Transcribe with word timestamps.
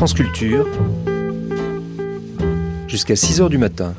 France 0.00 0.14
jusqu'à 2.88 3.16
6 3.16 3.42
heures 3.42 3.50
du 3.50 3.58
matin. 3.58 3.92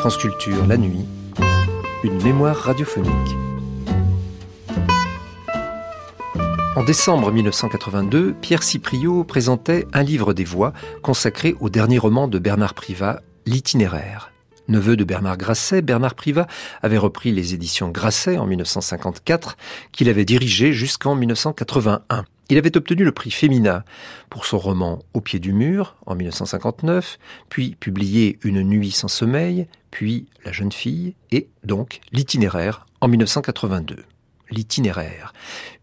France 0.00 0.18
Culture, 0.18 0.66
la 0.66 0.76
nuit, 0.76 1.06
une 2.04 2.22
mémoire 2.22 2.56
radiophonique. 2.56 3.10
En 6.76 6.84
décembre 6.84 7.32
1982, 7.32 8.34
Pierre 8.42 8.62
Cipriot 8.62 9.24
présentait 9.24 9.86
un 9.94 10.02
livre 10.02 10.34
des 10.34 10.44
voix 10.44 10.74
consacré 11.00 11.56
au 11.60 11.70
dernier 11.70 11.96
roman 11.96 12.28
de 12.28 12.38
Bernard 12.38 12.74
Privat, 12.74 13.22
L'itinéraire. 13.46 14.29
Neveu 14.70 14.96
de 14.96 15.04
Bernard 15.04 15.36
Grasset, 15.36 15.82
Bernard 15.82 16.14
Privat 16.14 16.46
avait 16.82 16.96
repris 16.96 17.32
les 17.32 17.54
éditions 17.54 17.90
Grasset 17.90 18.38
en 18.38 18.46
1954, 18.46 19.56
qu'il 19.92 20.08
avait 20.08 20.24
dirigées 20.24 20.72
jusqu'en 20.72 21.16
1981. 21.16 22.24
Il 22.48 22.56
avait 22.56 22.76
obtenu 22.76 23.04
le 23.04 23.12
prix 23.12 23.30
Femina 23.30 23.84
pour 24.28 24.46
son 24.46 24.58
roman 24.58 25.00
Au 25.12 25.20
pied 25.20 25.40
du 25.40 25.52
mur 25.52 25.96
en 26.06 26.14
1959, 26.14 27.18
puis 27.48 27.76
publié 27.78 28.38
Une 28.42 28.62
nuit 28.62 28.92
sans 28.92 29.08
sommeil, 29.08 29.66
puis 29.90 30.26
La 30.44 30.52
jeune 30.52 30.72
fille 30.72 31.14
et 31.32 31.48
donc 31.64 32.00
L'itinéraire 32.12 32.86
en 33.00 33.08
1982. 33.08 34.04
L'itinéraire, 34.50 35.32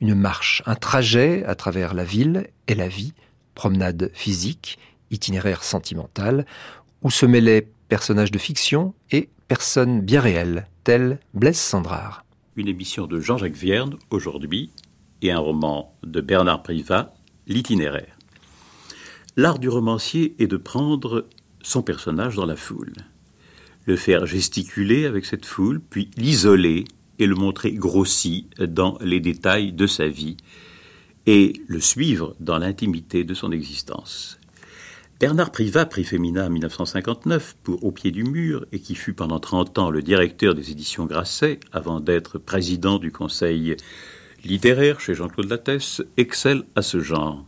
une 0.02 0.16
marche, 0.16 0.62
un 0.66 0.76
trajet 0.76 1.44
à 1.46 1.56
travers 1.56 1.94
la 1.94 2.04
ville 2.04 2.48
et 2.68 2.76
la 2.76 2.88
vie, 2.88 3.14
promenade 3.56 4.12
physique, 4.14 4.78
itinéraire 5.10 5.64
sentimental, 5.64 6.46
où 7.02 7.10
se 7.10 7.26
mêlaient 7.26 7.68
personnages 7.88 8.32
de 8.32 8.38
fiction 8.38 8.94
et 9.12 9.30
personnes 9.48 10.02
bien 10.02 10.22
réelles, 10.22 10.68
telles 10.84 11.20
Blaise 11.34 11.58
Sandrard. 11.58 12.26
Une 12.56 12.68
émission 12.68 13.08
de 13.08 13.20
Jean-Jacques 13.20 13.56
Vierne 13.56 13.96
aujourd'hui 14.10 14.72
et 15.22 15.32
un 15.32 15.40
roman 15.40 15.96
de 16.04 16.22
Bernard 16.22 16.64
Privat, 16.64 17.14
L'itinéraire. 17.48 18.18
L'art 19.38 19.58
du 19.58 19.70
romancier 19.70 20.36
est 20.40 20.48
de 20.48 20.58
prendre 20.58 21.28
son 21.62 21.82
personnage 21.82 22.36
dans 22.36 22.46
la 22.46 22.58
foule, 22.58 22.94
le 23.86 23.96
faire 23.96 24.26
gesticuler 24.26 25.06
avec 25.06 25.26
cette 25.26 25.46
foule, 25.46 25.80
puis 25.80 26.12
l'isoler 26.18 26.84
et 27.20 27.26
le 27.26 27.36
montrer 27.36 27.72
grossi 27.72 28.50
dans 28.60 28.98
les 29.00 29.22
détails 29.22 29.72
de 29.72 29.88
sa 29.88 30.10
vie, 30.10 30.36
et 31.26 31.54
le 31.68 31.80
suivre 31.80 32.36
dans 32.40 32.58
l'intimité 32.58 33.24
de 33.24 33.34
son 33.34 33.52
existence. 33.52 34.40
Bernard 35.20 35.50
Privat, 35.52 35.88
prix 35.88 36.04
Féminin 36.04 36.46
en 36.46 36.50
1959 36.52 37.58
pour 37.64 37.84
Au 37.84 37.92
pied 37.92 38.12
du 38.12 38.24
mur 38.24 38.68
et 38.72 38.80
qui 38.80 38.94
fut 38.94 39.14
pendant 39.14 39.40
30 39.40 39.80
ans 39.80 39.90
le 39.90 40.04
directeur 40.04 40.54
des 40.54 40.70
éditions 40.70 41.08
Grasset 41.08 41.60
avant 41.72 42.00
d'être 42.00 42.38
président 42.38 43.00
du 43.00 43.12
conseil 43.12 43.76
littéraire 44.46 45.00
chez 45.00 45.16
Jean-Claude 45.16 45.50
Lattès, 45.50 46.04
excelle 46.18 46.66
à 46.76 46.84
ce 46.84 47.00
genre. 47.00 47.44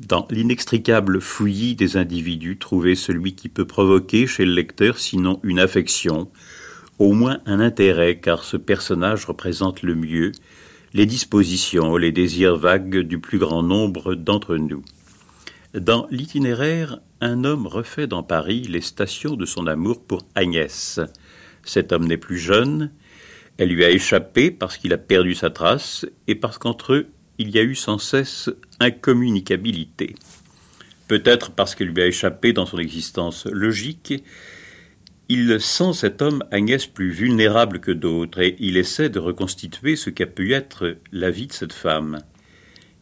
Dans 0.00 0.26
l'inextricable 0.30 1.20
fouillis 1.20 1.74
des 1.74 1.98
individus, 1.98 2.56
trouver 2.56 2.94
celui 2.94 3.34
qui 3.34 3.50
peut 3.50 3.66
provoquer 3.66 4.26
chez 4.26 4.46
le 4.46 4.54
lecteur 4.54 4.96
sinon 4.96 5.40
une 5.42 5.58
affection, 5.58 6.30
au 6.98 7.12
moins 7.12 7.40
un 7.44 7.60
intérêt, 7.60 8.18
car 8.18 8.44
ce 8.44 8.56
personnage 8.56 9.26
représente 9.26 9.82
le 9.82 9.94
mieux 9.94 10.32
les 10.94 11.04
dispositions, 11.04 11.98
les 11.98 12.12
désirs 12.12 12.56
vagues 12.56 13.00
du 13.00 13.18
plus 13.18 13.38
grand 13.38 13.62
nombre 13.62 14.14
d'entre 14.14 14.56
nous. 14.56 14.82
Dans 15.74 16.06
l'itinéraire, 16.10 17.00
un 17.22 17.44
homme 17.44 17.66
refait 17.66 18.06
dans 18.06 18.22
Paris 18.22 18.60
les 18.68 18.82
stations 18.82 19.36
de 19.36 19.46
son 19.46 19.66
amour 19.66 20.04
pour 20.04 20.20
Agnès. 20.34 21.00
Cet 21.64 21.92
homme 21.92 22.06
n'est 22.06 22.18
plus 22.18 22.36
jeune, 22.36 22.90
elle 23.56 23.70
lui 23.70 23.82
a 23.82 23.88
échappé 23.88 24.50
parce 24.50 24.76
qu'il 24.76 24.92
a 24.92 24.98
perdu 24.98 25.34
sa 25.34 25.48
trace 25.48 26.04
et 26.26 26.34
parce 26.34 26.58
qu'entre 26.58 26.92
eux, 26.92 27.06
il 27.38 27.50
y 27.50 27.58
a 27.58 27.62
eu 27.62 27.74
sans 27.74 27.96
cesse 27.96 28.50
incommunicabilité. 28.80 30.14
Peut-être 31.08 31.52
parce 31.52 31.74
qu'elle 31.74 31.88
lui 31.88 32.02
a 32.02 32.06
échappé 32.06 32.52
dans 32.52 32.66
son 32.66 32.78
existence 32.78 33.46
logique, 33.46 34.12
il 35.30 35.58
sent 35.58 35.94
cet 35.94 36.20
homme 36.20 36.44
Agnès 36.50 36.86
plus 36.86 37.10
vulnérable 37.12 37.80
que 37.80 37.92
d'autres 37.92 38.40
et 38.40 38.56
il 38.58 38.76
essaie 38.76 39.08
de 39.08 39.18
reconstituer 39.18 39.96
ce 39.96 40.10
qu'a 40.10 40.26
pu 40.26 40.52
être 40.52 40.98
la 41.12 41.30
vie 41.30 41.46
de 41.46 41.52
cette 41.54 41.72
femme. 41.72 42.18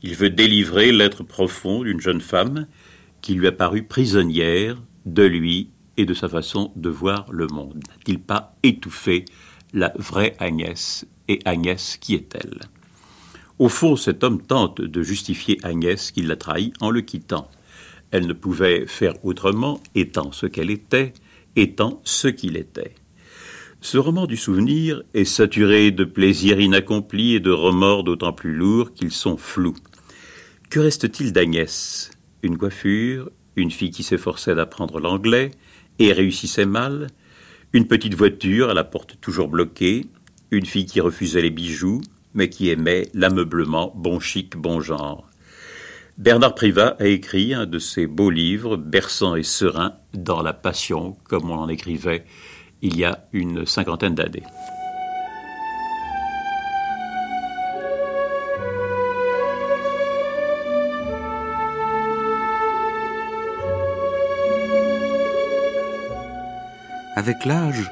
Il 0.02 0.14
veut 0.14 0.30
délivrer 0.30 0.92
l'être 0.92 1.22
profond 1.22 1.82
d'une 1.82 2.00
jeune 2.00 2.20
femme 2.20 2.66
qui 3.20 3.34
lui 3.34 3.46
a 3.46 3.52
paru 3.52 3.82
prisonnière 3.82 4.76
de 5.04 5.22
lui 5.22 5.70
et 5.96 6.06
de 6.06 6.14
sa 6.14 6.28
façon 6.28 6.72
de 6.76 6.88
voir 6.88 7.26
le 7.30 7.46
monde. 7.46 7.82
N'a-t-il 7.88 8.18
pas 8.18 8.56
étouffé 8.62 9.26
la 9.74 9.92
vraie 9.96 10.34
Agnès 10.38 11.06
et 11.28 11.40
Agnès 11.44 11.98
qui 11.98 12.14
est-elle? 12.14 12.60
Au 13.58 13.68
fond, 13.68 13.94
cet 13.94 14.24
homme 14.24 14.40
tente 14.40 14.80
de 14.80 15.02
justifier 15.02 15.58
Agnès 15.62 16.12
qui 16.12 16.22
l'a 16.22 16.36
trahi 16.36 16.72
en 16.80 16.88
le 16.88 17.02
quittant. 17.02 17.50
Elle 18.10 18.26
ne 18.26 18.32
pouvait 18.32 18.86
faire 18.86 19.22
autrement, 19.22 19.80
étant 19.94 20.32
ce 20.32 20.46
qu'elle 20.46 20.70
était, 20.70 21.12
étant 21.56 22.00
ce 22.04 22.28
qu'il 22.28 22.56
était. 22.56 22.94
Ce 23.82 23.98
roman 23.98 24.26
du 24.26 24.36
souvenir 24.36 25.02
est 25.14 25.24
saturé 25.24 25.90
de 25.90 26.04
plaisirs 26.04 26.60
inaccomplis 26.60 27.34
et 27.34 27.40
de 27.40 27.50
remords 27.50 28.04
d'autant 28.04 28.32
plus 28.32 28.54
lourds 28.54 28.92
qu'ils 28.92 29.12
sont 29.12 29.36
flous. 29.36 29.76
Que 30.70 30.78
reste-t-il 30.78 31.32
d'Agnès? 31.32 32.12
Une 32.44 32.56
coiffure, 32.56 33.28
une 33.56 33.72
fille 33.72 33.90
qui 33.90 34.04
s'efforçait 34.04 34.54
d'apprendre 34.54 35.00
l'anglais 35.00 35.50
et 35.98 36.12
réussissait 36.12 36.64
mal, 36.64 37.08
une 37.72 37.88
petite 37.88 38.14
voiture 38.14 38.70
à 38.70 38.74
la 38.74 38.84
porte 38.84 39.20
toujours 39.20 39.48
bloquée, 39.48 40.06
une 40.52 40.64
fille 40.64 40.86
qui 40.86 41.00
refusait 41.00 41.42
les 41.42 41.50
bijoux, 41.50 42.00
mais 42.34 42.48
qui 42.48 42.70
aimait 42.70 43.08
l'ameublement 43.14 43.92
bon 43.96 44.20
chic, 44.20 44.56
bon 44.56 44.80
genre. 44.80 45.28
Bernard 46.18 46.54
Privat 46.54 46.94
a 47.00 47.06
écrit 47.06 47.52
un 47.52 47.66
de 47.66 47.80
ses 47.80 48.06
beaux 48.06 48.30
livres, 48.30 48.76
berçant 48.76 49.34
et 49.34 49.42
serein, 49.42 49.94
dans 50.14 50.40
la 50.40 50.52
passion, 50.52 51.16
comme 51.24 51.50
on 51.50 51.58
en 51.58 51.68
écrivait 51.68 52.24
il 52.80 52.96
y 52.96 53.04
a 53.04 53.26
une 53.32 53.66
cinquantaine 53.66 54.14
d'années. 54.14 54.44
Avec 67.20 67.44
l'âge, 67.44 67.90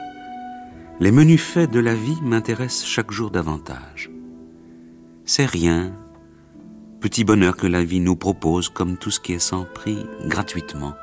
les 1.01 1.13
menus 1.13 1.43
faits 1.43 1.71
de 1.71 1.81
la 1.81 1.95
vie 1.95 2.17
m'intéressent 2.23 2.87
chaque 2.87 3.11
jour 3.11 3.31
davantage. 3.31 4.09
C'est 5.27 5.45
rien, 5.45 5.93
petit 7.03 7.25
bonheur 7.25 7.55
que 7.59 7.67
la 7.67 7.85
vie 7.85 8.01
nous 8.01 8.17
propose 8.17 8.71
comme 8.71 8.97
tout 8.97 9.11
ce 9.11 9.21
qui 9.21 9.35
est 9.35 9.39
sans 9.39 9.67
prix 9.67 9.99
gratuitement. 10.25 10.95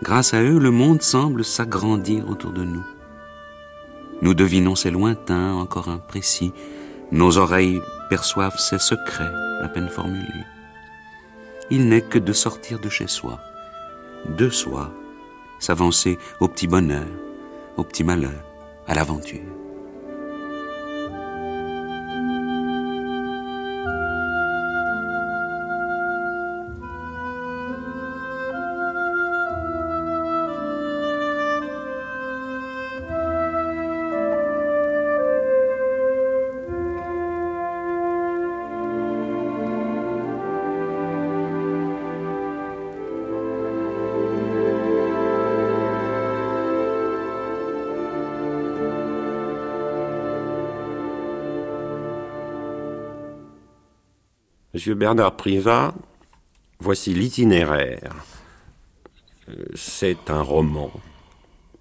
Grâce 0.00 0.32
à 0.32 0.44
eux, 0.44 0.60
le 0.60 0.70
monde 0.70 1.02
semble 1.02 1.44
s'agrandir 1.44 2.30
autour 2.30 2.52
de 2.52 2.62
nous. 2.62 2.84
Nous 4.22 4.34
devinons 4.34 4.76
ses 4.76 4.92
lointains, 4.92 5.54
encore 5.54 5.88
imprécis. 5.88 6.52
Nos 7.10 7.36
oreilles 7.36 7.82
perçoivent 8.10 8.60
ses 8.60 8.78
secrets, 8.78 9.34
à 9.60 9.66
peine 9.66 9.88
formulés. 9.88 10.46
Il 11.72 11.88
n'est 11.88 12.08
que 12.08 12.20
de 12.20 12.32
sortir 12.32 12.78
de 12.78 12.88
chez 12.88 13.08
soi, 13.08 13.40
de 14.38 14.48
soi, 14.50 14.92
s'avancer 15.64 16.18
au 16.40 16.48
petit 16.48 16.66
bonheur, 16.66 17.06
au 17.76 17.84
petit 17.84 18.04
malheur, 18.04 18.44
à 18.86 18.94
l'aventure. 18.94 19.63
Monsieur 54.84 54.96
Bernard 54.96 55.36
Privat, 55.36 55.94
voici 56.78 57.14
l'itinéraire. 57.14 58.14
Euh, 59.48 59.54
c'est 59.74 60.28
un 60.28 60.42
roman. 60.42 60.90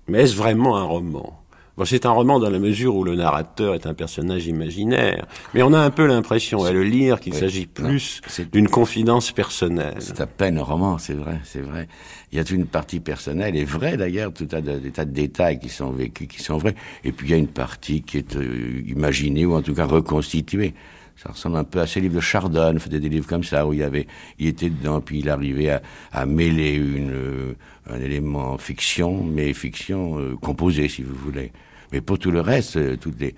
Mais 0.07 0.21
est-ce 0.21 0.37
vraiment 0.37 0.77
un 0.77 0.83
roman? 0.83 1.37
Bon, 1.75 1.83
c'est 1.83 2.05
un 2.05 2.11
roman 2.11 2.39
dans 2.39 2.49
la 2.49 2.59
mesure 2.59 2.95
où 2.95 3.03
le 3.03 3.15
narrateur 3.15 3.75
est 3.75 3.85
un 3.87 3.93
personnage 3.93 4.47
imaginaire, 4.47 5.25
mais 5.53 5.63
on 5.63 5.73
a 5.73 5.79
un 5.79 5.89
peu 5.89 6.05
l'impression 6.05 6.63
à 6.63 6.71
le 6.71 6.83
lire 6.83 7.19
qu'il 7.19 7.33
s'agit 7.33 7.65
plus 7.65 8.21
d'une 8.53 8.69
confidence 8.69 9.33
personnelle. 9.33 9.97
C'est 9.99 10.21
à 10.21 10.25
peine 10.25 10.57
un 10.57 10.63
roman, 10.63 10.97
c'est 10.97 11.13
vrai, 11.13 11.41
c'est 11.43 11.59
vrai. 11.59 11.89
Il 12.31 12.37
y 12.37 12.39
a 12.39 12.45
toute 12.45 12.55
une 12.55 12.67
partie 12.67 13.01
personnelle, 13.01 13.57
et 13.57 13.65
vraie 13.65 13.97
d'ailleurs, 13.97 14.31
tout 14.31 14.47
un 14.53 14.61
tas, 14.61 15.03
de 15.03 15.11
détails 15.11 15.59
qui 15.59 15.67
sont 15.67 15.91
vécus, 15.91 16.29
qui 16.29 16.41
sont 16.41 16.57
vrais, 16.57 16.75
et 17.03 17.11
puis 17.11 17.27
il 17.27 17.31
y 17.31 17.33
a 17.33 17.37
une 17.37 17.49
partie 17.49 18.01
qui 18.01 18.19
est 18.19 18.37
euh, 18.37 18.81
imaginée 18.87 19.45
ou 19.45 19.55
en 19.55 19.61
tout 19.61 19.73
cas 19.73 19.85
reconstituée. 19.85 20.73
Ça 21.15 21.31
ressemble 21.31 21.57
un 21.57 21.63
peu 21.63 21.79
à 21.79 21.87
ces 21.87 22.01
livres 22.01 22.15
de 22.15 22.19
Chardon, 22.19 22.75
faisait 22.79 22.99
des 22.99 23.09
livres 23.09 23.27
comme 23.27 23.43
ça 23.43 23.65
où 23.65 23.73
il 23.73 23.79
y 23.79 23.83
avait, 23.83 24.07
il 24.39 24.47
était 24.47 24.69
dedans, 24.69 24.99
puis 24.99 25.19
il 25.19 25.29
arrivait 25.29 25.69
à, 25.69 25.81
à 26.11 26.25
mêler 26.25 26.73
une, 26.73 27.11
euh, 27.11 27.53
un 27.89 27.99
élément 28.01 28.57
fiction, 28.57 29.23
mais 29.23 29.53
fiction 29.53 30.19
euh, 30.19 30.35
composée, 30.35 30.89
si 30.89 31.01
vous 31.03 31.15
voulez. 31.15 31.51
Mais 31.91 32.01
pour 32.01 32.17
tout 32.17 32.31
le 32.31 32.41
reste, 32.41 32.77
euh, 32.77 32.97
tous 32.97 33.13
les, 33.19 33.35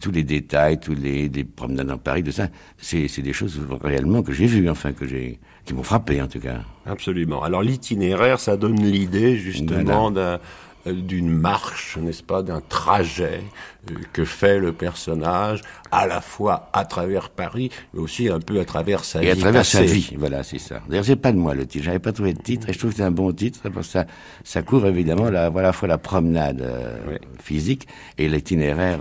tous 0.00 0.10
les 0.10 0.24
détails, 0.24 0.80
tous 0.80 0.94
les, 0.94 1.28
les 1.28 1.44
promenades 1.44 1.88
dans 1.88 1.98
Paris, 1.98 2.24
tout 2.24 2.32
ça, 2.32 2.48
c'est, 2.78 3.06
c'est 3.06 3.22
des 3.22 3.34
choses 3.34 3.60
réellement 3.82 4.22
que 4.22 4.32
j'ai 4.32 4.46
vues, 4.46 4.68
enfin, 4.70 4.92
que 4.92 5.06
j'ai, 5.06 5.38
qui 5.66 5.74
m'ont 5.74 5.82
frappé, 5.82 6.22
en 6.22 6.26
tout 6.26 6.40
cas. 6.40 6.62
Absolument. 6.86 7.42
Alors, 7.42 7.62
l'itinéraire, 7.62 8.40
ça 8.40 8.56
donne 8.56 8.80
l'idée, 8.82 9.36
justement, 9.36 10.10
d'un, 10.10 10.40
d'une 10.86 11.28
marche, 11.28 11.96
n'est-ce 11.98 12.22
pas, 12.22 12.42
d'un 12.42 12.60
trajet 12.60 13.42
euh, 13.90 13.94
que 14.12 14.24
fait 14.24 14.58
le 14.58 14.72
personnage, 14.72 15.62
à 15.90 16.06
la 16.06 16.20
fois 16.20 16.70
à 16.72 16.84
travers 16.84 17.30
Paris, 17.30 17.70
mais 17.92 18.00
aussi 18.00 18.28
un 18.28 18.40
peu 18.40 18.60
à 18.60 18.64
travers 18.64 19.04
sa 19.04 19.20
vie. 19.20 19.26
Et 19.26 19.30
à 19.30 19.36
travers 19.36 19.64
sa 19.64 19.82
vie, 19.82 20.14
voilà, 20.16 20.42
c'est 20.42 20.58
ça. 20.58 20.80
D'ailleurs, 20.88 21.04
c'est 21.04 21.16
pas 21.16 21.32
de 21.32 21.38
moi 21.38 21.54
le 21.54 21.66
titre, 21.66 21.84
j'avais 21.84 21.98
pas 21.98 22.12
trouvé 22.12 22.32
de 22.32 22.42
titre, 22.42 22.68
et 22.68 22.72
je 22.72 22.78
trouve 22.78 22.90
que 22.90 22.96
c'est 22.96 23.02
un 23.02 23.10
bon 23.10 23.32
titre, 23.32 23.60
parce 23.70 23.86
que 23.86 23.92
ça, 23.92 24.06
ça 24.44 24.62
couvre 24.62 24.86
évidemment 24.86 25.30
la, 25.30 25.48
voilà, 25.48 25.68
à 25.68 25.70
la 25.70 25.72
fois 25.72 25.88
la 25.88 25.98
promenade 25.98 26.62
euh, 26.62 27.18
physique 27.42 27.88
et 28.16 28.28
l'itinéraire 28.28 29.00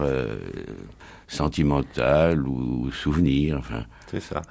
sentimental 1.27 2.47
ou 2.47 2.91
souvenir, 2.91 3.57
enfin. 3.59 3.85
C'est 4.09 4.21
ça. 4.21 4.42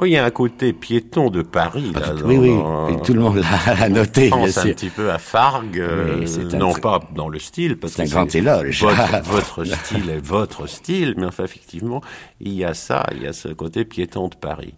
Oui, 0.00 0.10
il 0.10 0.12
y 0.14 0.16
a 0.16 0.24
un 0.24 0.30
côté 0.30 0.72
piéton 0.72 1.30
de 1.30 1.42
Paris. 1.42 1.92
Ah, 1.94 2.00
là, 2.00 2.14
oui, 2.24 2.36
oui, 2.36 2.50
et 2.92 3.00
tout 3.02 3.14
le 3.14 3.20
monde 3.20 3.40
l'a 3.66 3.88
noté. 3.88 4.30
On 4.32 4.38
pense 4.38 4.58
un 4.58 4.64
petit 4.64 4.90
peu 4.90 5.10
à 5.10 5.18
Fargue, 5.18 5.78
euh, 5.78 6.26
non 6.54 6.72
pas 6.74 7.00
dans 7.14 7.28
le 7.28 7.38
style, 7.38 7.76
parce 7.76 7.94
que 7.94 8.04
c'est 8.04 8.12
un 8.12 8.22
grand 8.22 8.34
éloge. 8.34 8.82
Votre, 8.82 9.22
votre 9.24 9.64
style 9.64 10.10
est 10.10 10.24
votre 10.24 10.66
style, 10.66 11.14
mais 11.16 11.26
enfin 11.26 11.44
effectivement, 11.44 12.00
il 12.40 12.54
y 12.54 12.64
a 12.64 12.74
ça, 12.74 13.06
il 13.12 13.22
y 13.22 13.26
a 13.26 13.32
ce 13.32 13.48
côté 13.48 13.84
piéton 13.84 14.28
de 14.28 14.34
Paris. 14.34 14.74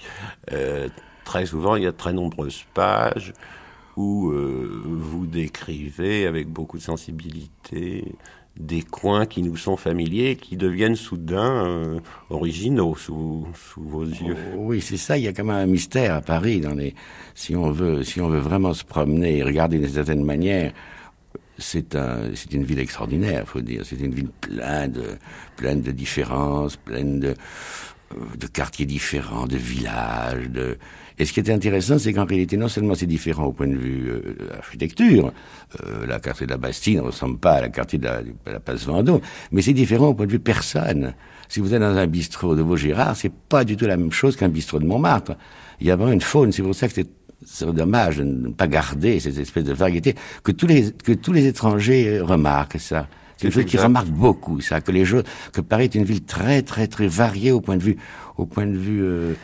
Euh, 0.53 0.89
très 1.25 1.47
souvent, 1.47 1.77
il 1.77 1.85
y 1.85 1.87
a 1.87 1.93
de 1.93 1.97
très 1.97 2.13
nombreuses 2.13 2.65
pages 2.75 3.33
où 3.97 4.31
euh, 4.31 4.83
vous 4.85 5.27
décrivez 5.27 6.27
avec 6.27 6.49
beaucoup 6.49 6.77
de 6.77 6.83
sensibilité 6.83 8.05
des 8.59 8.83
coins 8.83 9.27
qui 9.27 9.43
nous 9.43 9.57
sont 9.57 9.77
familiers, 9.77 10.37
qui 10.37 10.57
deviennent 10.57 10.97
soudain 10.97 11.67
euh, 11.67 12.01
originaux 12.31 12.97
sous, 12.97 13.47
sous, 13.55 13.83
vos 13.83 14.05
yeux. 14.05 14.37
Oh, 14.57 14.67
oui, 14.67 14.81
c'est 14.81 14.97
ça. 14.97 15.19
Il 15.19 15.25
y 15.25 15.29
a 15.29 15.33
quand 15.33 15.45
même 15.45 15.57
un 15.57 15.67
mystère 15.67 16.15
à 16.15 16.21
Paris. 16.21 16.61
Dans 16.61 16.75
les, 16.75 16.95
si 17.35 17.55
on 17.55 17.71
veut, 17.71 18.03
si 18.03 18.21
on 18.21 18.29
veut 18.29 18.41
vraiment 18.41 18.73
se 18.73 18.85
promener 18.85 19.39
et 19.39 19.43
regarder 19.43 19.79
d'une 19.79 19.89
certaine 19.89 20.25
manière, 20.25 20.73
c'est 21.59 21.95
un, 21.95 22.35
c'est 22.35 22.53
une 22.53 22.65
ville 22.65 22.79
extraordinaire, 22.79 23.47
faut 23.47 23.61
dire. 23.61 23.83
C'est 23.85 24.01
une 24.01 24.15
ville 24.15 24.31
pleine 24.41 24.93
de, 24.93 25.19
pleine 25.57 25.83
de 25.83 25.91
différences, 25.91 26.77
pleine 26.77 27.21
de, 27.21 27.35
euh, 28.13 28.37
de 28.39 28.47
quartiers 28.47 28.87
différents, 28.87 29.47
de 29.47 29.57
villages, 29.57 30.49
de, 30.49 30.79
et 31.19 31.25
ce 31.25 31.33
qui 31.33 31.41
était 31.41 31.53
intéressant, 31.53 31.99
c'est 31.99 32.13
qu'en 32.13 32.27
réalité, 32.27 32.57
non 32.57 32.69
seulement 32.69 32.95
c'est 32.95 33.07
différent 33.07 33.45
au 33.45 33.53
point 33.53 33.67
de 33.67 33.77
vue 33.77 34.09
euh, 34.11 34.37
de 34.39 34.49
l'architecture, 34.53 35.33
euh, 35.83 36.07
la 36.07 36.21
quartier 36.21 36.47
de 36.47 36.51
la 36.51 36.59
Bastille 36.59 36.97
ne 36.97 37.01
ressemble 37.01 37.39
pas 37.39 37.55
à 37.55 37.61
la 37.63 37.69
quartier 37.71 37.99
de 37.99 38.05
la, 38.05 38.23
de 38.23 38.33
la 38.47 38.61
place 38.61 38.85
Vendôme, 38.85 39.21
mais 39.51 39.63
c'est 39.63 39.73
différent 39.73 40.09
au 40.09 40.15
point 40.15 40.27
de 40.27 40.33
vue 40.33 40.39
personne. 40.39 41.15
Si 41.49 41.61
vous 41.61 41.73
êtes 41.73 41.81
dans 41.81 41.97
un 41.97 42.07
bistrot 42.07 42.55
de 42.55 42.63
Vaugirard, 42.63 43.17
c'est 43.17 43.33
pas 43.33 43.65
du 43.65 43.77
tout 43.77 43.87
la 43.87 43.97
même 43.97 44.13
chose 44.13 44.37
qu'un 44.37 44.49
bistrot 44.49 44.79
de 44.79 44.85
Montmartre. 44.85 45.37
Il 45.81 45.87
y 45.87 45.91
a 45.91 45.97
vraiment 45.97 46.13
une 46.13 46.21
faune, 46.21 46.53
c'est 46.53 46.63
pour 46.63 46.75
ça 46.75 46.89
que 46.89 46.95
c'est 46.95 47.73
dommage 47.73 48.19
de 48.19 48.25
ne 48.25 48.49
pas 48.49 48.67
garder 48.67 49.21
cette 49.21 49.39
espèce 49.39 49.65
de 49.65 49.73
variété, 49.73 50.15
que 50.43 50.53
tous 50.53 50.67
les, 50.67 50.93
que 50.93 51.13
tous 51.13 51.33
les 51.33 51.47
étrangers 51.47 52.21
remarquent 52.21 52.81
ça. 52.81 53.09
C'est 53.37 53.49
une 53.49 53.53
chose 53.53 53.67
qui 53.67 53.77
remarque 53.77 54.09
beaucoup, 54.09 54.61
ça, 54.61 54.81
que 54.81 54.91
les 54.91 55.05
gens, 55.05 55.21
que 55.53 55.61
Paris 55.61 55.85
est 55.85 55.95
une 55.95 56.05
ville 56.05 56.25
très, 56.25 56.63
très, 56.63 56.87
très 56.87 57.07
variée 57.07 57.53
au 57.53 57.61
point 57.61 57.77
de 57.77 57.83
vue, 57.83 57.99
au 58.39 58.47
point 58.47 58.67
de 58.67 58.77
vue 58.77 59.03
euh, 59.05 59.35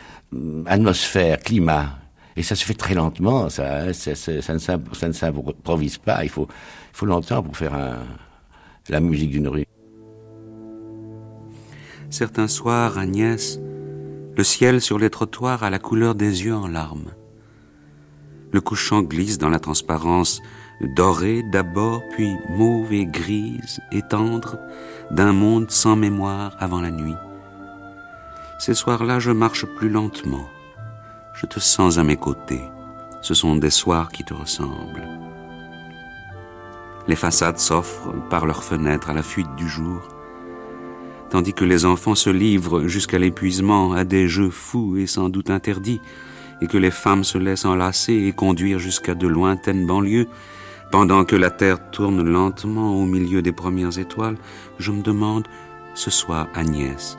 atmosphère, 0.65 1.39
climat. 1.39 1.97
Et 2.35 2.43
ça 2.43 2.55
se 2.55 2.65
fait 2.65 2.73
très 2.73 2.95
lentement, 2.95 3.49
ça, 3.49 3.93
ça, 3.93 4.15
ça, 4.15 4.53
ne 4.53 5.13
s'improvise 5.13 5.97
pas. 5.99 6.23
Il 6.23 6.29
faut, 6.29 6.47
il 6.49 6.97
faut 6.97 7.05
longtemps 7.05 7.43
pour 7.43 7.55
faire 7.55 7.73
la 8.89 8.99
musique 8.99 9.29
d'une 9.29 9.47
rue. 9.47 9.65
Certains 12.09 12.47
soirs, 12.47 12.97
Agnès, 12.97 13.59
le 14.35 14.43
ciel 14.43 14.81
sur 14.81 14.97
les 14.97 15.09
trottoirs 15.09 15.63
a 15.63 15.69
la 15.69 15.79
couleur 15.79 16.15
des 16.15 16.43
yeux 16.45 16.55
en 16.55 16.67
larmes. 16.67 17.11
Le 18.51 18.61
couchant 18.61 19.01
glisse 19.01 19.37
dans 19.37 19.49
la 19.49 19.59
transparence 19.59 20.41
dorée 20.95 21.43
d'abord, 21.51 22.01
puis 22.11 22.35
mauve 22.49 22.93
et 22.93 23.05
grise 23.05 23.79
et 23.91 24.01
tendre 24.01 24.57
d'un 25.11 25.33
monde 25.33 25.71
sans 25.71 25.95
mémoire 25.95 26.55
avant 26.59 26.81
la 26.81 26.91
nuit. 26.91 27.15
Ces 28.65 28.75
soirs-là, 28.75 29.19
je 29.19 29.31
marche 29.31 29.65
plus 29.65 29.89
lentement. 29.89 30.47
Je 31.33 31.45
te 31.45 31.59
sens 31.59 31.97
à 31.97 32.05
mes 32.05 32.15
côtés. 32.15 32.61
Ce 33.21 33.33
sont 33.33 33.57
des 33.57 33.69
soirs 33.69 34.09
qui 34.09 34.23
te 34.23 34.33
ressemblent. 34.33 35.05
Les 37.09 37.17
façades 37.17 37.59
s'offrent 37.59 38.13
par 38.29 38.45
leurs 38.45 38.63
fenêtres 38.63 39.09
à 39.09 39.13
la 39.13 39.21
fuite 39.21 39.53
du 39.57 39.67
jour, 39.67 39.99
tandis 41.29 41.51
que 41.51 41.65
les 41.65 41.83
enfants 41.83 42.15
se 42.15 42.29
livrent 42.29 42.87
jusqu'à 42.87 43.19
l'épuisement 43.19 43.91
à 43.91 44.05
des 44.05 44.29
jeux 44.29 44.49
fous 44.49 44.95
et 44.95 45.07
sans 45.07 45.27
doute 45.27 45.49
interdits, 45.49 45.99
et 46.61 46.67
que 46.67 46.77
les 46.77 46.89
femmes 46.89 47.25
se 47.25 47.37
laissent 47.37 47.65
enlacer 47.65 48.13
et 48.13 48.31
conduire 48.31 48.79
jusqu'à 48.79 49.13
de 49.13 49.27
lointaines 49.27 49.85
banlieues, 49.85 50.29
pendant 50.89 51.25
que 51.25 51.35
la 51.35 51.51
terre 51.51 51.89
tourne 51.91 52.23
lentement 52.23 52.95
au 52.95 53.03
milieu 53.03 53.41
des 53.41 53.51
premières 53.51 53.99
étoiles, 53.99 54.37
je 54.79 54.93
me 54.93 55.01
demande, 55.01 55.49
ce 55.95 56.09
soir, 56.09 56.47
Agnès, 56.55 57.17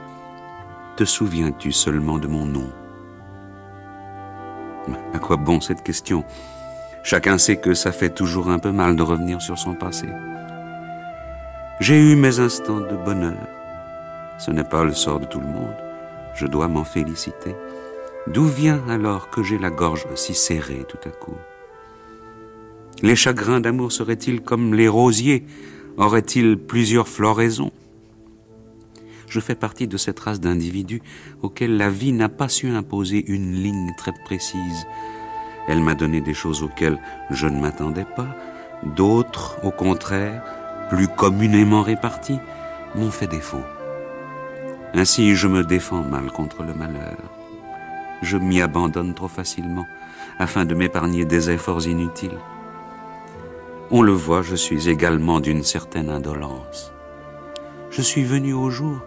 te 0.97 1.05
souviens-tu 1.05 1.73
seulement 1.73 2.19
de 2.19 2.27
mon 2.27 2.47
nom? 2.47 2.71
À 5.13 5.19
quoi 5.19 5.37
bon 5.37 5.61
cette 5.61 5.83
question? 5.83 6.25
Chacun 7.03 7.39
sait 7.39 7.57
que 7.57 7.75
ça 7.75 7.93
fait 7.93 8.11
toujours 8.11 8.49
un 8.49 8.59
peu 8.59 8.71
mal 8.71 8.97
de 8.97 9.03
revenir 9.03 9.43
sur 9.43 9.59
son 9.59 9.75
passé. 9.75 10.07
J'ai 11.81 11.99
eu 12.01 12.17
mes 12.17 12.39
instants 12.39 12.81
de 12.81 12.97
bonheur. 12.97 13.47
Ce 14.39 14.51
n'est 14.51 14.65
pas 14.65 14.85
le 14.85 14.95
sort 14.95 15.21
de 15.21 15.27
tout 15.27 15.41
le 15.41 15.47
monde. 15.47 15.75
Je 16.35 16.47
dois 16.47 16.69
m'en 16.69 16.85
féliciter. 16.85 17.55
D'où 18.27 18.45
vient 18.45 18.83
alors 18.89 19.31
que 19.31 19.43
j'ai 19.43 19.59
la 19.59 19.71
gorge 19.71 20.07
si 20.15 20.35
serrée 20.35 20.85
tout 20.89 20.99
à 21.07 21.11
coup? 21.11 21.37
Les 23.03 23.17
chagrins 23.17 23.61
d'amour 23.61 23.93
seraient-ils 23.93 24.41
comme 24.41 24.75
les 24.75 24.89
rosiers? 24.89 25.45
Auraient-ils 25.97 26.57
plusieurs 26.59 27.09
floraisons? 27.09 27.73
Je 29.35 29.41
fais 29.41 29.57
partie 29.57 29.89
de 29.89 29.97
cette 29.97 30.21
race 30.21 30.39
d'individus 30.39 31.03
auxquels 31.43 31.77
la 31.77 31.91
vie 31.91 32.13
n'a 32.13 32.29
pas 32.29 32.49
su 32.49 32.69
imposer 32.69 33.25
une 33.27 33.53
ligne 33.53 33.93
très 33.97 34.13
précise. 34.25 34.87
Elle 35.67 35.81
m'a 35.81 35.97
donné 35.97 36.21
des 36.21 36.35
choses 36.35 36.63
auxquelles 36.63 37.01
je 37.31 37.49
ne 37.49 37.61
m'attendais 37.61 38.07
pas, 38.17 38.29
d'autres, 38.95 39.59
au 39.65 39.73
contraire, 39.73 40.45
plus 40.89 41.09
communément 41.09 41.83
réparties, 41.83 42.39
m'ont 42.95 43.11
fait 43.11 43.27
défaut. 43.27 43.65
Ainsi, 44.93 45.35
je 45.35 45.49
me 45.49 45.65
défends 45.65 46.05
mal 46.05 46.31
contre 46.31 46.63
le 46.63 46.73
malheur. 46.73 47.19
Je 48.23 48.37
m'y 48.37 48.61
abandonne 48.63 49.15
trop 49.15 49.27
facilement 49.27 49.87
afin 50.39 50.65
de 50.65 50.77
m'épargner 50.77 51.25
des 51.25 51.51
efforts 51.51 51.89
inutiles. 51.89 52.39
On 53.91 54.01
le 54.01 54.13
voit, 54.13 54.43
je 54.43 54.55
suis 54.55 54.89
également 54.89 55.41
d'une 55.41 55.65
certaine 55.65 56.09
indolence. 56.09 56.93
Je 57.91 58.01
suis 58.01 58.23
venu 58.23 58.53
au 58.55 58.71
jour 58.71 59.01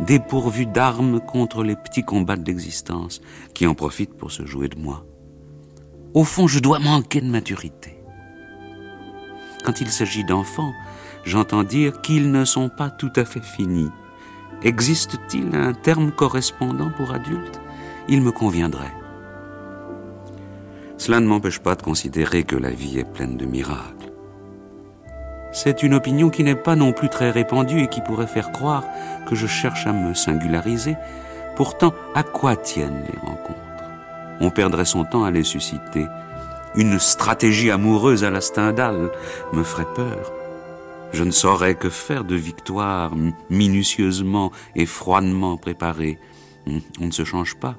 dépourvu 0.00 0.66
d'armes 0.66 1.20
contre 1.20 1.62
les 1.62 1.76
petits 1.76 2.04
combats 2.04 2.36
de 2.36 2.44
l'existence 2.44 3.20
qui 3.54 3.66
en 3.66 3.74
profitent 3.74 4.16
pour 4.16 4.30
se 4.30 4.44
jouer 4.44 4.68
de 4.68 4.78
moi. 4.78 5.04
Au 6.14 6.24
fond, 6.24 6.46
je 6.46 6.58
dois 6.58 6.78
manquer 6.78 7.20
de 7.20 7.28
maturité. 7.30 7.96
Quand 9.64 9.80
il 9.80 9.88
s'agit 9.88 10.24
d'enfants, 10.24 10.72
j'entends 11.24 11.64
dire 11.64 12.00
qu'ils 12.02 12.30
ne 12.30 12.44
sont 12.44 12.68
pas 12.68 12.90
tout 12.90 13.12
à 13.16 13.24
fait 13.24 13.42
finis. 13.42 13.90
Existe-t-il 14.62 15.54
un 15.54 15.72
terme 15.72 16.12
correspondant 16.12 16.90
pour 16.96 17.12
adultes? 17.12 17.60
Il 18.08 18.22
me 18.22 18.30
conviendrait. 18.30 18.92
Cela 20.98 21.20
ne 21.20 21.26
m'empêche 21.26 21.58
pas 21.58 21.74
de 21.74 21.82
considérer 21.82 22.44
que 22.44 22.56
la 22.56 22.70
vie 22.70 22.98
est 22.98 23.10
pleine 23.10 23.36
de 23.36 23.46
miracles. 23.46 23.93
C'est 25.54 25.84
une 25.84 25.94
opinion 25.94 26.30
qui 26.30 26.42
n'est 26.42 26.56
pas 26.56 26.74
non 26.74 26.92
plus 26.92 27.08
très 27.08 27.30
répandue 27.30 27.84
et 27.84 27.86
qui 27.86 28.00
pourrait 28.00 28.26
faire 28.26 28.50
croire 28.50 28.82
que 29.24 29.36
je 29.36 29.46
cherche 29.46 29.86
à 29.86 29.92
me 29.92 30.12
singulariser. 30.12 30.96
Pourtant, 31.54 31.94
à 32.16 32.24
quoi 32.24 32.56
tiennent 32.56 33.04
les 33.08 33.18
rencontres? 33.20 33.60
On 34.40 34.50
perdrait 34.50 34.84
son 34.84 35.04
temps 35.04 35.22
à 35.22 35.30
les 35.30 35.44
susciter. 35.44 36.06
Une 36.74 36.98
stratégie 36.98 37.70
amoureuse 37.70 38.24
à 38.24 38.30
la 38.30 38.40
Stendhal 38.40 39.10
me 39.52 39.62
ferait 39.62 39.86
peur. 39.94 40.32
Je 41.12 41.22
ne 41.22 41.30
saurais 41.30 41.76
que 41.76 41.88
faire 41.88 42.24
de 42.24 42.34
victoires 42.34 43.12
minutieusement 43.48 44.50
et 44.74 44.86
froidement 44.86 45.56
préparées. 45.56 46.18
Hmm, 46.66 46.80
on 47.00 47.06
ne 47.06 47.12
se 47.12 47.24
change 47.24 47.54
pas. 47.54 47.76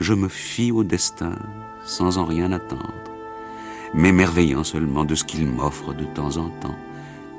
Je 0.00 0.14
me 0.14 0.28
fie 0.28 0.72
au 0.72 0.82
destin 0.82 1.36
sans 1.84 2.18
en 2.18 2.24
rien 2.24 2.50
attendre, 2.50 2.92
m'émerveillant 3.94 4.64
seulement 4.64 5.04
de 5.04 5.14
ce 5.14 5.24
qu'il 5.24 5.46
m'offre 5.46 5.92
de 5.94 6.04
temps 6.04 6.36
en 6.36 6.48
temps 6.60 6.76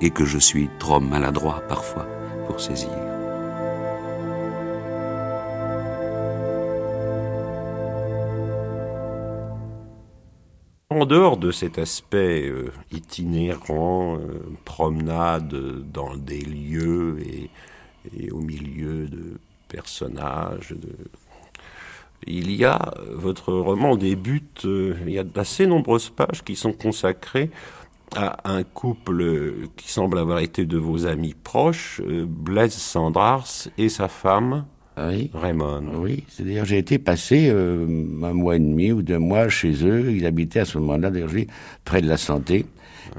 et 0.01 0.09
que 0.09 0.25
je 0.25 0.37
suis 0.37 0.69
trop 0.79 0.99
maladroit 0.99 1.61
parfois 1.67 2.07
pour 2.47 2.59
saisir. 2.59 2.89
En 10.91 11.05
dehors 11.05 11.37
de 11.37 11.51
cet 11.51 11.77
aspect 11.79 12.49
euh, 12.49 12.69
itinérant, 12.91 14.17
euh, 14.17 14.41
promenade 14.65 15.55
dans 15.91 16.17
des 16.17 16.41
lieux 16.41 17.17
et, 18.13 18.29
au 18.31 18.41
milieu 18.41 19.07
de 19.07 19.39
personnages, 19.69 20.75
il 22.27 22.51
y 22.51 22.65
a, 22.65 22.79
votre 23.13 23.53
roman 23.53 23.95
débute, 23.95 24.65
euh, 24.65 24.95
il 25.05 25.13
y 25.13 25.19
a 25.19 25.23
d'assez 25.23 25.67
nombreuses 25.67 26.09
pages 26.09 26.43
qui 26.43 26.55
sont 26.55 26.73
consacrées 26.73 27.49
à 28.15 28.51
un 28.51 28.63
couple 28.63 29.69
qui 29.77 29.89
semble 29.89 30.17
avoir 30.17 30.39
été 30.39 30.65
de 30.65 30.77
vos 30.77 31.05
amis 31.05 31.33
proches, 31.33 32.01
Blaise 32.01 32.73
Sandrars 32.73 33.47
et 33.77 33.87
sa 33.87 34.09
femme, 34.09 34.65
oui. 34.97 35.31
Raymond. 35.33 35.83
Oui, 35.95 36.25
c'est-à-dire 36.27 36.65
j'ai 36.65 36.77
été 36.77 36.99
passé 36.99 37.49
euh, 37.49 37.85
un 38.23 38.33
mois 38.33 38.57
et 38.57 38.59
demi 38.59 38.91
ou 38.91 39.01
deux 39.01 39.19
mois 39.19 39.47
chez 39.49 39.85
eux. 39.85 40.11
Ils 40.11 40.25
habitaient 40.25 40.59
à 40.61 40.65
ce 40.65 40.77
moment-là, 40.79 41.09
d'ailleurs, 41.09 41.31
près 41.85 42.01
de 42.01 42.07
la 42.07 42.17
santé. 42.17 42.65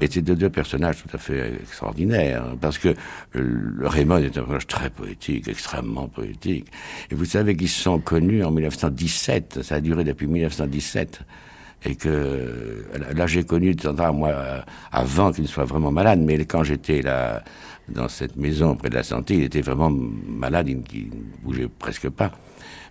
Et 0.01 0.07
c'était 0.07 0.35
deux 0.35 0.49
personnages 0.49 1.03
tout 1.03 1.09
à 1.15 1.17
fait 1.17 1.53
extraordinaires, 1.61 2.43
hein, 2.43 2.57
parce 2.59 2.77
que 2.77 2.95
euh, 3.35 3.71
Raymond 3.81 4.17
est 4.17 4.37
un 4.37 4.41
personnage 4.41 4.67
très 4.67 4.89
poétique, 4.89 5.47
extrêmement 5.47 6.07
poétique. 6.07 6.67
Et 7.11 7.15
vous 7.15 7.25
savez 7.25 7.55
qu'ils 7.55 7.69
sont 7.69 7.99
connus 7.99 8.43
en 8.43 8.51
1917, 8.51 9.61
ça 9.61 9.75
a 9.75 9.81
duré 9.81 10.03
depuis 10.03 10.27
1917 10.27 11.21
et 11.85 11.95
que 11.95 12.85
là 13.13 13.27
j'ai 13.27 13.43
connu 13.43 13.75
Sandra 13.81 14.11
moi 14.11 14.33
avant 14.91 15.31
qu'il 15.31 15.43
ne 15.43 15.49
soit 15.49 15.65
vraiment 15.65 15.91
malade, 15.91 16.19
mais 16.19 16.45
quand 16.45 16.63
j'étais 16.63 17.01
là 17.01 17.43
dans 17.89 18.07
cette 18.07 18.35
maison 18.35 18.75
près 18.75 18.89
de 18.89 18.95
la 18.95 19.03
santé. 19.03 19.35
Il 19.35 19.43
était 19.43 19.61
vraiment 19.61 19.89
malade, 19.89 20.67
il, 20.69 20.77
ne 20.77 21.43
bougeait 21.43 21.67
presque 21.67 22.09
pas. 22.09 22.31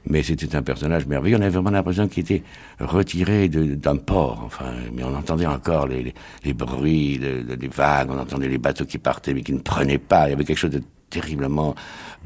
Mais 0.04 0.22
c'était 0.22 0.56
un 0.56 0.62
personnage 0.62 1.06
merveilleux. 1.06 1.36
On 1.36 1.40
avait 1.40 1.50
vraiment 1.50 1.70
l'impression 1.70 2.08
qu'il 2.08 2.22
était 2.24 2.42
retiré 2.80 3.48
d'un 3.48 3.96
port. 3.96 4.42
Enfin, 4.44 4.72
mais 4.92 5.04
on 5.04 5.14
entendait 5.14 5.46
encore 5.46 5.86
les, 5.86 6.12
les, 6.44 6.52
bruits, 6.52 7.18
les, 7.18 7.68
vagues, 7.68 8.10
on 8.10 8.18
entendait 8.18 8.48
les 8.48 8.58
bateaux 8.58 8.84
qui 8.84 8.98
partaient 8.98 9.32
mais 9.32 9.42
qui 9.42 9.52
ne 9.52 9.60
prenaient 9.60 9.98
pas. 9.98 10.26
Il 10.26 10.30
y 10.30 10.32
avait 10.34 10.44
quelque 10.44 10.58
chose 10.58 10.70
de 10.70 10.82
terriblement 11.12 11.74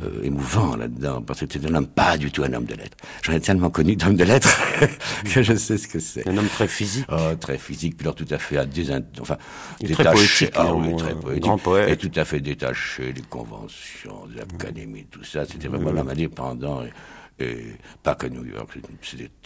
euh, 0.02 0.22
émouvant 0.22 0.76
là-dedans, 0.76 1.22
parce 1.22 1.40
que 1.40 1.46
c'était 1.50 1.66
un 1.66 1.74
homme 1.74 1.86
pas 1.86 2.16
du 2.16 2.30
tout 2.30 2.44
un 2.44 2.52
homme 2.52 2.64
de 2.64 2.74
lettres. 2.74 2.96
J'en 3.22 3.32
ai 3.32 3.40
tellement 3.40 3.70
connu 3.70 3.96
d'hommes 3.96 4.16
de 4.16 4.24
lettres 4.24 4.60
que 5.34 5.42
je 5.42 5.54
sais 5.54 5.76
ce 5.76 5.88
que 5.88 5.98
c'est. 5.98 6.26
Un 6.28 6.36
homme 6.36 6.48
très 6.48 6.68
physique. 6.68 7.06
Oh, 7.10 7.34
très 7.40 7.58
physique, 7.58 7.96
puis 7.96 8.06
alors 8.06 8.14
tout 8.14 8.28
à 8.30 8.38
fait 8.38 8.58
à 8.58 8.64
des, 8.64 8.90
enfin, 9.20 9.36
détaché. 9.80 9.96
Très 9.96 10.12
poétique, 10.12 10.50
ah, 10.54 10.74
oui, 10.74 10.96
très 10.96 11.14
poétique. 11.14 11.42
Grand 11.42 11.58
poète. 11.58 11.90
Et 11.90 11.96
tout 11.96 12.20
à 12.20 12.24
fait 12.24 12.40
détaché 12.40 13.12
des 13.12 13.22
conventions, 13.22 14.26
des 14.32 14.40
académies, 14.40 15.06
tout 15.10 15.24
ça. 15.24 15.44
C'était 15.44 15.68
vraiment 15.68 15.90
l'homme 15.90 16.10
indépendant. 16.10 16.82
Et, 16.84 16.92
et 17.38 17.56
pas 18.02 18.14
que 18.14 18.26
New 18.26 18.44
York. 18.44 18.78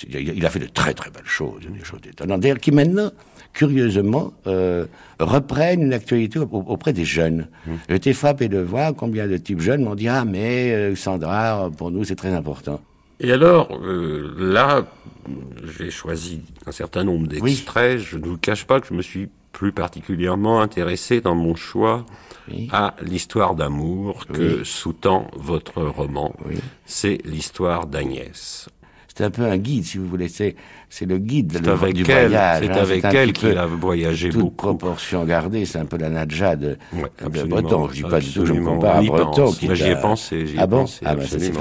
il 0.08 0.46
a 0.46 0.50
fait 0.50 0.58
de 0.60 0.66
très 0.66 0.94
très 0.94 1.10
belles 1.10 1.22
choses, 1.26 1.62
des 1.68 1.84
choses 1.84 2.00
étonnantes. 2.08 2.40
D'ailleurs, 2.40 2.58
qui 2.58 2.70
maintenant, 2.70 3.10
curieusement, 3.52 4.32
euh, 4.46 4.86
reprennent 5.18 5.82
une 5.82 5.92
actualité 5.92 6.38
auprès 6.38 6.92
des 6.92 7.04
jeunes. 7.04 7.48
Mmh. 7.66 7.72
J'étais 7.88 8.12
frappé 8.12 8.48
de 8.48 8.58
voir 8.58 8.94
combien 8.94 9.26
de 9.26 9.36
types 9.36 9.60
jeunes 9.60 9.82
m'ont 9.82 9.96
dit 9.96 10.08
Ah, 10.08 10.24
mais 10.24 10.72
euh, 10.72 10.94
Sandra, 10.94 11.70
pour 11.76 11.90
nous, 11.90 12.04
c'est 12.04 12.16
très 12.16 12.32
important. 12.32 12.80
Et 13.18 13.32
alors, 13.32 13.78
euh, 13.82 14.34
là, 14.38 14.86
j'ai 15.78 15.90
choisi 15.90 16.40
un 16.66 16.72
certain 16.72 17.04
nombre 17.04 17.26
d'extraits. 17.26 17.98
Je 17.98 18.16
ne 18.16 18.24
vous 18.24 18.38
cache 18.38 18.64
pas 18.64 18.80
que 18.80 18.86
je 18.86 18.94
me 18.94 19.02
suis 19.02 19.28
plus 19.52 19.72
particulièrement 19.72 20.60
intéressé 20.60 21.20
dans 21.20 21.34
mon 21.34 21.54
choix 21.54 22.04
à 22.72 22.94
l'histoire 23.02 23.54
d'amour 23.54 24.26
que 24.26 24.64
sous-tend 24.64 25.30
votre 25.36 25.82
roman. 25.82 26.34
C'est 26.86 27.18
l'histoire 27.24 27.86
d'Agnès. 27.86 28.68
C'est 29.08 29.24
un 29.24 29.30
peu 29.30 29.42
un 29.42 29.58
guide, 29.58 29.84
si 29.84 29.98
vous 29.98 30.08
voulez. 30.08 30.28
C'est 30.28 30.56
c'est 30.90 31.06
le 31.06 31.18
guide 31.18 31.60
du 31.60 32.02
voyage. 32.02 32.64
C'est 32.64 32.70
hein, 32.70 32.82
avec 32.82 33.04
elle 33.04 33.32
qu'il 33.32 33.56
a 33.56 33.64
voyagé 33.64 34.28
toute 34.28 34.40
beaucoup. 34.40 34.56
proportion 34.56 35.24
gardée, 35.24 35.64
c'est 35.64 35.78
un 35.78 35.84
peu 35.84 35.96
la 35.96 36.10
Nadja 36.10 36.56
de, 36.56 36.76
Breton. 37.46 37.88
Je 37.88 37.94
dis 37.94 38.02
pas 38.02 38.18
du 38.18 38.32
tout 38.32 38.40
que 38.40 38.46
je 38.46 38.52
me 38.54 38.64
compare 38.64 38.96
à 38.96 39.02
Breton. 39.02 39.52
Qui 39.52 39.74
j'y 39.76 39.84
ai 39.84 39.96
pensé. 39.96 40.46
ah 40.58 40.66
bon 40.66 40.80
pensé, 40.80 41.00
Ah 41.06 41.14
ben 41.14 41.24
c'est. 41.26 41.52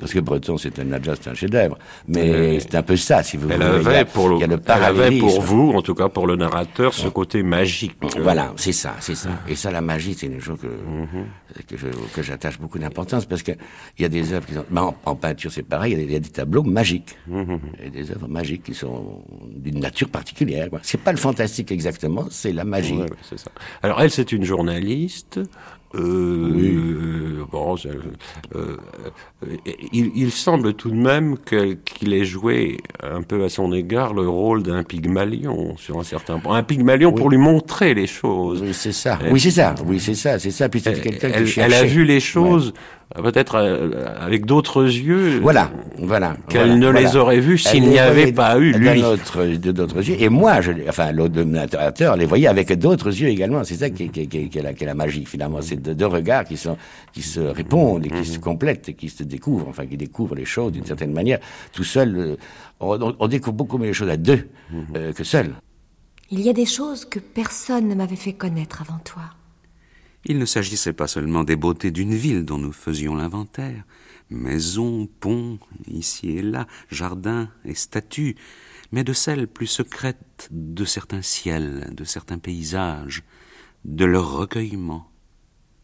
Parce 0.00 0.12
que 0.14 0.20
Breton, 0.20 0.56
c'est 0.56 0.78
un 0.78 0.84
Nadja, 0.84 1.12
c'est 1.20 1.28
un 1.30 1.34
chef-d'œuvre. 1.34 1.78
Mais 2.08 2.58
c'est 2.60 2.74
un 2.74 2.82
peu 2.82 2.96
ça, 2.96 3.22
si 3.22 3.36
vous 3.36 3.50
elle 3.50 3.62
voulez. 3.62 3.96
Avait 3.96 4.04
pour 4.06 4.28
le, 4.30 4.38
elle 4.40 4.82
avait 4.82 5.18
pour 5.18 5.42
vous, 5.42 5.72
en 5.76 5.82
tout 5.82 5.94
cas 5.94 6.08
pour 6.08 6.26
le 6.26 6.36
narrateur, 6.36 6.94
ce 6.94 7.08
côté 7.08 7.42
magique. 7.42 7.96
Voilà, 8.18 8.52
c'est 8.56 8.72
ça, 8.72 8.94
c'est 9.00 9.14
ça. 9.14 9.28
Et 9.46 9.56
ça, 9.56 9.70
la 9.70 9.82
magie, 9.82 10.14
c'est 10.14 10.26
une 10.26 10.40
chose 10.40 10.58
que, 10.58 10.66
mhm. 10.66 11.76
que 12.14 12.22
j'attache 12.22 12.58
beaucoup 12.58 12.78
d'importance 12.78 13.26
parce 13.26 13.42
que 13.42 13.52
il 13.98 14.02
y 14.02 14.04
a 14.06 14.08
des 14.08 14.32
œuvres 14.32 14.46
qui 14.46 14.54
sont, 14.54 14.64
en, 15.04 15.14
peinture, 15.16 15.52
c'est 15.52 15.62
pareil, 15.62 15.92
il 15.98 16.10
y, 16.10 16.16
a 16.16 16.20
des 16.20 16.30
tableaux 16.30 16.62
magiques. 16.62 17.18
Mhm. 17.26 17.60
Il 17.78 17.84
y 17.84 17.88
a 17.88 17.90
des 17.90 18.10
œuvres 18.10 18.28
magiques 18.28 18.69
qui 18.70 18.76
sont 18.76 19.24
d'une 19.56 19.80
nature 19.80 20.08
particulière. 20.08 20.68
C'est 20.82 21.00
pas 21.02 21.10
le 21.10 21.18
fantastique 21.18 21.72
exactement, 21.72 22.26
c'est 22.30 22.52
la 22.52 22.64
magie. 22.64 23.00
Alors 23.82 24.00
elle, 24.00 24.12
c'est 24.12 24.30
une 24.30 24.44
journaliste. 24.44 25.40
Euh, 25.94 26.50
oui. 26.54 26.72
Euh, 26.76 27.44
bon, 27.50 27.74
euh, 28.54 28.76
il, 29.92 30.30
semble 30.30 30.74
tout 30.74 30.90
de 30.90 30.96
même 30.96 31.36
qu'il 31.38 32.14
ait 32.14 32.24
joué 32.24 32.78
un 33.02 33.22
peu 33.22 33.42
à 33.44 33.48
son 33.48 33.72
égard 33.72 34.14
le 34.14 34.28
rôle 34.28 34.62
d'un 34.62 34.84
pygmalion 34.84 35.76
sur 35.76 35.98
un 35.98 36.04
certain 36.04 36.38
point. 36.38 36.56
Un 36.56 36.62
pygmalion 36.62 37.12
pour 37.12 37.28
lui 37.28 37.38
montrer 37.38 37.94
les 37.94 38.06
choses. 38.06 38.62
Oui, 38.62 38.72
c'est 38.72 38.92
ça. 38.92 39.18
oui, 39.30 39.40
c'est 39.40 39.50
ça. 39.50 39.74
Oui, 39.84 39.98
c'est 39.98 40.14
ça. 40.14 40.38
C'est 40.38 40.52
ça. 40.52 40.68
Puis 40.68 40.80
quelqu'un 40.80 41.10
qui 41.30 41.60
Elle 41.60 41.74
a 41.74 41.84
vu 41.84 42.04
les 42.04 42.20
choses 42.20 42.72
peut-être 43.16 43.56
euh, 43.56 43.90
avec 44.20 44.46
d'autres 44.46 44.84
yeux. 44.84 45.40
Voilà, 45.40 45.70
voilà. 45.98 46.36
Qu'elle 46.48 46.78
ne 46.78 46.88
les 46.88 47.16
aurait 47.16 47.40
vus 47.40 47.58
s'il 47.58 47.88
n'y 47.88 47.98
avait 47.98 48.32
pas 48.32 48.58
eu 48.58 48.72
lui. 48.72 49.02
De 49.02 49.72
d'autres 49.72 50.08
yeux. 50.08 50.16
Et 50.18 50.28
moi, 50.28 50.60
je, 50.60 50.72
enfin, 50.88 51.12
l'autre 51.12 51.34
les 52.16 52.26
voyait 52.26 52.46
avec 52.46 52.72
d'autres 52.78 53.08
yeux 53.08 53.28
également. 53.28 53.64
C'est 53.64 53.74
ça 53.74 53.90
qui, 53.90 54.08
qui, 54.10 54.28
qui, 54.28 54.48
qui, 54.48 54.58
est 54.58 54.62
la, 54.62 54.72
qui, 54.72 54.84
est 54.84 54.86
la, 54.86 54.94
magie 54.94 55.24
finalement. 55.24 55.58
C'est 55.60 55.79
deux, 55.80 56.06
regards 56.06 56.44
qui 56.44 56.56
sont 56.56 56.76
qui 57.12 57.22
se 57.22 57.40
répondent 57.40 58.06
et 58.06 58.10
qui 58.10 58.24
se 58.24 58.38
complètent 58.38 58.88
et 58.88 58.94
qui 58.94 59.08
se 59.08 59.22
découvrent. 59.22 59.68
Enfin, 59.68 59.86
qui 59.86 59.96
découvrent 59.96 60.34
les 60.34 60.44
choses 60.44 60.72
d'une 60.72 60.86
certaine 60.86 61.12
manière. 61.12 61.40
Tout 61.72 61.84
seul, 61.84 62.16
euh, 62.16 62.36
on, 62.80 63.14
on, 63.18 63.28
découvre 63.28 63.56
beaucoup 63.56 63.78
mieux 63.78 63.88
les 63.88 63.92
choses 63.92 64.10
à 64.10 64.16
deux 64.16 64.48
euh, 64.94 65.12
que 65.12 65.24
seul. 65.24 65.54
Il 66.30 66.40
y 66.40 66.48
a 66.48 66.52
des 66.52 66.66
choses 66.66 67.04
que 67.04 67.18
personne 67.18 67.88
ne 67.88 67.94
m'avait 67.94 68.16
fait 68.16 68.34
connaître 68.34 68.82
avant 68.82 68.98
toi. 69.00 69.22
Il 70.24 70.38
ne 70.38 70.44
s'agissait 70.44 70.92
pas 70.92 71.06
seulement 71.06 71.44
des 71.44 71.56
beautés 71.56 71.90
d'une 71.90 72.14
ville 72.14 72.44
dont 72.44 72.58
nous 72.58 72.72
faisions 72.72 73.14
l'inventaire, 73.14 73.84
maisons, 74.28 75.08
ponts, 75.18 75.58
ici 75.88 76.30
et 76.36 76.42
là, 76.42 76.66
jardins 76.90 77.48
et 77.64 77.74
statues, 77.74 78.36
mais 78.92 79.02
de 79.02 79.12
celles 79.12 79.48
plus 79.48 79.66
secrètes 79.66 80.48
de 80.50 80.84
certains 80.84 81.22
ciels, 81.22 81.94
de 81.94 82.04
certains 82.04 82.38
paysages, 82.38 83.22
de 83.84 84.04
leur 84.04 84.30
recueillement, 84.32 85.09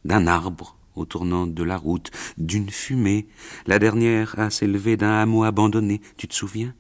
d'un 0.07 0.27
arbre 0.27 0.77
au 0.95 1.05
tournant 1.05 1.47
de 1.47 1.63
la 1.63 1.77
route, 1.77 2.11
d'une 2.39 2.71
fumée, 2.71 3.29
la 3.67 3.79
dernière 3.79 4.39
à 4.39 4.51
s'élever 4.51 4.97
d'un 4.97 5.13
hameau 5.13 5.45
abandonné, 5.45 6.01
tu 6.17 6.27
te 6.27 6.35
souviens? 6.35 6.75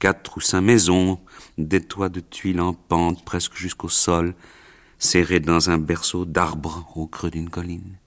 Quatre 0.00 0.38
ou 0.38 0.40
cinq 0.40 0.62
maisons, 0.62 1.20
des 1.58 1.82
toits 1.82 2.08
de 2.08 2.20
tuiles 2.20 2.60
en 2.60 2.72
pente 2.72 3.24
presque 3.24 3.54
jusqu'au 3.54 3.88
sol, 3.88 4.34
serré 4.98 5.40
dans 5.40 5.70
un 5.70 5.78
berceau 5.78 6.24
d'arbres 6.24 6.86
au 6.96 7.06
creux 7.06 7.30
d'une 7.30 7.50
colline. 7.50 7.98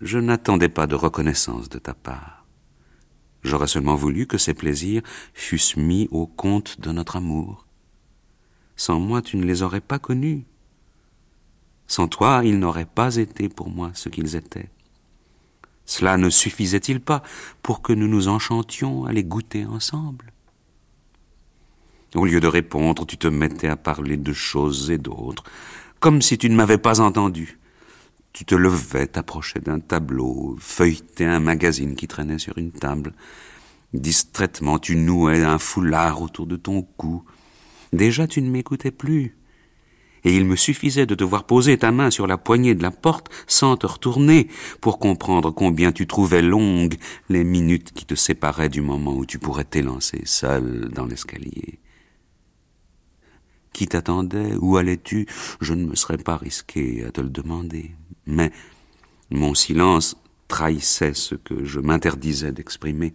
Je 0.00 0.18
n'attendais 0.18 0.68
pas 0.68 0.86
de 0.86 0.94
reconnaissance 0.94 1.68
de 1.68 1.78
ta 1.78 1.94
part. 1.94 2.44
J'aurais 3.42 3.66
seulement 3.66 3.94
voulu 3.94 4.26
que 4.26 4.38
ces 4.38 4.54
plaisirs 4.54 5.02
fussent 5.32 5.76
mis 5.76 6.08
au 6.10 6.26
compte 6.26 6.80
de 6.80 6.92
notre 6.92 7.16
amour. 7.16 7.66
Sans 8.76 9.00
moi, 9.00 9.22
tu 9.22 9.36
ne 9.36 9.44
les 9.44 9.62
aurais 9.62 9.80
pas 9.80 9.98
connus. 9.98 10.44
Sans 11.86 12.08
toi, 12.08 12.42
ils 12.44 12.58
n'auraient 12.58 12.84
pas 12.84 13.16
été 13.16 13.48
pour 13.48 13.70
moi 13.70 13.90
ce 13.94 14.08
qu'ils 14.08 14.36
étaient. 14.36 14.68
Cela 15.84 16.16
ne 16.16 16.30
suffisait-il 16.30 17.00
pas 17.00 17.22
pour 17.62 17.80
que 17.80 17.92
nous 17.92 18.08
nous 18.08 18.28
enchantions 18.28 19.04
à 19.04 19.12
les 19.12 19.24
goûter 19.24 19.64
ensemble? 19.66 20.32
Au 22.14 22.24
lieu 22.24 22.40
de 22.40 22.48
répondre, 22.48 23.06
tu 23.06 23.16
te 23.16 23.28
mettais 23.28 23.68
à 23.68 23.76
parler 23.76 24.16
de 24.16 24.32
choses 24.32 24.90
et 24.90 24.98
d'autres, 24.98 25.44
comme 26.00 26.22
si 26.22 26.38
tu 26.38 26.50
ne 26.50 26.56
m'avais 26.56 26.78
pas 26.78 27.00
entendu. 27.00 27.58
Tu 28.32 28.44
te 28.44 28.54
levais, 28.54 29.06
t'approchais 29.06 29.60
d'un 29.60 29.80
tableau, 29.80 30.56
feuilletais 30.58 31.24
un 31.24 31.40
magazine 31.40 31.94
qui 31.94 32.06
traînait 32.06 32.38
sur 32.38 32.58
une 32.58 32.72
table. 32.72 33.14
Distraitement, 33.94 34.78
tu 34.78 34.96
nouais 34.96 35.42
un 35.42 35.58
foulard 35.58 36.20
autour 36.20 36.46
de 36.46 36.56
ton 36.56 36.82
cou. 36.82 37.24
Déjà, 37.92 38.26
tu 38.26 38.42
ne 38.42 38.50
m'écoutais 38.50 38.90
plus. 38.90 39.36
Et 40.26 40.34
il 40.34 40.44
me 40.44 40.56
suffisait 40.56 41.06
de 41.06 41.14
devoir 41.14 41.44
poser 41.44 41.78
ta 41.78 41.92
main 41.92 42.10
sur 42.10 42.26
la 42.26 42.36
poignée 42.36 42.74
de 42.74 42.82
la 42.82 42.90
porte 42.90 43.28
sans 43.46 43.76
te 43.76 43.86
retourner 43.86 44.48
pour 44.80 44.98
comprendre 44.98 45.52
combien 45.52 45.92
tu 45.92 46.08
trouvais 46.08 46.42
longues 46.42 46.96
les 47.28 47.44
minutes 47.44 47.92
qui 47.92 48.04
te 48.04 48.16
séparaient 48.16 48.68
du 48.68 48.80
moment 48.80 49.14
où 49.14 49.24
tu 49.24 49.38
pourrais 49.38 49.64
t'élancer 49.64 50.22
seul 50.24 50.90
dans 50.92 51.06
l'escalier. 51.06 51.78
Qui 53.72 53.86
t'attendait? 53.86 54.54
Où 54.58 54.76
allais-tu? 54.76 55.26
Je 55.60 55.74
ne 55.74 55.86
me 55.86 55.94
serais 55.94 56.18
pas 56.18 56.36
risqué 56.36 57.04
à 57.04 57.12
te 57.12 57.20
le 57.20 57.28
demander. 57.28 57.92
Mais 58.26 58.50
mon 59.30 59.54
silence 59.54 60.16
trahissait 60.48 61.14
ce 61.14 61.36
que 61.36 61.64
je 61.64 61.78
m'interdisais 61.78 62.50
d'exprimer. 62.50 63.14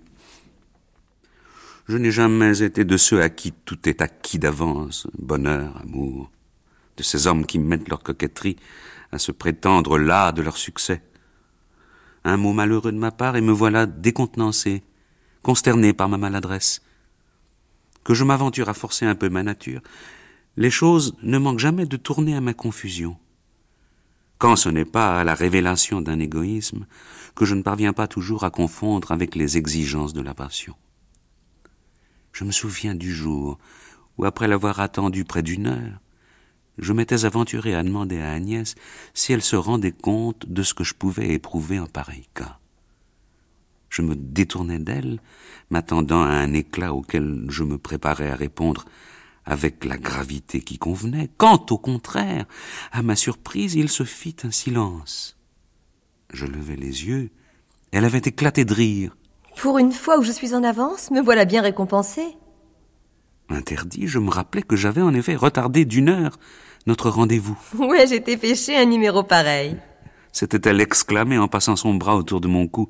Je 1.90 1.98
n'ai 1.98 2.12
jamais 2.12 2.64
été 2.64 2.86
de 2.86 2.96
ceux 2.96 3.22
à 3.22 3.28
qui 3.28 3.52
tout 3.52 3.90
est 3.90 4.02
acquis 4.02 4.40
d'avance, 4.40 5.08
bonheur, 5.18 5.76
amour, 5.82 6.32
de 6.98 7.04
ces 7.04 7.28
hommes 7.28 7.46
qui 7.46 7.60
mettent 7.60 7.90
leur 7.90 8.04
coquetterie 8.04 8.58
à 9.12 9.20
se 9.20 9.32
prétendre 9.32 9.98
là 9.98 10.32
de 10.32 10.42
leur 10.42 10.58
succès. 10.58 11.04
Un 12.24 12.38
mot 12.38 12.54
malheureux 12.54 12.92
de 12.92 12.98
ma 12.98 13.12
part 13.12 13.36
et 13.36 13.42
me 13.42 13.52
voilà 13.52 13.86
décontenancé, 13.86 14.84
consterné 15.42 15.94
par 15.94 16.10
ma 16.10 16.18
maladresse. 16.18 16.82
Que 18.04 18.14
je 18.14 18.24
m'aventure 18.24 18.70
à 18.70 18.74
forcer 18.74 19.06
un 19.06 19.16
peu 19.16 19.30
ma 19.30 19.44
nature, 19.44 19.82
les 20.58 20.72
choses 20.72 21.16
ne 21.24 21.38
manquent 21.38 21.60
jamais 21.60 21.86
de 21.86 21.98
tourner 21.98 22.36
à 22.36 22.42
ma 22.42 22.54
confusion. 22.54 23.18
Quand 24.38 24.56
ce 24.56 24.70
n'est 24.70 24.86
pas 24.86 25.20
à 25.20 25.24
la 25.24 25.36
révélation 25.36 26.02
d'un 26.02 26.20
égoïsme 26.20 26.88
que 27.36 27.46
je 27.46 27.56
ne 27.56 27.62
parviens 27.62 27.94
pas 27.94 28.08
toujours 28.08 28.44
à 28.44 28.50
confondre 28.50 29.12
avec 29.12 29.36
les 29.36 29.58
exigences 29.58 30.14
de 30.14 30.22
la 30.22 30.34
passion. 30.34 30.76
Je 32.34 32.44
me 32.44 32.52
souviens 32.52 32.96
du 32.96 33.14
jour 33.14 33.60
où, 34.18 34.26
après 34.26 34.48
l'avoir 34.48 34.80
attendu 34.80 35.26
près 35.26 35.44
d'une 35.44 35.68
heure, 35.68 36.00
je 36.82 36.94
m'étais 36.94 37.26
aventuré 37.26 37.76
à 37.76 37.84
demander 37.84 38.20
à 38.20 38.32
Agnès 38.32 38.76
si 39.14 39.32
elle 39.32 39.44
se 39.44 39.56
rendait 39.56 39.92
compte 39.92 40.46
de 40.48 40.64
ce 40.64 40.74
que 40.74 40.84
je 40.84 40.96
pouvais 40.96 41.30
éprouver 41.30 41.80
en 41.80 41.86
pareil 41.86 42.28
cas. 42.34 42.58
Je 43.90 44.02
me 44.02 44.16
détournais 44.16 44.80
d'elle, 44.80 45.22
m'attendant 45.70 46.24
à 46.24 46.30
un 46.30 46.54
éclat 46.54 46.94
auquel 46.94 47.46
je 47.50 47.64
me 47.64 47.78
préparais 47.78 48.30
à 48.30 48.36
répondre 48.36 48.86
avec 49.46 49.86
la 49.86 49.98
gravité 49.98 50.62
qui 50.62 50.78
convenait, 50.78 51.30
quand 51.38 51.72
au 51.72 51.78
contraire, 51.78 52.46
à 52.92 53.02
ma 53.02 53.16
surprise, 53.16 53.76
il 53.76 53.90
se 53.90 54.04
fit 54.04 54.36
un 54.44 54.52
silence. 54.52 55.38
Je 56.34 56.46
levai 56.46 56.76
les 56.76 57.06
yeux, 57.06 57.30
elle 57.92 58.06
avait 58.06 58.20
éclaté 58.20 58.66
de 58.66 58.74
rire. 58.74 59.16
Pour 59.58 59.78
une 59.78 59.92
fois 59.92 60.18
où 60.18 60.24
je 60.24 60.32
suis 60.32 60.56
en 60.56 60.64
avance, 60.64 61.12
me 61.12 61.22
voilà 61.22 61.46
bien 61.46 61.62
récompensée. 61.62 62.38
Interdit, 63.50 64.08
je 64.08 64.20
me 64.20 64.30
rappelais 64.30 64.64
que 64.64 64.78
j'avais 64.78 65.02
en 65.02 65.14
effet 65.14 65.36
retardé 65.36 65.84
d'une 65.84 66.10
heure 66.10 66.40
notre 66.86 67.10
rendez-vous. 67.10 67.58
Ouais, 67.78 68.08
j'étais 68.08 68.38
pêché 68.38 68.78
un 68.78 68.86
numéro 68.86 69.24
pareil. 69.24 69.78
S'était-elle 70.32 70.82
exclamée 70.82 71.38
en 71.38 71.48
passant 71.48 71.76
son 71.76 71.94
bras 71.94 72.16
autour 72.16 72.42
de 72.42 72.48
mon 72.48 72.68
cou 72.68 72.90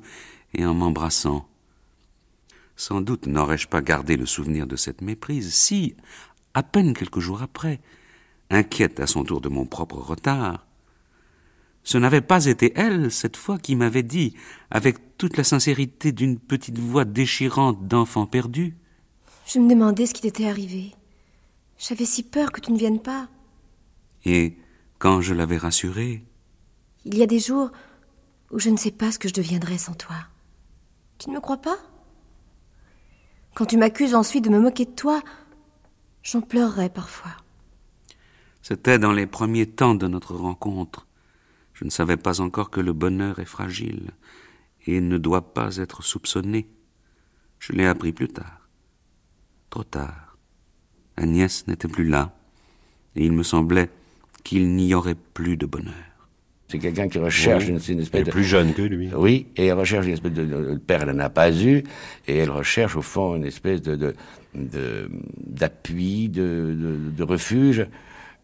et 0.54 0.64
en 0.64 0.74
m'embrassant. 0.74 1.46
Sans 2.76 3.00
doute 3.00 3.26
n'aurais-je 3.26 3.68
pas 3.68 3.80
gardé 3.80 4.16
le 4.16 4.26
souvenir 4.26 4.66
de 4.66 4.76
cette 4.76 5.02
méprise 5.02 5.52
si, 5.52 5.96
à 6.54 6.62
peine 6.62 6.94
quelques 6.94 7.20
jours 7.20 7.42
après, 7.42 7.80
inquiète 8.50 9.00
à 9.00 9.06
son 9.06 9.24
tour 9.24 9.40
de 9.40 9.48
mon 9.48 9.66
propre 9.66 9.96
retard, 9.96 10.66
ce 11.84 11.98
n'avait 11.98 12.20
pas 12.20 12.46
été 12.46 12.72
elle, 12.76 13.10
cette 13.10 13.36
fois, 13.36 13.58
qui 13.58 13.74
m'avait 13.74 14.04
dit, 14.04 14.34
avec 14.70 15.16
toute 15.18 15.36
la 15.36 15.44
sincérité 15.44 16.12
d'une 16.12 16.38
petite 16.38 16.78
voix 16.78 17.04
déchirante 17.04 17.88
d'enfant 17.88 18.26
perdu. 18.26 18.76
Je 19.46 19.58
me 19.58 19.68
demandais 19.68 20.06
ce 20.06 20.14
qui 20.14 20.22
t'était 20.22 20.46
arrivé. 20.46 20.92
J'avais 21.78 22.04
si 22.04 22.22
peur 22.22 22.52
que 22.52 22.60
tu 22.60 22.70
ne 22.70 22.78
viennes 22.78 23.00
pas. 23.00 23.28
Et 24.24 24.56
quand 24.98 25.20
je 25.20 25.34
l'avais 25.34 25.56
rassurée. 25.56 26.24
Il 27.04 27.16
y 27.16 27.22
a 27.22 27.26
des 27.26 27.40
jours 27.40 27.72
où 28.50 28.58
je 28.58 28.70
ne 28.70 28.76
sais 28.76 28.92
pas 28.92 29.10
ce 29.10 29.18
que 29.18 29.28
je 29.28 29.34
deviendrais 29.34 29.78
sans 29.78 29.94
toi. 29.94 30.16
Tu 31.18 31.30
ne 31.30 31.34
me 31.34 31.40
crois 31.40 31.60
pas? 31.60 31.78
Quand 33.54 33.66
tu 33.66 33.76
m'accuses 33.76 34.14
ensuite 34.14 34.44
de 34.44 34.50
me 34.50 34.60
moquer 34.60 34.84
de 34.84 34.92
toi, 34.92 35.22
j'en 36.22 36.40
pleurerais 36.40 36.88
parfois. 36.88 37.36
C'était 38.62 38.98
dans 38.98 39.12
les 39.12 39.26
premiers 39.26 39.66
temps 39.66 39.94
de 39.94 40.06
notre 40.06 40.34
rencontre. 40.34 41.06
Je 41.72 41.84
ne 41.84 41.90
savais 41.90 42.16
pas 42.16 42.40
encore 42.40 42.70
que 42.70 42.80
le 42.80 42.92
bonheur 42.92 43.40
est 43.40 43.44
fragile 43.44 44.10
et 44.86 45.00
ne 45.00 45.18
doit 45.18 45.52
pas 45.52 45.78
être 45.78 46.02
soupçonné. 46.02 46.68
Je 47.58 47.72
l'ai 47.72 47.86
appris 47.86 48.12
plus 48.12 48.28
tard. 48.28 48.68
Trop 49.70 49.84
tard. 49.84 50.36
Agnès 51.16 51.66
n'était 51.66 51.88
plus 51.88 52.08
là, 52.08 52.36
et 53.16 53.24
il 53.24 53.32
me 53.32 53.42
semblait 53.42 53.90
qu'il 54.44 54.74
n'y 54.74 54.94
aurait 54.94 55.16
plus 55.34 55.56
de 55.56 55.66
bonheur. 55.66 55.94
C'est 56.68 56.78
quelqu'un 56.78 57.08
qui 57.08 57.18
recherche 57.18 57.68
une, 57.68 57.78
une, 57.86 58.00
espèce 58.00 58.22
elle 58.22 58.28
est 58.28 58.30
plus 58.30 58.44
jeune 58.44 58.72
que 58.72 58.80
lui. 58.80 59.10
Oui, 59.14 59.46
et 59.56 59.66
elle 59.66 59.78
recherche 59.78 60.06
une 60.06 60.14
espèce 60.14 60.32
de... 60.32 60.42
Le 60.42 60.78
père, 60.78 61.02
elle 61.02 61.14
n'en 61.14 61.24
a 61.24 61.28
pas 61.28 61.52
eu, 61.52 61.82
et 62.26 62.36
elle 62.38 62.50
recherche 62.50 62.96
au 62.96 63.02
fond 63.02 63.36
une 63.36 63.44
espèce 63.44 63.82
de... 63.82 63.96
de 63.96 64.14
d'appui, 64.54 66.28
de, 66.28 66.76
de, 66.78 67.10
de, 67.16 67.22
refuge. 67.22 67.86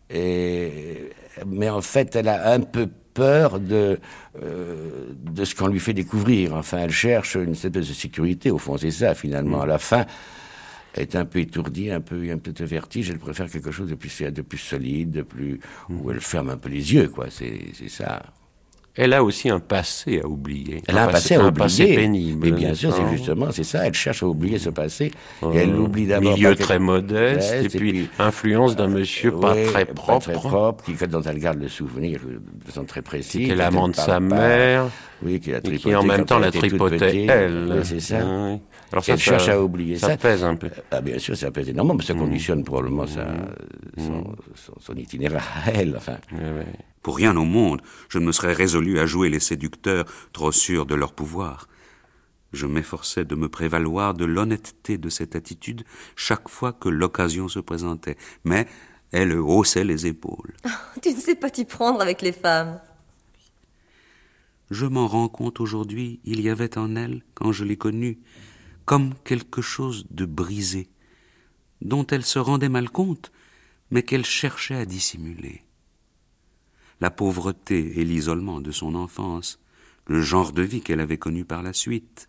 Et, 0.09 1.11
mais 1.47 1.69
en 1.69 1.83
fait, 1.83 2.17
elle 2.17 2.29
a 2.29 2.53
un 2.53 2.61
peu 2.61 2.89
peur 3.13 3.61
de, 3.61 3.99
euh, 4.43 5.13
de 5.23 5.45
ce 5.45 5.55
qu'on 5.55 5.67
lui 5.67 5.81
fait 5.81 5.93
découvrir. 5.93 6.55
Enfin, 6.55 6.79
elle 6.79 6.91
cherche 6.91 7.35
une 7.35 7.53
espèce 7.53 7.89
de 7.89 7.95
sécurité, 7.95 8.51
au 8.51 8.59
fond, 8.59 8.77
c'est 8.79 8.91
ça, 8.91 9.15
finalement. 9.15 9.63
À 9.63 9.67
la 9.67 9.79
fin, 9.79 10.07
est 11.01 11.17
un 11.17 11.25
peu 11.25 11.41
étourdie, 11.41 11.91
un 11.91 12.01
peu, 12.01 12.31
un 12.31 12.39
peu 12.39 12.53
de 12.53 12.65
vertige. 12.65 13.11
Elle 13.11 13.19
préfère 13.19 13.51
quelque 13.51 13.71
chose 13.71 13.91
de 13.91 13.95
plus, 13.95 14.23
de 14.23 14.43
plus 14.43 14.59
solide, 14.59 15.11
de 15.11 15.23
plus, 15.23 15.61
où 15.89 16.11
elle 16.11 16.21
ferme 16.21 16.51
un 16.51 16.59
peu 16.59 16.69
les 16.69 16.95
yeux, 16.95 17.09
quoi. 17.09 17.31
C'est, 17.31 17.73
c'est 17.75 17.89
ça. 17.89 18.23
Elle 18.99 19.15
a 19.15 19.23
aussi 19.23 19.49
un 19.49 19.61
passé 19.61 20.21
à 20.25 20.27
oublier. 20.27 20.83
Elle 20.89 20.99
a 20.99 21.05
un 21.05 21.09
passé, 21.09 21.37
à 21.37 21.41
un 21.41 21.49
oublier. 21.49 21.65
passé 21.65 21.95
pénible. 21.95 22.47
Mais 22.47 22.51
bien 22.51 22.75
sûr, 22.75 22.93
c'est 22.93 23.09
justement, 23.17 23.53
c'est 23.53 23.63
ça. 23.63 23.87
Elle 23.87 23.95
cherche 23.95 24.25
à 24.25 24.27
oublier 24.27 24.59
ce 24.59 24.71
passé. 24.71 25.13
Et 25.53 25.57
elle 25.57 25.71
l'oublie 25.71 26.09
d'abord. 26.09 26.35
Milieu 26.35 26.57
très 26.57 26.81
modeste, 26.81 27.55
et, 27.55 27.69
puis, 27.69 27.93
puis 27.93 28.11
influence 28.19 28.75
d'un 28.75 28.89
monsieur 28.89 29.33
euh, 29.33 29.41
pas 29.41 29.55
ouais, 29.55 29.67
très 29.67 29.85
pas 29.85 29.95
propre. 29.95 30.25
très 30.25 30.33
propre, 30.33 30.85
qui, 30.85 31.07
dont 31.07 31.23
elle 31.23 31.39
garde 31.39 31.61
le 31.61 31.69
souvenir 31.69 32.19
de 32.27 32.65
façon 32.65 32.85
très 32.85 33.03
précise. 33.03 33.47
Qui 33.47 33.53
est 33.53 33.55
l'amant 33.55 33.89
de 33.89 33.95
sa 33.95 34.19
mère. 34.19 34.87
Oui, 35.23 35.39
qui 35.39 35.55
a 35.55 35.59
et 35.59 35.77
qui 35.79 35.95
en 35.95 36.03
même 36.03 36.25
temps 36.25 36.41
la 36.41 36.51
tripotait 36.51 37.27
elle. 37.27 37.73
Oui, 37.73 37.81
c'est 37.85 38.01
ça. 38.01 38.19
Oui. 38.25 38.59
Alors 38.91 39.05
ça, 39.05 39.13
elle 39.13 39.19
ça, 39.21 39.25
cherche 39.25 39.49
à 39.49 39.63
oublier 39.63 39.97
ça. 39.97 40.09
ça. 40.09 40.17
pèse 40.17 40.43
un 40.43 40.57
peu. 40.57 40.71
Ah, 40.91 41.01
bien 41.01 41.19
sûr, 41.19 41.37
ça 41.37 41.53
pèse 41.53 41.69
énormément, 41.69 41.95
mais 41.95 42.05
ça 42.05 42.15
conditionne 42.15 42.65
probablement 42.65 43.07
sa, 43.07 43.27
son, 43.97 44.25
son, 44.55 44.73
son, 44.81 44.95
itinéraire 44.95 45.45
à 45.67 45.71
elle. 45.73 45.95
Enfin. 45.97 46.17
Oui, 46.33 46.39
oui. 46.59 46.65
Pour 47.03 47.17
rien 47.17 47.37
au 47.37 47.45
monde, 47.45 47.83
je 48.09 48.19
ne 48.19 48.27
me 48.27 48.33
serais 48.33 48.53
résolu 48.53 48.99
à 48.99 49.07
jouer 49.07 49.29
les 49.29 49.41
séducteurs 49.41 50.05
trop 50.33 50.53
sûrs 50.53 50.87
de 50.87 50.95
leur 50.95 51.13
pouvoir. 51.13 51.69
Je 52.53 52.67
m'efforçais 52.67 53.25
de 53.25 53.35
me 53.35 53.49
prévaloir 53.49 54.15
de 54.15 54.25
l'honnêteté 54.25 54.97
de 54.97 55.09
cette 55.11 55.37
attitude 55.37 55.85
chaque 56.17 56.49
fois 56.49 56.73
que 56.73 56.89
l'occasion 56.89 57.49
se 57.49 57.61
présentait, 57.61 58.17
mais 58.45 58.67
elle 59.13 59.37
haussait 59.39 59.85
les 59.85 60.07
épaules. 60.07 60.55
tu 61.03 61.11
ne 61.11 61.21
sais 61.21 61.35
pas 61.35 61.51
t'y 61.51 61.65
prendre 61.65 62.01
avec 62.01 62.23
les 62.23 62.33
femmes. 62.33 62.81
Je 64.71 64.87
m'en 64.87 65.07
rends 65.07 65.29
compte 65.29 65.61
aujourd'hui, 65.61 66.21
il 66.25 66.41
y 66.41 66.51
avait 66.51 66.77
en 66.77 66.95
elle, 66.95 67.23
quand 67.35 67.53
je 67.53 67.65
l'ai 67.65 67.79
connue, 67.79 68.19
comme 68.85 69.15
quelque 69.25 69.63
chose 69.63 70.07
de 70.11 70.27
brisé, 70.27 70.89
dont 71.81 72.07
elle 72.07 72.25
se 72.25 72.39
rendait 72.39 72.69
mal 72.69 72.91
compte, 72.91 73.33
mais 73.91 74.03
qu'elle 74.03 74.27
cherchait 74.27 74.75
à 74.75 74.85
dissimuler. 74.85 75.63
La 77.01 77.11
pauvreté 77.11 78.01
et 78.01 78.05
l'isolement 78.05 78.61
de 78.61 78.73
son 78.73 78.95
enfance, 78.95 79.61
le 80.07 80.21
genre 80.21 80.53
de 80.53 80.63
vie 80.63 80.81
qu'elle 80.81 81.01
avait 81.01 81.19
connu 81.19 81.45
par 81.45 81.63
la 81.63 81.73
suite, 81.73 82.29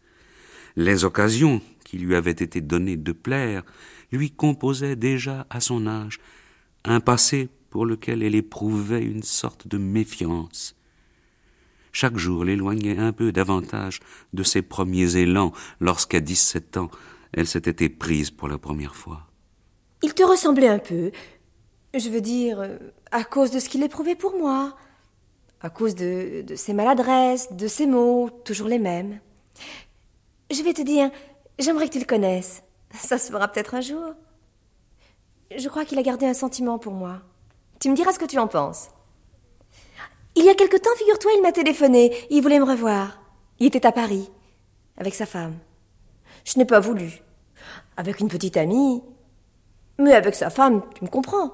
les 0.75 1.05
occasions 1.05 1.61
qui 1.83 1.97
lui 1.97 2.15
avaient 2.15 2.31
été 2.31 2.61
données 2.61 2.97
de 2.97 3.11
plaire, 3.11 3.63
lui 4.11 4.31
composaient 4.31 4.95
déjà 4.95 5.47
à 5.49 5.59
son 5.59 5.87
âge 5.87 6.19
un 6.85 6.99
passé 6.99 7.49
pour 7.69 7.85
lequel 7.85 8.23
elle 8.23 8.35
éprouvait 8.35 9.03
une 9.03 9.23
sorte 9.23 9.67
de 9.67 9.77
méfiance. 9.77 10.75
Chaque 11.91 12.17
jour 12.17 12.45
l'éloignait 12.45 12.97
un 12.97 13.11
peu 13.11 13.31
davantage 13.31 13.99
de 14.33 14.43
ses 14.43 14.61
premiers 14.61 15.15
élans 15.15 15.51
lorsqu'à 15.79 16.19
dix-sept 16.19 16.77
ans 16.77 16.91
elle 17.31 17.47
s'était 17.47 17.85
éprise 17.85 18.31
pour 18.31 18.47
la 18.47 18.57
première 18.57 18.95
fois. 18.95 19.27
Il 20.01 20.13
te 20.13 20.23
ressemblait 20.23 20.67
un 20.67 20.79
peu. 20.79 21.11
Je 21.93 22.09
veux 22.09 22.21
dire, 22.21 22.61
à 23.11 23.23
cause 23.23 23.51
de 23.51 23.59
ce 23.59 23.69
qu'il 23.69 23.83
éprouvait 23.83 24.15
pour 24.15 24.37
moi, 24.37 24.75
à 25.61 25.69
cause 25.69 25.95
de, 25.95 26.45
ses 26.55 26.73
maladresses, 26.73 27.51
de 27.51 27.67
ses 27.67 27.85
mots, 27.85 28.29
toujours 28.43 28.67
les 28.67 28.79
mêmes. 28.79 29.19
Je 30.51 30.61
vais 30.63 30.73
te 30.73 30.81
dire, 30.81 31.11
j'aimerais 31.57 31.87
que 31.87 31.93
tu 31.93 31.99
le 31.99 32.05
connaisses. 32.05 32.63
Ça 32.93 33.17
se 33.17 33.31
fera 33.31 33.47
peut-être 33.47 33.75
un 33.75 33.81
jour. 33.81 34.13
Je 35.55 35.67
crois 35.67 35.85
qu'il 35.85 35.99
a 35.99 36.03
gardé 36.03 36.25
un 36.25 36.33
sentiment 36.33 36.79
pour 36.79 36.93
moi. 36.93 37.21
Tu 37.79 37.89
me 37.89 37.95
diras 37.95 38.13
ce 38.13 38.19
que 38.19 38.25
tu 38.25 38.39
en 38.39 38.47
penses. 38.47 38.89
Il 40.35 40.45
y 40.45 40.49
a 40.49 40.55
quelque 40.55 40.77
temps, 40.77 40.95
figure-toi, 40.97 41.31
il 41.35 41.41
m'a 41.41 41.51
téléphoné. 41.51 42.13
Il 42.29 42.41
voulait 42.41 42.59
me 42.59 42.65
revoir. 42.65 43.19
Il 43.59 43.67
était 43.67 43.85
à 43.85 43.91
Paris, 43.91 44.29
avec 44.97 45.13
sa 45.13 45.25
femme. 45.25 45.57
Je 46.45 46.57
n'ai 46.57 46.65
pas 46.65 46.79
voulu. 46.79 47.21
Avec 47.97 48.19
une 48.19 48.29
petite 48.29 48.57
amie. 48.57 49.03
Mais 49.97 50.13
avec 50.13 50.35
sa 50.35 50.49
femme, 50.49 50.83
tu 50.95 51.03
me 51.03 51.09
comprends. 51.09 51.51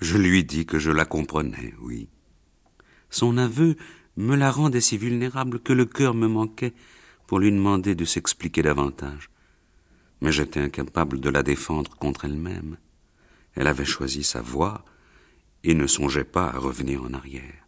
Je 0.00 0.18
lui 0.18 0.44
dis 0.44 0.66
que 0.66 0.78
je 0.78 0.90
la 0.90 1.04
comprenais, 1.04 1.74
oui. 1.80 2.08
Son 3.10 3.38
aveu 3.38 3.76
me 4.16 4.36
la 4.36 4.50
rendait 4.50 4.80
si 4.80 4.98
vulnérable 4.98 5.60
que 5.60 5.72
le 5.72 5.84
cœur 5.84 6.14
me 6.14 6.28
manquait 6.28 6.74
pour 7.26 7.38
lui 7.38 7.50
demander 7.50 7.94
de 7.94 8.04
s'expliquer 8.04 8.62
davantage. 8.62 9.30
Mais 10.20 10.32
j'étais 10.32 10.60
incapable 10.60 11.20
de 11.20 11.30
la 11.30 11.42
défendre 11.42 11.96
contre 11.96 12.24
elle-même. 12.24 12.76
Elle 13.54 13.66
avait 13.66 13.84
choisi 13.84 14.24
sa 14.24 14.40
voie 14.40 14.84
et 15.62 15.74
ne 15.74 15.86
songeait 15.86 16.24
pas 16.24 16.46
à 16.46 16.58
revenir 16.58 17.02
en 17.02 17.14
arrière. 17.14 17.66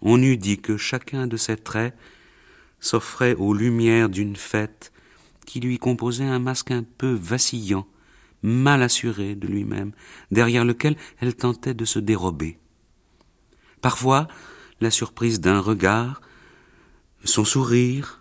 On 0.00 0.20
eût 0.20 0.36
dit 0.36 0.58
que 0.58 0.76
chacun 0.76 1.26
de 1.26 1.36
ses 1.36 1.56
traits 1.56 1.96
s'offrait 2.80 3.34
aux 3.34 3.54
lumières 3.54 4.08
d'une 4.08 4.36
fête 4.36 4.92
qui 5.46 5.60
lui 5.60 5.78
composait 5.78 6.24
un 6.24 6.38
masque 6.38 6.70
un 6.70 6.82
peu 6.82 7.12
vacillant, 7.12 7.86
mal 8.44 8.82
assuré 8.82 9.34
de 9.34 9.48
lui-même, 9.48 9.92
derrière 10.30 10.66
lequel 10.66 10.96
elle 11.18 11.34
tentait 11.34 11.72
de 11.72 11.86
se 11.86 11.98
dérober. 11.98 12.58
Parfois, 13.80 14.28
la 14.80 14.90
surprise 14.90 15.40
d'un 15.40 15.60
regard, 15.60 16.20
son 17.24 17.46
sourire, 17.46 18.20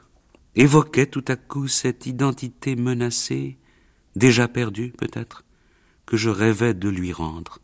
évoquait 0.55 1.07
tout 1.07 1.25
à 1.27 1.35
coup 1.35 1.67
cette 1.67 2.05
identité 2.05 2.77
menacée, 2.77 3.57
déjà 4.15 4.47
perdue 4.47 4.93
peut-être, 4.97 5.43
que 6.05 6.15
je 6.15 6.29
rêvais 6.29 6.73
de 6.73 6.87
lui 6.87 7.11
rendre. 7.11 7.59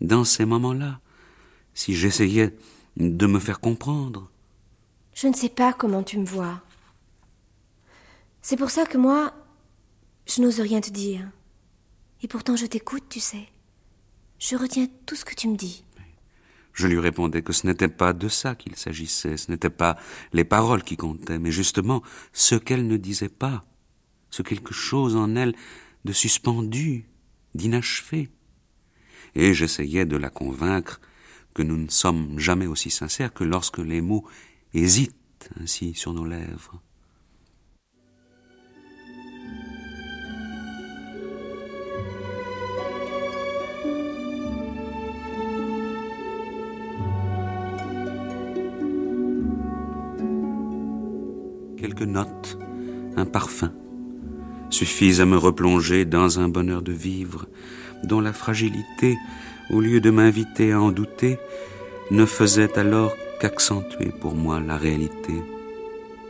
Dans 0.00 0.22
ces 0.22 0.44
moments-là, 0.44 1.00
si 1.74 1.94
j'essayais 1.94 2.56
de 2.96 3.26
me 3.26 3.40
faire 3.40 3.58
comprendre. 3.58 4.30
Je 5.12 5.26
ne 5.26 5.34
sais 5.34 5.48
pas 5.48 5.72
comment 5.72 6.04
tu 6.04 6.18
me 6.18 6.24
vois. 6.24 6.60
C'est 8.42 8.56
pour 8.56 8.70
ça 8.70 8.86
que 8.86 8.98
moi, 8.98 9.32
je 10.26 10.40
n'ose 10.40 10.60
rien 10.60 10.80
te 10.80 10.90
dire. 10.90 11.28
Et 12.22 12.28
pourtant 12.28 12.56
je 12.56 12.66
t'écoute, 12.66 13.04
tu 13.08 13.20
sais. 13.20 13.48
Je 14.38 14.56
retiens 14.56 14.86
tout 15.06 15.16
ce 15.16 15.24
que 15.24 15.34
tu 15.34 15.48
me 15.48 15.56
dis. 15.56 15.84
Je 16.72 16.86
lui 16.86 17.00
répondais 17.00 17.42
que 17.42 17.52
ce 17.52 17.66
n'était 17.66 17.88
pas 17.88 18.12
de 18.12 18.28
ça 18.28 18.54
qu'il 18.54 18.76
s'agissait, 18.76 19.36
ce 19.36 19.50
n'était 19.50 19.70
pas 19.70 19.96
les 20.32 20.44
paroles 20.44 20.84
qui 20.84 20.96
comptaient, 20.96 21.40
mais 21.40 21.50
justement 21.50 22.02
ce 22.32 22.54
qu'elle 22.54 22.86
ne 22.86 22.96
disait 22.96 23.28
pas, 23.28 23.64
ce 24.30 24.42
quelque 24.42 24.72
chose 24.72 25.16
en 25.16 25.34
elle 25.34 25.56
de 26.04 26.12
suspendu, 26.12 27.06
d'inachevé. 27.54 28.28
Et 29.34 29.54
j'essayais 29.54 30.06
de 30.06 30.16
la 30.16 30.30
convaincre 30.30 31.00
que 31.52 31.62
nous 31.62 31.76
ne 31.76 31.90
sommes 31.90 32.38
jamais 32.38 32.66
aussi 32.66 32.90
sincères 32.90 33.34
que 33.34 33.42
lorsque 33.44 33.78
les 33.78 34.00
mots 34.00 34.24
hésitent 34.72 35.50
ainsi 35.60 35.94
sur 35.94 36.12
nos 36.12 36.24
lèvres. 36.24 36.80
Quelques 51.98 52.10
notes, 52.10 52.58
un 53.16 53.24
parfum, 53.24 53.72
suffisent 54.70 55.20
à 55.20 55.26
me 55.26 55.36
replonger 55.36 56.04
dans 56.04 56.38
un 56.38 56.48
bonheur 56.48 56.82
de 56.82 56.92
vivre 56.92 57.46
dont 58.04 58.20
la 58.20 58.32
fragilité, 58.32 59.16
au 59.70 59.80
lieu 59.80 60.00
de 60.00 60.10
m'inviter 60.10 60.72
à 60.72 60.80
en 60.80 60.92
douter, 60.92 61.38
ne 62.10 62.24
faisait 62.24 62.78
alors 62.78 63.16
qu'accentuer 63.40 64.12
pour 64.20 64.36
moi 64.36 64.60
la 64.60 64.76
réalité. 64.76 65.32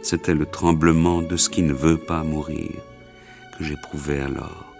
C'était 0.00 0.34
le 0.34 0.46
tremblement 0.46 1.20
de 1.20 1.36
ce 1.36 1.50
qui 1.50 1.62
ne 1.62 1.74
veut 1.74 1.98
pas 1.98 2.22
mourir 2.22 2.70
que 3.58 3.64
j'éprouvais 3.64 4.20
alors. 4.20 4.72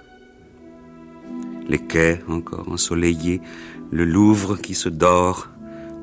Les 1.69 1.81
quais 1.81 2.23
encore 2.29 2.71
ensoleillés, 2.71 3.43
le 3.91 4.05
Louvre 4.05 4.57
qui 4.57 4.75
se 4.75 4.89
dort 4.89 5.49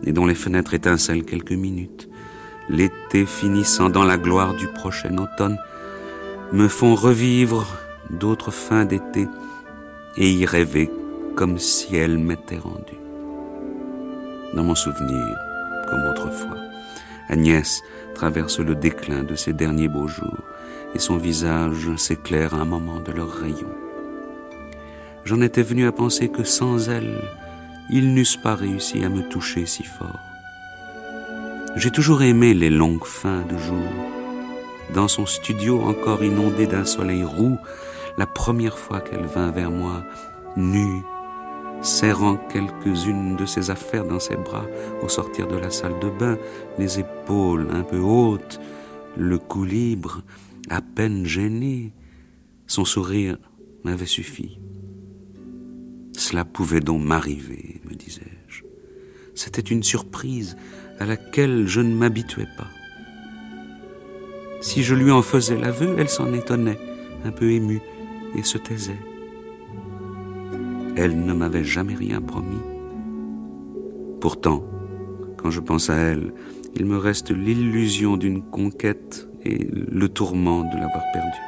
et 0.04 0.12
dont 0.12 0.28
les 0.28 0.36
fenêtres 0.36 0.76
étincellent 0.76 1.26
quelques 1.26 1.54
minutes, 1.54 2.08
l'été 2.70 3.26
finissant 3.26 3.90
dans 3.90 4.04
la 4.04 4.18
gloire 4.18 4.54
du 4.54 4.68
prochain 4.68 5.18
automne, 5.18 5.58
me 6.52 6.68
font 6.68 6.96
revivre 6.96 7.68
d'autres 8.10 8.52
fins 8.52 8.86
d'été 8.86 9.28
et 10.18 10.32
y 10.32 10.46
rêver 10.46 10.92
comme 11.36 11.58
si 11.58 11.96
elle 11.96 12.18
m'était 12.18 12.58
rendue. 12.58 13.00
Dans 14.54 14.64
mon 14.64 14.76
souvenir, 14.76 15.38
comme 15.90 16.06
autrefois, 16.10 16.58
Agnès 17.28 17.82
traverse 18.14 18.60
le 18.60 18.76
déclin 18.76 19.24
de 19.24 19.36
ses 19.36 19.54
derniers 19.54 19.88
beaux 19.90 20.08
jours 20.08 20.44
et 20.94 21.00
son 21.00 21.18
visage 21.18 21.94
s'éclaire 21.98 22.54
à 22.54 22.60
un 22.60 22.66
moment 22.66 23.00
de 23.02 23.12
leurs 23.12 23.34
rayons. 23.34 23.76
J'en 25.26 25.42
étais 25.42 25.64
venu 25.64 25.88
à 25.88 25.92
penser 25.92 26.30
que 26.30 26.44
sans 26.44 26.90
elle, 26.90 27.20
ils 27.90 28.14
n'eussent 28.14 28.38
pas 28.38 28.56
réussi 28.56 29.04
à 29.04 29.10
me 29.10 29.28
toucher 29.28 29.66
si 29.66 29.84
fort. 29.84 30.20
J'ai 31.76 31.92
toujours 31.92 32.22
aimé 32.22 32.54
les 32.54 32.70
longues 32.70 33.04
fins 33.04 33.44
de 33.46 33.58
jour. 33.58 33.92
Dans 34.94 35.10
son 35.10 35.26
studio 35.26 35.82
encore 35.82 36.24
inondé 36.24 36.68
d'un 36.68 36.86
soleil 36.86 37.26
roux, 37.26 37.58
la 38.18 38.26
première 38.26 38.80
fois 38.80 39.02
qu'elle 39.02 39.26
vint 39.26 39.52
vers 39.52 39.72
moi, 39.72 40.06
nue, 40.56 41.02
serrant 41.82 42.38
quelques-unes 42.38 43.36
de 43.36 43.46
ses 43.46 43.72
affaires 43.72 44.06
dans 44.06 44.22
ses 44.22 44.38
bras 44.38 44.66
au 45.04 45.10
sortir 45.10 45.48
de 45.50 45.58
la 45.58 45.70
salle 45.70 46.00
de 46.00 46.10
bain, 46.10 46.38
les 46.80 47.00
épaules 47.00 47.68
un 47.74 47.84
peu 47.84 48.00
hautes, 48.00 48.62
le 49.18 49.38
cou 49.38 49.66
libre, 49.66 50.22
à 50.70 50.82
peine 50.82 51.26
gêné. 51.26 51.92
Son 52.68 52.86
sourire 52.86 53.38
m'avait 53.84 54.06
suffi. 54.06 54.60
Cela 56.14 56.46
pouvait 56.46 56.80
donc 56.80 57.04
m'arriver, 57.04 57.82
me 57.84 57.96
disais-je. 57.96 58.64
C'était 59.36 59.62
une 59.62 59.84
surprise 59.84 60.56
à 61.00 61.06
laquelle 61.06 61.68
je 61.68 61.82
ne 61.82 61.94
m'habituais 61.94 62.48
pas. 62.58 62.68
Si 64.62 64.84
je 64.84 64.96
lui 64.96 65.12
en 65.12 65.22
faisais 65.22 65.58
l'aveu, 65.58 65.96
elle 65.98 66.10
s'en 66.10 66.34
étonnait, 66.34 66.80
un 67.24 67.32
peu 67.32 67.52
émue 67.52 67.82
et 68.36 68.44
se 68.44 68.58
taisait. 68.58 69.00
Elle 70.96 71.26
ne 71.26 71.34
m'avait 71.34 71.64
jamais 71.64 71.96
rien 71.96 72.22
promis. 72.22 72.62
Pourtant, 74.22 74.64
quand 75.38 75.52
je 75.52 75.60
pense 75.60 75.90
à 75.90 75.96
elle, 75.96 76.34
il 76.76 76.86
me 76.86 76.98
reste 76.98 77.32
l'illusion 77.32 78.18
d'une 78.18 78.42
conquête 78.42 79.28
et 79.44 79.68
le 79.72 80.10
tourment 80.10 80.64
de 80.64 80.76
l'avoir 80.76 81.04
perdue. 81.14 81.46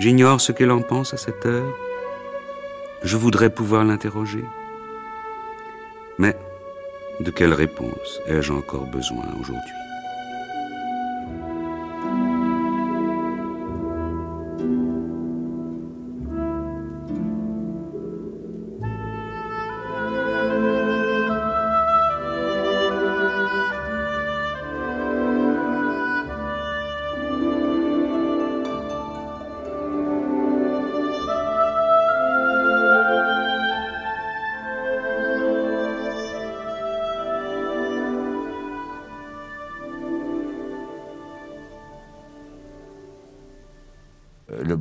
J'ignore 0.00 0.40
ce 0.40 0.50
qu'elle 0.50 0.72
en 0.72 0.82
pense 0.82 1.14
à 1.14 1.16
cette 1.16 1.46
heure. 1.46 1.72
Je 3.04 3.16
voudrais 3.16 3.50
pouvoir 3.50 3.84
l'interroger. 3.84 4.44
Mais 6.18 6.36
de 7.20 7.30
quelle 7.30 7.52
réponse 7.52 8.20
ai-je 8.26 8.52
encore 8.52 8.86
besoin 8.86 9.24
aujourd'hui? 9.38 9.81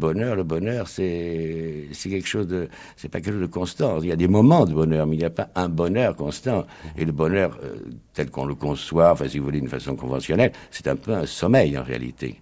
Le 0.09 0.43
bonheur, 0.43 0.87
c'est 0.87 1.87
quelque 2.03 2.27
chose 2.27 2.47
de, 2.47 2.69
c'est 2.95 3.09
pas 3.09 3.19
quelque 3.19 3.33
chose 3.33 3.41
de 3.41 3.47
constant. 3.47 4.01
Il 4.01 4.07
y 4.07 4.11
a 4.11 4.15
des 4.15 4.27
moments 4.27 4.65
de 4.65 4.73
bonheur, 4.73 5.05
mais 5.07 5.15
il 5.15 5.19
n'y 5.19 5.25
a 5.25 5.29
pas 5.29 5.49
un 5.55 5.69
bonheur 5.69 6.15
constant. 6.15 6.65
Et 6.97 7.05
le 7.05 7.11
bonheur, 7.11 7.57
euh, 7.63 7.75
tel 8.13 8.29
qu'on 8.29 8.45
le 8.45 8.55
conçoit, 8.55 9.11
enfin, 9.11 9.27
si 9.27 9.39
vous 9.39 9.45
voulez, 9.45 9.59
d'une 9.59 9.69
façon 9.69 9.95
conventionnelle, 9.95 10.51
c'est 10.71 10.87
un 10.87 10.95
peu 10.95 11.13
un 11.13 11.25
sommeil 11.25 11.77
en 11.77 11.83
réalité. 11.83 12.41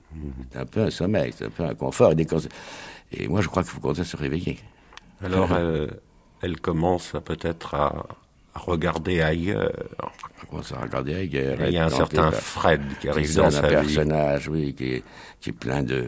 C'est 0.52 0.60
un 0.60 0.66
peu 0.66 0.82
un 0.82 0.90
sommeil, 0.90 1.34
c'est 1.36 1.46
un 1.46 1.50
peu 1.50 1.64
un 1.64 1.76
confort. 1.76 2.14
Et, 3.12 3.28
moi, 3.28 3.42
je 3.42 3.48
crois 3.48 3.64
qu'il 3.64 3.72
faut 3.72 3.80
qu'on 3.80 3.94
se 3.94 4.18
réveiller. 4.18 4.60
Alors, 5.24 5.50
elle 6.42 6.60
commence 6.60 7.14
peut-être 7.26 7.76
à, 7.76 8.06
regarder 8.56 9.22
ailleurs. 9.22 9.72
commence 10.50 10.72
à 10.72 10.82
regarder 10.82 11.16
ailleurs. 11.16 11.58
Il 11.68 11.74
y 11.74 11.78
a 11.78 11.86
un 11.86 11.90
certain 11.90 12.32
Fred 12.32 12.82
qui 13.00 13.10
arrive 13.10 13.36
dans 13.36 13.52
sa 13.52 13.66
un 13.66 13.70
personnage, 13.70 14.48
oui, 14.50 14.74
qui 14.74 14.94
est, 14.94 15.04
qui 15.40 15.50
est 15.52 15.54
plein 15.54 15.84
de, 15.84 16.04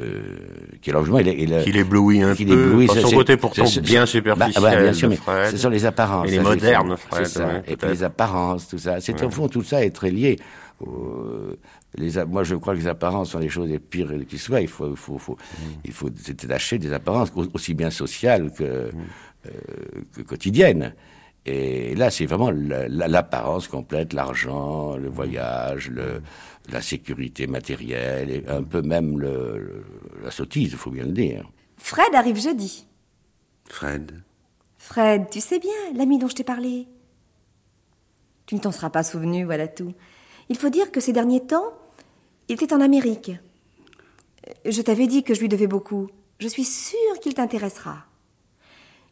qui 0.81 0.89
est 0.89 0.93
largement, 0.93 1.19
il, 1.19 1.27
il, 1.27 1.63
qui 1.63 1.71
l'éblouit 1.71 2.21
un 2.21 2.35
qui 2.35 2.45
peu. 2.45 2.53
Éblouit, 2.53 2.87
par 2.87 2.97
son 2.97 3.11
côté 3.11 3.37
pourtant 3.37 3.65
bien 3.81 4.05
superficiel. 4.05 4.63
Bah, 4.63 4.81
bien 4.81 4.93
sûr, 4.93 5.11
ce 5.49 5.57
sont 5.57 5.69
les 5.69 5.85
apparences. 5.85 6.27
Et 6.27 6.31
les 6.31 6.39
modernes, 6.39 6.97
Fred. 6.97 7.25
Ça. 7.25 7.61
et 7.67 7.75
puis 7.75 7.89
les 7.89 8.03
apparences, 8.03 8.67
tout 8.67 8.79
ça. 8.79 8.99
C'est 8.99 9.21
au 9.23 9.29
fond 9.29 9.47
tout 9.47 9.63
ça 9.63 9.83
est 9.83 9.91
très 9.91 10.11
lié. 10.11 10.37
les, 11.95 12.25
moi, 12.25 12.43
je 12.43 12.55
crois 12.55 12.73
que 12.73 12.79
les 12.79 12.87
apparences 12.87 13.31
sont 13.31 13.39
les 13.39 13.49
choses 13.49 13.69
les 13.69 13.79
pires 13.79 14.11
qui 14.27 14.37
soient. 14.37 14.61
Il 14.61 14.67
faut, 14.67 14.89
il 14.89 14.97
faut, 14.97 15.17
faut, 15.17 15.33
mm. 15.33 15.65
il 15.85 15.91
faut 15.91 16.07
se 16.07 16.31
détacher 16.31 16.79
des 16.79 16.91
apparences, 16.91 17.31
aussi 17.53 17.73
bien 17.73 17.91
sociales 17.91 18.51
que, 18.51 18.91
quotidienne. 20.27 20.93
Et 21.45 21.95
là, 21.95 22.11
c'est 22.11 22.27
vraiment 22.27 22.51
l'apparence 22.51 23.67
complète, 23.67 24.13
l'argent, 24.13 24.95
le 24.95 25.09
voyage, 25.09 25.89
le, 25.89 26.21
la 26.69 26.81
sécurité 26.81 27.47
matérielle, 27.47 28.29
et 28.29 28.47
un 28.47 28.63
peu 28.63 28.81
même 28.81 29.19
le, 29.19 29.83
la 30.23 30.29
sottise, 30.29 30.71
il 30.71 30.77
faut 30.77 30.91
bien 30.91 31.05
le 31.05 31.11
dire. 31.11 31.49
Fred 31.77 32.13
arrive 32.13 32.39
jeudi. 32.39 32.85
Fred 33.65 34.21
Fred, 34.77 35.29
tu 35.31 35.41
sais 35.41 35.59
bien, 35.59 35.71
l'ami 35.95 36.19
dont 36.19 36.27
je 36.27 36.35
t'ai 36.35 36.43
parlé. 36.43 36.87
Tu 38.45 38.55
ne 38.55 38.59
t'en 38.59 38.71
seras 38.71 38.89
pas 38.89 39.03
souvenu, 39.03 39.43
voilà 39.45 39.67
tout. 39.67 39.93
Il 40.49 40.57
faut 40.57 40.69
dire 40.69 40.91
que 40.91 40.99
ces 40.99 41.13
derniers 41.13 41.45
temps, 41.45 41.71
il 42.49 42.55
était 42.55 42.73
en 42.73 42.81
Amérique. 42.81 43.31
Je 44.65 44.81
t'avais 44.81 45.07
dit 45.07 45.23
que 45.23 45.33
je 45.33 45.39
lui 45.39 45.49
devais 45.49 45.67
beaucoup. 45.67 46.09
Je 46.39 46.47
suis 46.47 46.65
sûre 46.65 47.19
qu'il 47.21 47.33
t'intéressera. 47.33 48.05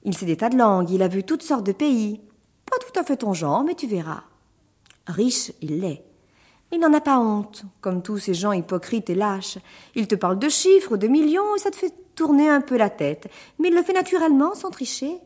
Il 0.03 0.15
sait 0.15 0.25
des 0.25 0.37
tas 0.37 0.49
de 0.49 0.57
langues, 0.57 0.89
il 0.91 1.01
a 1.01 1.07
vu 1.07 1.23
toutes 1.23 1.43
sortes 1.43 1.65
de 1.65 1.71
pays. 1.71 2.21
Pas 2.65 2.77
tout 2.79 2.99
à 2.99 3.03
fait 3.03 3.17
ton 3.17 3.33
genre, 3.33 3.63
mais 3.63 3.75
tu 3.75 3.87
verras. 3.87 4.23
Riche, 5.07 5.51
il 5.61 5.79
l'est. 5.79 6.03
Il 6.71 6.79
n'en 6.79 6.93
a 6.93 7.01
pas 7.01 7.19
honte, 7.19 7.65
comme 7.81 8.03
tous 8.03 8.19
ces 8.19 8.33
gens 8.33 8.51
hypocrites 8.51 9.09
et 9.09 9.15
lâches. 9.15 9.57
Il 9.95 10.07
te 10.07 10.15
parle 10.15 10.37
de 10.37 10.49
chiffres, 10.49 10.97
de 10.97 11.07
millions, 11.07 11.55
et 11.55 11.59
ça 11.59 11.71
te 11.71 11.75
fait 11.75 11.93
tourner 12.15 12.47
un 12.47 12.61
peu 12.61 12.77
la 12.77 12.89
tête. 12.89 13.27
Mais 13.57 13.69
il 13.69 13.75
le 13.75 13.81
fait 13.81 13.93
naturellement, 13.93 14.53
sans 14.53 14.69
tricher. 14.69 15.17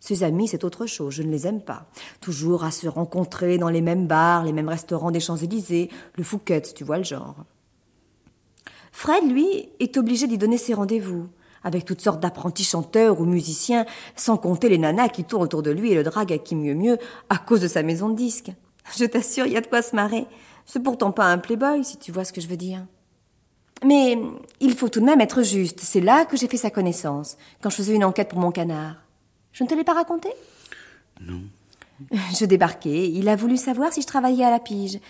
Ses 0.00 0.22
amis, 0.22 0.48
c'est 0.48 0.64
autre 0.64 0.86
chose, 0.86 1.14
je 1.14 1.22
ne 1.22 1.30
les 1.30 1.46
aime 1.46 1.62
pas. 1.62 1.86
Toujours 2.20 2.64
à 2.64 2.70
se 2.70 2.86
rencontrer 2.86 3.56
dans 3.56 3.70
les 3.70 3.80
mêmes 3.80 4.06
bars, 4.06 4.44
les 4.44 4.52
mêmes 4.52 4.68
restaurants 4.68 5.10
des 5.10 5.20
Champs-Élysées, 5.20 5.90
le 6.16 6.22
Fouquet's, 6.22 6.74
tu 6.74 6.84
vois 6.84 6.98
le 6.98 7.04
genre. 7.04 7.36
Fred, 8.92 9.28
lui, 9.30 9.68
est 9.80 9.96
obligé 9.96 10.26
d'y 10.26 10.38
donner 10.38 10.58
ses 10.58 10.74
rendez-vous 10.74 11.28
avec 11.66 11.84
toutes 11.84 12.00
sortes 12.00 12.20
d'apprentis 12.20 12.62
chanteurs 12.62 13.20
ou 13.20 13.24
musiciens, 13.24 13.86
sans 14.14 14.36
compter 14.36 14.68
les 14.68 14.78
nanas 14.78 15.08
qui 15.08 15.24
tournent 15.24 15.42
autour 15.42 15.64
de 15.64 15.72
lui 15.72 15.90
et 15.90 15.96
le 15.96 16.04
draguent 16.04 16.34
à 16.34 16.38
qui 16.38 16.54
mieux 16.54 16.76
mieux 16.76 16.96
à 17.28 17.38
cause 17.38 17.60
de 17.60 17.66
sa 17.66 17.82
maison 17.82 18.08
de 18.08 18.14
disques. 18.14 18.52
Je 18.96 19.04
t'assure, 19.04 19.46
il 19.46 19.52
y 19.52 19.56
a 19.56 19.60
de 19.60 19.66
quoi 19.66 19.82
se 19.82 19.96
marrer. 19.96 20.26
C'est 20.64 20.80
pourtant 20.80 21.10
pas 21.10 21.24
un 21.24 21.38
playboy, 21.38 21.84
si 21.84 21.96
tu 21.96 22.12
vois 22.12 22.24
ce 22.24 22.32
que 22.32 22.40
je 22.40 22.46
veux 22.46 22.56
dire. 22.56 22.86
Mais 23.84 24.16
il 24.60 24.76
faut 24.76 24.88
tout 24.88 25.00
de 25.00 25.04
même 25.04 25.20
être 25.20 25.42
juste. 25.42 25.80
C'est 25.82 26.00
là 26.00 26.24
que 26.24 26.36
j'ai 26.36 26.46
fait 26.46 26.56
sa 26.56 26.70
connaissance, 26.70 27.36
quand 27.60 27.70
je 27.70 27.76
faisais 27.76 27.96
une 27.96 28.04
enquête 28.04 28.28
pour 28.28 28.38
mon 28.38 28.52
canard. 28.52 28.94
Je 29.50 29.64
ne 29.64 29.68
te 29.68 29.74
l'ai 29.74 29.84
pas 29.84 29.94
raconté? 29.94 30.28
Non. 31.20 31.40
Je 32.38 32.44
débarquais, 32.44 33.10
il 33.10 33.28
a 33.28 33.36
voulu 33.36 33.56
savoir 33.56 33.90
si 33.90 34.02
je 34.02 34.06
travaillais 34.06 34.44
à 34.44 34.50
la 34.50 34.60
pige. 34.60 35.00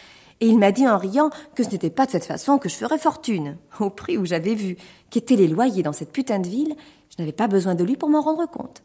Et 0.41 0.49
il 0.49 0.59
m'a 0.59 0.73
dit 0.73 0.87
en 0.87 0.99
riant 0.99 1.31
que 1.55 1.63
ce 1.63 1.71
n'était 1.71 1.91
pas 1.91 2.07
de 2.07 2.11
cette 2.11 2.27
façon 2.27 2.59
que 2.59 2.69
je 2.69 2.75
ferais 2.75 2.99
fortune. 2.99 3.57
Au 3.81 3.91
prix 3.91 4.19
où 4.19 4.27
j'avais 4.27 4.55
vu 4.55 4.77
qu'étaient 5.11 5.37
les 5.37 5.49
loyers 5.49 5.83
dans 5.83 5.93
cette 5.95 6.13
putain 6.13 6.39
de 6.39 6.49
ville, 6.49 6.75
je 7.11 7.23
n'avais 7.23 7.33
pas 7.33 7.49
besoin 7.49 7.75
de 7.75 7.85
lui 7.85 7.97
pour 7.97 8.11
m'en 8.11 8.21
rendre 8.21 8.47
compte. 8.47 8.83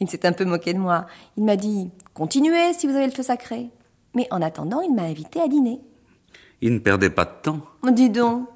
Il 0.00 0.08
s'est 0.08 0.26
un 0.26 0.32
peu 0.32 0.44
moqué 0.44 0.72
de 0.72 0.78
moi. 0.78 1.06
Il 1.36 1.44
m'a 1.44 1.56
dit 1.56 1.90
Continuez 2.14 2.72
si 2.72 2.86
vous 2.86 2.94
avez 2.94 3.06
le 3.06 3.12
feu 3.12 3.22
sacré. 3.22 3.70
Mais 4.14 4.26
en 4.30 4.40
attendant, 4.40 4.80
il 4.80 4.94
m'a 4.94 5.02
invité 5.02 5.40
à 5.40 5.48
dîner. 5.48 5.80
Il 6.60 6.72
ne 6.74 6.78
perdait 6.78 7.10
pas 7.10 7.24
de 7.24 7.42
temps. 7.42 7.60
Dis 7.92 8.10
donc. 8.10 8.48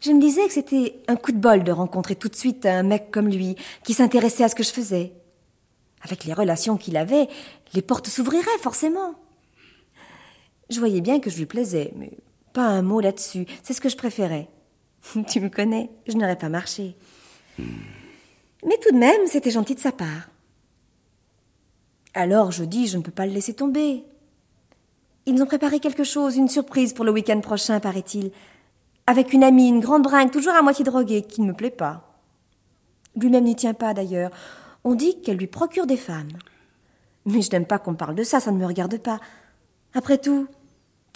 Je 0.00 0.12
me 0.12 0.20
disais 0.20 0.46
que 0.46 0.52
c'était 0.52 1.00
un 1.08 1.16
coup 1.16 1.32
de 1.32 1.38
bol 1.38 1.64
de 1.64 1.72
rencontrer 1.72 2.16
tout 2.16 2.28
de 2.28 2.36
suite 2.36 2.64
un 2.64 2.82
mec 2.82 3.10
comme 3.10 3.28
lui, 3.28 3.56
qui 3.82 3.92
s'intéressait 3.92 4.44
à 4.44 4.48
ce 4.48 4.54
que 4.54 4.62
je 4.62 4.70
faisais. 4.70 5.12
Avec 6.02 6.24
les 6.24 6.32
relations 6.32 6.76
qu'il 6.76 6.96
avait, 6.96 7.28
les 7.74 7.82
portes 7.82 8.06
s'ouvriraient 8.06 8.58
forcément. 8.60 9.14
Je 10.70 10.78
voyais 10.78 11.00
bien 11.00 11.20
que 11.20 11.30
je 11.30 11.38
lui 11.38 11.46
plaisais, 11.46 11.92
mais 11.96 12.10
pas 12.52 12.66
un 12.66 12.82
mot 12.82 13.00
là-dessus. 13.00 13.46
C'est 13.62 13.72
ce 13.72 13.80
que 13.80 13.88
je 13.88 13.96
préférais. 13.96 14.48
tu 15.28 15.40
me 15.40 15.48
connais, 15.48 15.90
je 16.06 16.16
n'aurais 16.16 16.36
pas 16.36 16.48
marché. 16.48 16.96
Mais 17.58 18.78
tout 18.82 18.92
de 18.92 18.98
même, 18.98 19.26
c'était 19.26 19.50
gentil 19.50 19.74
de 19.74 19.80
sa 19.80 19.92
part. 19.92 20.28
Alors 22.14 22.50
je 22.50 22.64
dis, 22.64 22.86
je 22.86 22.96
ne 22.96 23.02
peux 23.02 23.12
pas 23.12 23.26
le 23.26 23.32
laisser 23.32 23.54
tomber. 23.54 24.04
Ils 25.26 25.42
ont 25.42 25.46
préparé 25.46 25.80
quelque 25.80 26.04
chose, 26.04 26.36
une 26.36 26.48
surprise 26.48 26.92
pour 26.92 27.04
le 27.04 27.12
week-end 27.12 27.40
prochain, 27.40 27.80
paraît-il. 27.80 28.30
Avec 29.06 29.32
une 29.32 29.44
amie, 29.44 29.68
une 29.68 29.80
grande 29.80 30.02
bringue, 30.02 30.30
toujours 30.30 30.54
à 30.54 30.62
moitié 30.62 30.84
droguée, 30.84 31.22
qui 31.22 31.42
ne 31.42 31.48
me 31.48 31.52
plaît 31.52 31.70
pas. 31.70 32.20
Lui-même 33.16 33.44
n'y 33.44 33.56
tient 33.56 33.74
pas, 33.74 33.92
d'ailleurs. 33.92 34.30
On 34.84 34.94
dit 34.94 35.20
qu'elle 35.20 35.36
lui 35.36 35.46
procure 35.46 35.86
des 35.86 35.96
femmes. 35.96 36.32
Mais 37.24 37.42
je 37.42 37.50
n'aime 37.50 37.66
pas 37.66 37.78
qu'on 37.78 37.94
parle 37.94 38.14
de 38.14 38.22
ça, 38.22 38.40
ça 38.40 38.52
ne 38.52 38.58
me 38.58 38.66
regarde 38.66 38.98
pas. 38.98 39.20
Après 39.94 40.18
tout, 40.18 40.46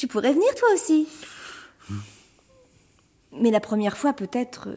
tu 0.00 0.08
pourrais 0.08 0.32
venir 0.32 0.48
toi 0.54 0.68
aussi. 0.72 1.06
Mais 3.32 3.50
la 3.50 3.60
première 3.60 3.98
fois, 3.98 4.14
peut-être, 4.14 4.70
euh, 4.70 4.76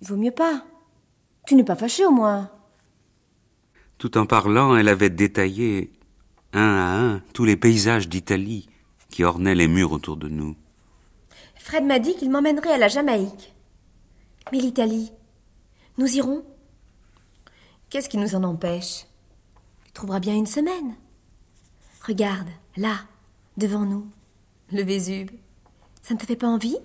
il 0.00 0.06
vaut 0.06 0.16
mieux 0.16 0.30
pas. 0.30 0.64
Tu 1.44 1.56
n'es 1.56 1.64
pas 1.64 1.74
fâché 1.74 2.06
au 2.06 2.12
moins. 2.12 2.48
Tout 3.98 4.16
en 4.16 4.26
parlant, 4.26 4.76
elle 4.76 4.86
avait 4.86 5.10
détaillé, 5.10 5.92
un 6.52 6.76
à 6.76 7.00
un, 7.00 7.18
tous 7.32 7.44
les 7.44 7.56
paysages 7.56 8.08
d'Italie 8.08 8.68
qui 9.10 9.24
ornaient 9.24 9.56
les 9.56 9.66
murs 9.66 9.90
autour 9.90 10.16
de 10.16 10.28
nous. 10.28 10.54
Fred 11.56 11.84
m'a 11.84 11.98
dit 11.98 12.14
qu'il 12.14 12.30
m'emmènerait 12.30 12.74
à 12.74 12.78
la 12.78 12.86
Jamaïque. 12.86 13.52
Mais 14.52 14.58
l'Italie, 14.58 15.10
nous 15.98 16.16
irons 16.16 16.44
Qu'est-ce 17.90 18.08
qui 18.08 18.18
nous 18.18 18.36
en 18.36 18.44
empêche? 18.44 19.06
Tu 19.86 19.92
trouveras 19.94 20.20
bien 20.20 20.36
une 20.36 20.46
semaine. 20.46 20.94
Regarde, 22.06 22.50
là, 22.76 22.98
devant 23.56 23.84
nous, 23.84 24.06
le 24.74 24.82
Vésube. 24.82 25.30
Ça 26.02 26.14
ne 26.14 26.18
te 26.18 26.26
fait 26.26 26.36
pas 26.36 26.48
envie? 26.48 26.76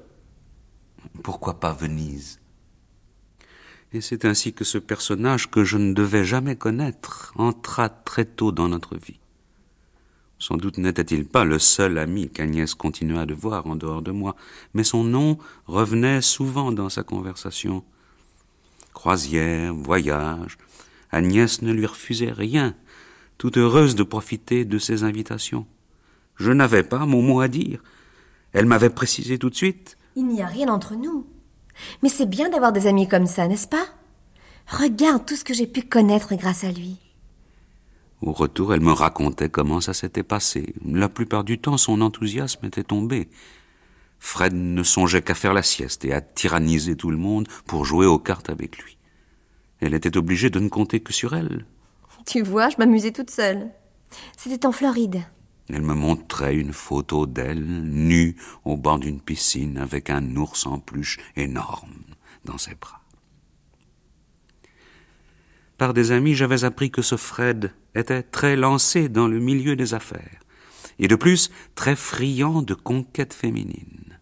Pourquoi 1.24 1.60
pas 1.60 1.74
Venise? 1.74 2.40
Et 3.92 4.02
c'est 4.02 4.26
ainsi 4.26 4.54
que 4.54 4.64
ce 4.64 4.78
personnage 4.78 5.50
que 5.50 5.64
je 5.64 5.78
ne 5.78 5.94
devais 5.94 6.24
jamais 6.24 6.56
connaître 6.56 7.34
entra 7.36 7.90
très 7.90 8.26
tôt 8.26 8.52
dans 8.52 8.70
notre 8.70 8.96
vie. 8.96 9.20
Sans 10.38 10.56
doute 10.56 10.78
n'était-il 10.78 11.26
pas 11.26 11.44
le 11.44 11.58
seul 11.58 11.98
ami 11.98 12.30
qu'Agnès 12.30 12.76
continua 12.76 13.26
de 13.26 13.34
voir 13.34 13.66
en 13.66 13.76
dehors 13.76 14.04
de 14.04 14.12
moi, 14.12 14.36
mais 14.74 14.84
son 14.84 15.04
nom 15.04 15.38
revenait 15.66 16.22
souvent 16.22 16.72
dans 16.72 16.90
sa 16.90 17.04
conversation. 17.04 17.84
Croisière, 18.94 19.74
voyage, 19.74 20.58
Agnès 21.12 21.62
ne 21.64 21.74
lui 21.74 21.88
refusait 21.88 22.32
rien, 22.32 22.76
toute 23.38 23.58
heureuse 23.58 23.96
de 23.96 24.04
profiter 24.04 24.64
de 24.64 24.78
ses 24.78 25.04
invitations. 25.04 25.66
Je 26.40 26.52
n'avais 26.52 26.84
pas 26.84 27.06
mon 27.06 27.22
mot 27.22 27.42
à 27.42 27.48
dire. 27.48 27.84
Elle 28.54 28.66
m'avait 28.66 28.90
précisé 28.90 29.38
tout 29.38 29.50
de 29.50 29.56
suite. 29.56 29.98
Il 30.16 30.28
n'y 30.28 30.42
a 30.42 30.48
rien 30.48 30.70
entre 30.70 30.96
nous. 30.96 31.28
Mais 32.02 32.10
c'est 32.10 32.26
bien 32.30 32.50
d'avoir 32.50 32.72
des 32.72 32.88
amis 32.88 33.08
comme 33.08 33.28
ça, 33.28 33.48
n'est-ce 33.48 33.68
pas? 33.68 33.86
Regarde 34.68 35.26
tout 35.26 35.36
ce 35.36 35.44
que 35.44 35.54
j'ai 35.54 35.68
pu 35.68 35.82
connaître 35.82 36.36
grâce 36.36 36.64
à 36.64 36.72
lui. 36.72 36.98
Au 38.22 38.32
retour, 38.32 38.74
elle 38.74 38.82
me 38.82 38.92
racontait 38.92 39.50
comment 39.50 39.82
ça 39.82 39.94
s'était 39.94 40.24
passé. 40.24 40.74
La 40.86 41.10
plupart 41.10 41.44
du 41.44 41.60
temps, 41.60 41.78
son 41.78 42.02
enthousiasme 42.02 42.66
était 42.66 42.84
tombé. 42.84 43.30
Fred 44.20 44.54
ne 44.54 44.84
songeait 44.84 45.22
qu'à 45.22 45.36
faire 45.36 45.54
la 45.54 45.64
sieste 45.64 46.04
et 46.04 46.14
à 46.14 46.20
tyranniser 46.20 46.96
tout 46.96 47.12
le 47.12 47.18
monde 47.18 47.48
pour 47.66 47.86
jouer 47.86 48.06
aux 48.06 48.20
cartes 48.20 48.50
avec 48.50 48.78
lui. 48.78 48.98
Elle 49.80 49.94
était 49.94 50.18
obligée 50.18 50.50
de 50.50 50.60
ne 50.60 50.68
compter 50.68 51.00
que 51.00 51.14
sur 51.14 51.34
elle. 51.34 51.66
Tu 52.26 52.42
vois, 52.42 52.70
je 52.70 52.76
m'amusais 52.78 53.12
toute 53.12 53.30
seule. 53.30 53.70
C'était 54.36 54.66
en 54.66 54.74
Floride. 54.74 55.22
Elle 55.70 55.84
me 55.84 55.94
montrait 55.94 56.56
une 56.56 56.74
photo 56.74 57.28
d'elle, 57.28 57.64
nue, 57.64 58.36
au 58.66 58.76
bord 58.76 59.00
d'une 59.00 59.22
piscine, 59.22 59.78
avec 59.78 60.10
un 60.10 60.36
ours 60.36 60.66
en 60.66 60.80
peluche 60.80 61.20
énorme 61.36 62.04
dans 62.44 62.58
ses 62.58 62.76
bras. 62.76 63.02
Par 65.78 65.94
des 65.94 66.12
amis, 66.12 66.34
j'avais 66.34 66.64
appris 66.64 66.90
que 66.90 67.02
ce 67.02 67.18
Fred 67.18 67.74
était 67.96 68.24
très 68.24 68.56
lancé 68.56 69.10
dans 69.10 69.28
le 69.28 69.40
milieu 69.40 69.76
des 69.76 69.94
affaires, 69.94 70.40
et 70.98 71.08
de 71.08 71.16
plus 71.16 71.52
très 71.76 71.96
friand 71.96 72.62
de 72.62 72.74
conquêtes 72.74 73.34
féminines. 73.34 74.20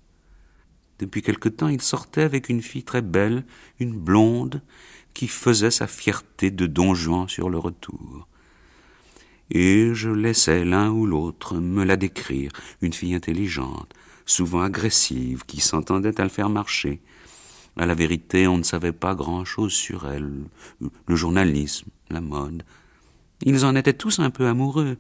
Depuis 1.00 1.22
quelque 1.22 1.50
temps, 1.50 1.68
il 1.68 1.82
sortait 1.82 2.24
avec 2.24 2.50
une 2.50 2.62
fille 2.62 2.84
très 2.84 3.02
belle, 3.02 3.46
une 3.80 3.98
blonde, 3.98 4.62
qui 5.14 5.28
faisait 5.28 5.72
sa 5.72 5.88
fierté 5.88 6.52
de 6.52 6.68
don 6.68 6.94
Juan 6.94 7.28
sur 7.28 7.50
le 7.50 7.58
retour 7.58 8.28
et 9.52 9.94
je 9.94 10.10
laissais 10.10 10.66
l'un 10.66 10.92
ou 10.92 11.06
l'autre 11.06 11.58
me 11.58 11.84
la 11.84 11.98
décrire, 11.98 12.52
une 12.82 12.94
fille 12.94 13.16
intelligente, 13.16 13.94
souvent 14.26 14.62
agressive, 14.62 15.46
qui 15.46 15.62
s'entendait 15.62 16.20
à 16.20 16.24
le 16.24 16.30
faire 16.30 16.50
marcher. 16.50 17.02
À 17.78 17.86
la 17.86 17.94
vérité, 17.94 18.48
on 18.48 18.58
ne 18.58 18.64
savait 18.64 18.92
pas 18.92 19.16
grand-chose 19.16 19.74
sur 19.74 20.08
elle, 20.10 20.46
le 20.80 21.16
journalisme, 21.16 21.90
la 22.10 22.22
mode. 22.22 22.64
Ils 23.44 23.66
en 23.66 23.76
étaient 23.76 23.94
tous 23.94 24.20
un 24.20 24.32
peu 24.32 24.48
amoureux. 24.48 24.98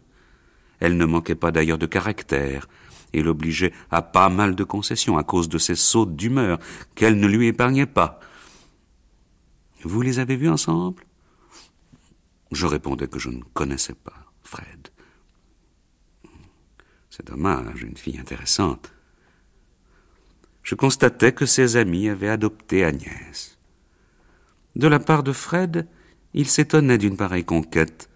Elle 0.79 0.95
ne 0.95 1.05
manquait 1.05 1.35
pas 1.35 1.51
d'ailleurs 1.51 1.79
de 1.79 1.87
caractère, 1.87 2.67
et 3.13 3.23
l'obligeait 3.23 3.73
à 3.89 4.01
pas 4.01 4.29
mal 4.29 4.55
de 4.55 4.63
concessions 4.63 5.17
à 5.17 5.23
cause 5.23 5.49
de 5.49 5.57
ses 5.57 5.75
sautes 5.75 6.15
d'humeur 6.15 6.59
qu'elle 6.93 7.19
ne 7.19 7.27
lui 7.27 7.47
épargnait 7.47 7.85
pas. 7.85 8.19
Vous 9.83 10.01
les 10.01 10.19
avez 10.19 10.35
vus 10.35 10.49
ensemble? 10.49 11.03
Je 12.51 12.65
répondais 12.65 13.07
que 13.07 13.19
je 13.19 13.29
ne 13.29 13.41
connaissais 13.53 13.95
pas. 13.95 14.26
Fred. 14.47 14.87
C'est 17.09 17.27
dommage, 17.27 17.83
une 17.83 17.97
fille 17.97 18.17
intéressante. 18.17 18.93
Je 20.63 20.73
constatais 20.73 21.33
que 21.33 21.45
ses 21.45 21.75
amis 21.75 22.07
avaient 22.07 22.29
adopté 22.29 22.85
Agnès. 22.85 23.59
De 24.77 24.87
la 24.87 24.99
part 24.99 25.23
de 25.23 25.33
Fred, 25.33 25.87
Il 26.33 26.47
s'étonnait 26.47 26.97
d'une 26.97 27.17
pareille 27.17 27.43
conquête. 27.43 28.09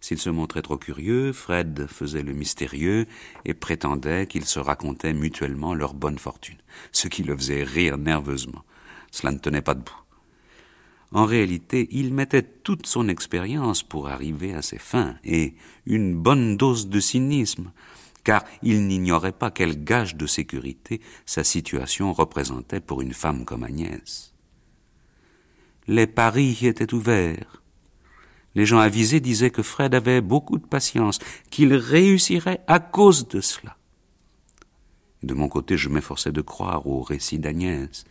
S'il 0.00 0.18
se 0.18 0.30
montrait 0.30 0.62
trop 0.62 0.78
curieux, 0.78 1.32
Fred 1.32 1.86
faisait 1.86 2.22
le 2.22 2.32
mystérieux 2.32 3.06
et 3.44 3.52
prétendait 3.52 4.26
qu'ils 4.26 4.44
se 4.44 4.60
racontaient 4.60 5.12
mutuellement 5.12 5.74
leur 5.74 5.92
bonne 5.92 6.18
fortune, 6.18 6.58
ce 6.92 7.08
qui 7.08 7.24
le 7.24 7.36
faisait 7.36 7.64
rire 7.64 7.98
nerveusement. 7.98 8.64
Cela 9.10 9.32
ne 9.32 9.38
tenait 9.38 9.62
pas 9.62 9.74
debout. 9.74 10.05
En 11.16 11.24
réalité, 11.24 11.88
il 11.92 12.12
mettait 12.12 12.42
toute 12.42 12.86
son 12.86 13.08
expérience 13.08 13.82
pour 13.82 14.08
arriver 14.08 14.52
à 14.52 14.60
ses 14.60 14.78
fins, 14.78 15.16
et 15.24 15.54
une 15.86 16.14
bonne 16.14 16.58
dose 16.58 16.90
de 16.90 17.00
cynisme, 17.00 17.72
car 18.22 18.44
il 18.62 18.86
n'ignorait 18.86 19.32
pas 19.32 19.50
quel 19.50 19.82
gage 19.82 20.16
de 20.16 20.26
sécurité 20.26 21.00
sa 21.24 21.42
situation 21.42 22.12
représentait 22.12 22.82
pour 22.82 23.00
une 23.00 23.14
femme 23.14 23.46
comme 23.46 23.64
Agnès. 23.64 24.34
Les 25.88 26.06
paris 26.06 26.58
étaient 26.66 26.92
ouverts. 26.92 27.62
Les 28.54 28.66
gens 28.66 28.80
avisés 28.80 29.20
disaient 29.20 29.48
que 29.50 29.62
Fred 29.62 29.94
avait 29.94 30.20
beaucoup 30.20 30.58
de 30.58 30.66
patience, 30.66 31.18
qu'il 31.48 31.72
réussirait 31.72 32.60
à 32.66 32.78
cause 32.78 33.26
de 33.26 33.40
cela. 33.40 33.78
De 35.22 35.32
mon 35.32 35.48
côté, 35.48 35.78
je 35.78 35.88
m'efforçais 35.88 36.32
de 36.32 36.42
croire 36.42 36.86
au 36.86 37.00
récit 37.00 37.38
d'Agnès. 37.38 38.04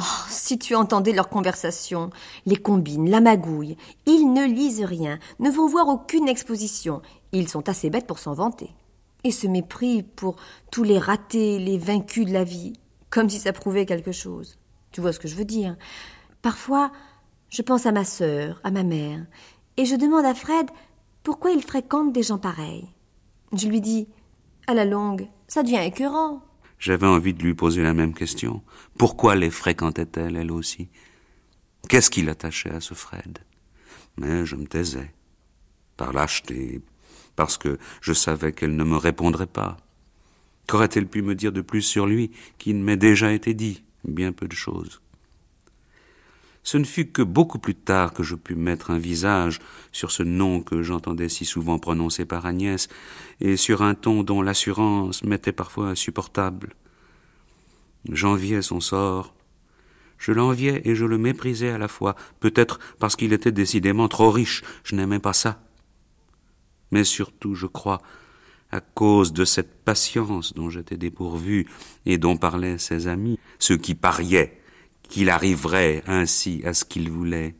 Oh, 0.00 0.24
si 0.28 0.58
tu 0.58 0.76
entendais 0.76 1.12
leur 1.12 1.28
conversation, 1.28 2.10
les 2.46 2.56
combines, 2.56 3.10
la 3.10 3.20
magouille. 3.20 3.76
Ils 4.06 4.32
ne 4.32 4.46
lisent 4.46 4.84
rien, 4.84 5.18
ne 5.40 5.50
vont 5.50 5.66
voir 5.66 5.88
aucune 5.88 6.28
exposition. 6.28 7.02
Ils 7.32 7.48
sont 7.48 7.68
assez 7.68 7.90
bêtes 7.90 8.06
pour 8.06 8.20
s'en 8.20 8.32
vanter. 8.32 8.70
Et 9.24 9.32
se 9.32 9.48
mépris 9.48 10.04
pour 10.04 10.36
tous 10.70 10.84
les 10.84 10.98
ratés, 10.98 11.58
les 11.58 11.78
vaincus 11.78 12.26
de 12.26 12.32
la 12.32 12.44
vie, 12.44 12.74
comme 13.10 13.28
si 13.28 13.40
ça 13.40 13.52
prouvait 13.52 13.86
quelque 13.86 14.12
chose. 14.12 14.56
Tu 14.92 15.00
vois 15.00 15.12
ce 15.12 15.18
que 15.18 15.26
je 15.26 15.34
veux 15.34 15.44
dire? 15.44 15.76
Parfois, 16.42 16.92
je 17.48 17.62
pense 17.62 17.84
à 17.84 17.90
ma 17.90 18.04
sœur, 18.04 18.60
à 18.62 18.70
ma 18.70 18.84
mère, 18.84 19.26
et 19.76 19.84
je 19.84 19.96
demande 19.96 20.24
à 20.24 20.34
Fred 20.34 20.70
pourquoi 21.24 21.50
il 21.50 21.62
fréquente 21.62 22.12
des 22.12 22.22
gens 22.22 22.38
pareils. 22.38 22.88
Je 23.52 23.66
lui 23.66 23.80
dis, 23.80 24.06
à 24.68 24.74
la 24.74 24.84
longue, 24.84 25.28
ça 25.48 25.64
devient 25.64 25.82
écœurant. 25.84 26.42
J'avais 26.78 27.06
envie 27.06 27.34
de 27.34 27.42
lui 27.42 27.54
poser 27.54 27.82
la 27.82 27.94
même 27.94 28.14
question. 28.14 28.62
Pourquoi 28.96 29.34
les 29.34 29.50
fréquentait-elle, 29.50 30.36
elle 30.36 30.52
aussi? 30.52 30.88
Qu'est-ce 31.88 32.10
qui 32.10 32.22
l'attachait 32.22 32.70
à 32.70 32.80
ce 32.80 32.94
Fred? 32.94 33.38
Mais 34.16 34.46
je 34.46 34.56
me 34.56 34.66
taisais, 34.66 35.12
par 35.96 36.12
lâcheté, 36.12 36.80
parce 37.36 37.58
que 37.58 37.78
je 38.00 38.12
savais 38.12 38.52
qu'elle 38.52 38.76
ne 38.76 38.84
me 38.84 38.96
répondrait 38.96 39.46
pas. 39.46 39.76
Qu'aurait-elle 40.66 41.08
pu 41.08 41.22
me 41.22 41.34
dire 41.34 41.52
de 41.52 41.62
plus 41.62 41.82
sur 41.82 42.06
lui 42.06 42.30
qui 42.58 42.74
ne 42.74 42.82
m'ait 42.82 42.96
déjà 42.96 43.32
été 43.32 43.54
dit? 43.54 43.82
Bien 44.04 44.32
peu 44.32 44.46
de 44.46 44.54
choses. 44.54 45.00
Ce 46.68 46.76
ne 46.76 46.84
fut 46.84 47.06
que 47.06 47.22
beaucoup 47.22 47.58
plus 47.58 47.74
tard 47.74 48.12
que 48.12 48.22
je 48.22 48.34
pus 48.34 48.54
mettre 48.54 48.90
un 48.90 48.98
visage 48.98 49.58
sur 49.90 50.10
ce 50.10 50.22
nom 50.22 50.60
que 50.60 50.82
j'entendais 50.82 51.30
si 51.30 51.46
souvent 51.46 51.78
prononcé 51.78 52.26
par 52.26 52.44
Agnès, 52.44 52.88
et 53.40 53.56
sur 53.56 53.80
un 53.80 53.94
ton 53.94 54.22
dont 54.22 54.42
l'assurance 54.42 55.24
m'était 55.24 55.52
parfois 55.52 55.86
insupportable. 55.88 56.74
J'enviais 58.10 58.60
son 58.60 58.80
sort. 58.80 59.34
Je 60.18 60.30
l'enviais 60.32 60.82
et 60.84 60.94
je 60.94 61.06
le 61.06 61.16
méprisais 61.16 61.70
à 61.70 61.78
la 61.78 61.88
fois, 61.88 62.16
peut-être 62.38 62.80
parce 62.98 63.16
qu'il 63.16 63.32
était 63.32 63.50
décidément 63.50 64.08
trop 64.08 64.30
riche, 64.30 64.62
je 64.84 64.94
n'aimais 64.94 65.20
pas 65.20 65.32
ça. 65.32 65.62
Mais 66.90 67.04
surtout, 67.04 67.54
je 67.54 67.66
crois, 67.66 68.02
à 68.72 68.82
cause 68.82 69.32
de 69.32 69.46
cette 69.46 69.84
patience 69.86 70.52
dont 70.52 70.68
j'étais 70.68 70.98
dépourvu 70.98 71.66
et 72.04 72.18
dont 72.18 72.36
parlaient 72.36 72.76
ses 72.76 73.06
amis, 73.06 73.38
ceux 73.58 73.78
qui 73.78 73.94
pariaient 73.94 74.60
qu'il 75.08 75.30
arriverait 75.30 76.02
ainsi 76.06 76.62
à 76.64 76.74
ce 76.74 76.84
qu'il 76.84 77.10
voulait. 77.10 77.56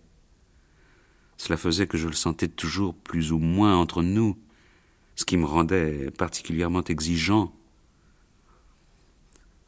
Cela 1.37 1.57
faisait 1.57 1.87
que 1.87 1.99
je 1.99 2.09
le 2.09 2.15
sentais 2.15 2.49
toujours 2.49 2.95
plus 2.95 3.33
ou 3.33 3.39
moins 3.39 3.77
entre 3.77 4.03
nous, 4.03 4.37
ce 5.17 5.25
qui 5.25 5.37
me 5.37 5.47
rendait 5.47 6.11
particulièrement 6.11 6.85
exigeant. 6.85 7.53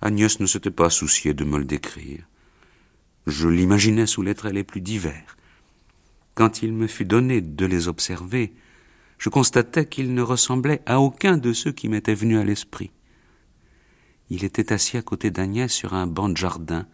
Agnès 0.00 0.40
ne 0.40 0.46
s'était 0.46 0.70
pas 0.70 0.90
souciée 0.90 1.34
de 1.34 1.44
me 1.44 1.58
le 1.58 1.64
décrire. 1.64 2.26
Je 3.26 3.48
l'imaginais 3.48 4.06
sous 4.06 4.22
les 4.22 4.34
traits 4.34 4.54
les 4.54 4.64
plus 4.64 4.80
divers. 4.80 5.36
Quand 6.34 6.62
il 6.62 6.72
me 6.72 6.86
fut 6.86 7.04
donné 7.04 7.40
de 7.40 7.66
les 7.66 7.88
observer, 7.88 8.54
je 9.18 9.28
constatai 9.28 9.86
qu'il 9.86 10.14
ne 10.14 10.22
ressemblait 10.22 10.82
à 10.86 11.00
aucun 11.00 11.36
de 11.36 11.52
ceux 11.52 11.72
qui 11.72 11.88
m'étaient 11.88 12.14
venus 12.14 12.38
à 12.38 12.44
l'esprit. 12.44 12.90
Il 14.30 14.44
était 14.44 14.72
assis 14.72 14.96
à 14.96 15.02
côté 15.02 15.30
d'Agnès 15.30 15.70
sur 15.70 15.92
un 15.92 16.06
banc 16.06 16.28
de 16.28 16.36
jardin, 16.36 16.86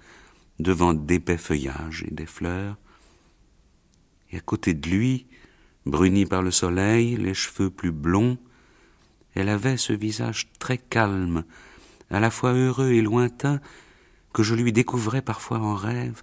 devant 0.58 0.94
d'épais 0.94 1.36
feuillages 1.36 2.04
et 2.06 2.14
des 2.14 2.26
fleurs, 2.26 2.76
et 4.30 4.38
à 4.38 4.40
côté 4.40 4.74
de 4.74 4.88
lui, 4.88 5.26
brunie 5.84 6.26
par 6.26 6.42
le 6.42 6.50
soleil, 6.50 7.16
les 7.16 7.34
cheveux 7.34 7.70
plus 7.70 7.92
blonds, 7.92 8.38
elle 9.34 9.48
avait 9.48 9.76
ce 9.76 9.92
visage 9.92 10.48
très 10.58 10.78
calme, 10.78 11.44
à 12.10 12.20
la 12.20 12.30
fois 12.30 12.52
heureux 12.52 12.92
et 12.92 13.02
lointain, 13.02 13.60
que 14.32 14.42
je 14.42 14.54
lui 14.54 14.72
découvrais 14.72 15.22
parfois 15.22 15.58
en 15.58 15.74
rêve, 15.74 16.22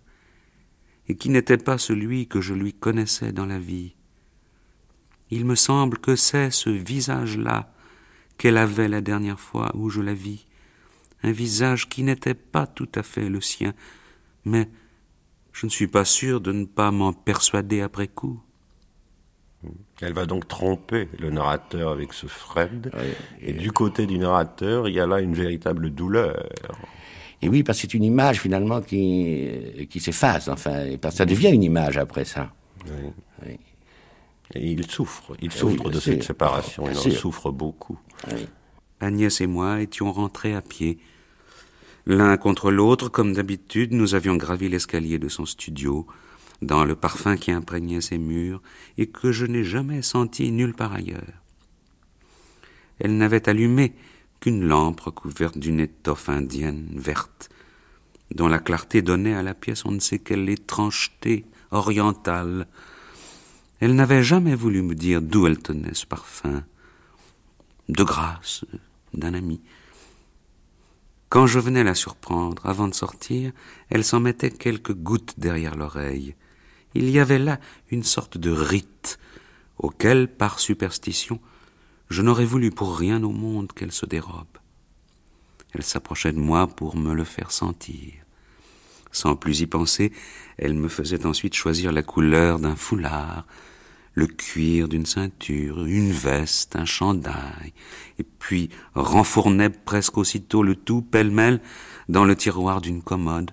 et 1.08 1.16
qui 1.16 1.30
n'était 1.30 1.58
pas 1.58 1.78
celui 1.78 2.28
que 2.28 2.42
je 2.42 2.54
lui 2.54 2.74
connaissais 2.74 3.32
dans 3.32 3.46
la 3.46 3.60
vie. 3.60 3.96
Il 5.30 5.46
me 5.46 5.56
semble 5.56 5.98
que 5.98 6.16
c'est 6.16 6.52
ce 6.52 6.70
visage-là 6.70 7.74
qu'elle 8.38 8.58
avait 8.58 8.88
la 8.88 9.02
dernière 9.02 9.40
fois 9.40 9.72
où 9.76 9.90
je 9.90 10.02
la 10.02 10.14
vis, 10.14 10.48
un 11.24 11.32
visage 11.32 11.90
qui 11.90 12.04
n'était 12.04 12.34
pas 12.34 12.68
tout 12.68 12.90
à 12.96 13.04
fait 13.04 13.30
le 13.30 13.42
sien, 13.42 13.74
mais 14.46 14.70
je 15.52 15.66
ne 15.66 15.72
suis 15.72 15.88
pas 15.88 16.06
sûr 16.06 16.42
de 16.42 16.52
ne 16.52 16.66
pas 16.66 16.92
m'en 16.92 17.14
persuader 17.14 17.82
après 17.82 18.08
coup. 18.08 18.42
Elle 20.02 20.14
va 20.14 20.26
donc 20.26 20.48
tromper 20.48 21.08
le 21.20 21.30
narrateur 21.30 21.92
avec 21.92 22.12
ce 22.14 22.28
Fred. 22.28 22.92
et 23.42 23.54
du 23.54 23.72
côté 23.72 24.06
du 24.06 24.18
narrateur, 24.18 24.90
il 24.90 24.96
y 24.96 25.00
a 25.00 25.08
là 25.08 25.22
une 25.22 25.34
véritable 25.34 25.90
douleur. 25.92 26.50
Et 27.42 27.50
oui, 27.50 27.64
parce 27.64 27.78
que 27.78 27.82
c'est 27.84 27.94
une 27.94 28.04
image 28.04 28.42
finalement 28.42 28.82
qui, 28.82 29.88
qui 29.90 30.00
s'efface, 30.00 30.48
enfin, 30.48 30.98
parce 31.02 31.16
que 31.16 31.18
ça 31.20 31.26
devient 31.26 31.50
une 31.50 31.64
image 31.64 31.98
après 31.98 32.26
ça. 32.26 32.52
Oui. 32.86 33.58
Et 34.56 34.72
il 34.72 34.90
souffre, 34.90 35.36
il 35.42 35.52
souffre 35.52 35.90
de 35.90 36.00
cette 36.00 36.24
séparation, 36.24 36.86
il 36.90 36.98
en 36.98 37.12
souffre 37.12 37.52
beaucoup. 37.52 37.98
Agnès 39.00 39.42
et 39.42 39.48
moi 39.48 39.82
étions 39.82 40.12
rentrés 40.12 40.54
à 40.54 40.62
pied 40.62 41.00
L'un 42.06 42.36
contre 42.36 42.70
l'autre, 42.70 43.10
comme 43.10 43.34
d'habitude, 43.34 43.94
nous 43.94 44.14
avions 44.14 44.36
gravi 44.36 44.68
l'escalier 44.68 45.20
de 45.20 45.30
son 45.30 45.46
studio, 45.46 46.06
dans 46.62 46.84
le 46.84 46.96
parfum 46.96 47.38
qui 47.38 47.52
imprégnait 47.52 48.02
ses 48.02 48.18
murs 48.18 48.62
et 48.98 49.08
que 49.08 49.32
je 49.32 49.46
n'ai 49.46 49.64
jamais 49.64 50.02
senti 50.02 50.52
nulle 50.52 50.74
part 50.74 50.94
ailleurs. 50.94 51.42
Elle 53.00 53.18
n'avait 53.18 53.48
allumé 53.50 53.94
qu'une 54.40 54.66
lampe 54.66 55.02
recouverte 55.02 55.58
d'une 55.58 55.80
étoffe 55.80 56.30
indienne 56.30 56.90
verte, 56.96 57.50
dont 58.36 58.48
la 58.48 58.60
clarté 58.60 59.02
donnait 59.02 59.36
à 59.36 59.44
la 59.44 59.54
pièce 59.54 59.86
on 59.86 59.92
ne 59.92 60.00
sait 60.00 60.20
quelle 60.20 60.50
étrangeté 60.50 61.46
orientale. 61.72 62.68
Elle 63.80 63.96
n'avait 63.96 64.24
jamais 64.24 64.56
voulu 64.56 64.82
me 64.82 64.96
dire 64.96 65.22
d'où 65.22 65.48
elle 65.48 65.60
tenait 65.60 65.94
ce 65.94 66.06
parfum, 66.06 66.64
de 67.90 68.04
grâce 68.04 68.66
d'un 69.14 69.34
ami. 69.34 69.62
Quand 71.34 71.48
je 71.48 71.58
venais 71.58 71.84
la 71.84 71.96
surprendre, 71.96 72.64
avant 72.64 72.88
de 72.88 72.94
sortir, 72.94 73.54
elle 73.90 74.04
s'en 74.04 74.20
mettait 74.20 74.52
quelques 74.52 74.94
gouttes 74.94 75.34
derrière 75.40 75.76
l'oreille. 75.76 76.36
Il 76.94 77.10
y 77.10 77.18
avait 77.18 77.40
là 77.40 77.60
une 77.90 78.04
sorte 78.04 78.38
de 78.38 78.52
rite, 78.52 79.18
auquel, 79.80 80.28
par 80.28 80.60
superstition, 80.60 81.40
je 82.12 82.22
n'aurais 82.22 82.46
voulu 82.46 82.70
pour 82.70 82.96
rien 82.96 83.24
au 83.24 83.32
monde 83.32 83.74
qu'elle 83.74 83.92
se 83.92 84.06
dérobe. 84.06 84.60
Elle 85.72 85.82
s'approchait 85.82 86.34
de 86.34 86.40
moi 86.40 86.68
pour 86.68 86.98
me 86.98 87.16
le 87.16 87.24
faire 87.24 87.50
sentir. 87.50 88.14
Sans 89.12 89.36
plus 89.36 89.62
y 89.62 89.66
penser, 89.66 90.12
elle 90.60 90.76
me 90.76 90.88
faisait 90.88 91.26
ensuite 91.26 91.56
choisir 91.56 91.92
la 91.92 92.04
couleur 92.04 92.60
d'un 92.60 92.76
foulard, 92.76 93.48
le 94.16 94.28
cuir 94.28 94.88
d'une 94.88 95.06
ceinture, 95.06 95.86
une 95.86 96.12
veste, 96.12 96.76
un 96.76 96.86
chandail, 96.86 97.74
et 98.20 98.24
puis 98.24 98.70
renfournait 98.94 99.70
presque 99.70 100.18
aussitôt 100.18 100.64
le 100.64 100.76
tout 100.76 101.02
pêle-mêle 101.02 101.62
dans 102.10 102.26
le 102.26 102.36
tiroir 102.36 102.82
d'une 102.82 103.02
commode, 103.02 103.52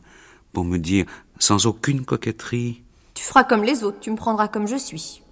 pour 0.52 0.64
me 0.64 0.78
dire, 0.78 1.06
sans 1.38 1.66
aucune 1.66 2.04
coquetterie 2.04 2.82
Tu 3.14 3.24
feras 3.24 3.44
comme 3.44 3.64
les 3.64 3.82
autres, 3.84 4.00
tu 4.00 4.10
me 4.10 4.16
prendras 4.16 4.48
comme 4.48 4.68
je 4.68 4.76
suis. 4.76 5.22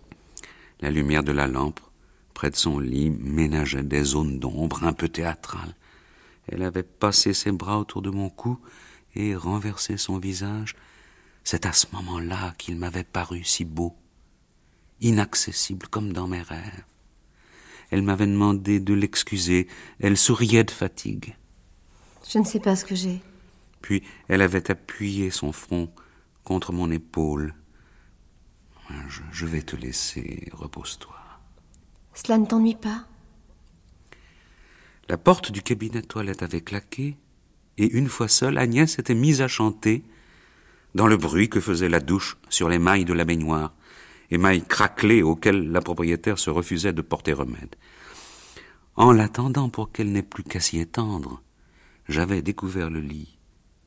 La 0.80 0.90
lumière 0.90 1.24
de 1.24 1.32
la 1.32 1.46
lampe, 1.46 1.80
près 2.32 2.50
de 2.50 2.56
son 2.56 2.78
lit, 2.78 3.10
ménageait 3.10 3.82
des 3.82 4.04
zones 4.04 4.38
d'ombre 4.38 4.84
un 4.84 4.92
peu 4.92 5.08
théâtrales. 5.08 5.74
Elle 6.46 6.62
avait 6.62 6.84
passé 6.84 7.34
ses 7.34 7.52
bras 7.52 7.78
autour 7.78 8.00
de 8.00 8.10
mon 8.10 8.30
cou 8.30 8.58
et 9.14 9.34
renversé 9.34 9.96
son 9.98 10.18
visage. 10.18 10.76
C'est 11.44 11.66
à 11.66 11.72
ce 11.72 11.86
moment-là 11.92 12.54
qu'il 12.56 12.76
m'avait 12.76 13.04
paru 13.04 13.44
si 13.44 13.64
beau 13.64 13.94
inaccessible 15.00 15.86
comme 15.88 16.12
dans 16.12 16.28
mes 16.28 16.42
rêves. 16.42 16.84
Elle 17.90 18.02
m'avait 18.02 18.26
demandé 18.26 18.80
de 18.80 18.94
l'excuser, 18.94 19.66
elle 20.00 20.16
souriait 20.16 20.64
de 20.64 20.70
fatigue. 20.70 21.36
Je 22.28 22.38
ne 22.38 22.44
sais 22.44 22.60
pas 22.60 22.76
ce 22.76 22.84
que 22.84 22.94
j'ai. 22.94 23.20
Puis 23.80 24.02
elle 24.28 24.42
avait 24.42 24.70
appuyé 24.70 25.30
son 25.30 25.52
front 25.52 25.90
contre 26.44 26.72
mon 26.72 26.90
épaule. 26.90 27.54
Je, 29.08 29.20
je 29.32 29.46
vais 29.46 29.62
te 29.62 29.76
laisser, 29.76 30.48
repose-toi. 30.52 31.14
Cela 32.14 32.38
ne 32.38 32.46
t'ennuie 32.46 32.74
pas? 32.74 33.06
La 35.08 35.16
porte 35.16 35.52
du 35.52 35.62
cabinet 35.62 36.02
toilette 36.02 36.42
avait 36.42 36.60
claqué, 36.60 37.16
et 37.78 37.90
une 37.90 38.08
fois 38.08 38.28
seule, 38.28 38.58
Agnès 38.58 38.92
s'était 38.92 39.14
mise 39.14 39.40
à 39.40 39.48
chanter 39.48 40.02
dans 40.94 41.06
le 41.06 41.16
bruit 41.16 41.48
que 41.48 41.60
faisait 41.60 41.88
la 41.88 42.00
douche 42.00 42.36
sur 42.48 42.68
les 42.68 42.78
mailles 42.78 43.04
de 43.04 43.12
la 43.12 43.24
baignoire, 43.24 43.72
et 44.30 44.38
mailles 44.38 44.64
craquelées 44.64 45.22
auxquelles 45.22 45.70
la 45.70 45.80
propriétaire 45.80 46.38
se 46.38 46.50
refusait 46.50 46.92
de 46.92 47.02
porter 47.02 47.32
remède. 47.32 47.76
En 48.96 49.12
l'attendant 49.12 49.68
pour 49.68 49.92
qu'elle 49.92 50.12
n'ait 50.12 50.22
plus 50.22 50.42
qu'à 50.42 50.60
s'y 50.60 50.78
étendre, 50.78 51.42
j'avais 52.08 52.42
découvert 52.42 52.90
le 52.90 53.00
lit. 53.00 53.38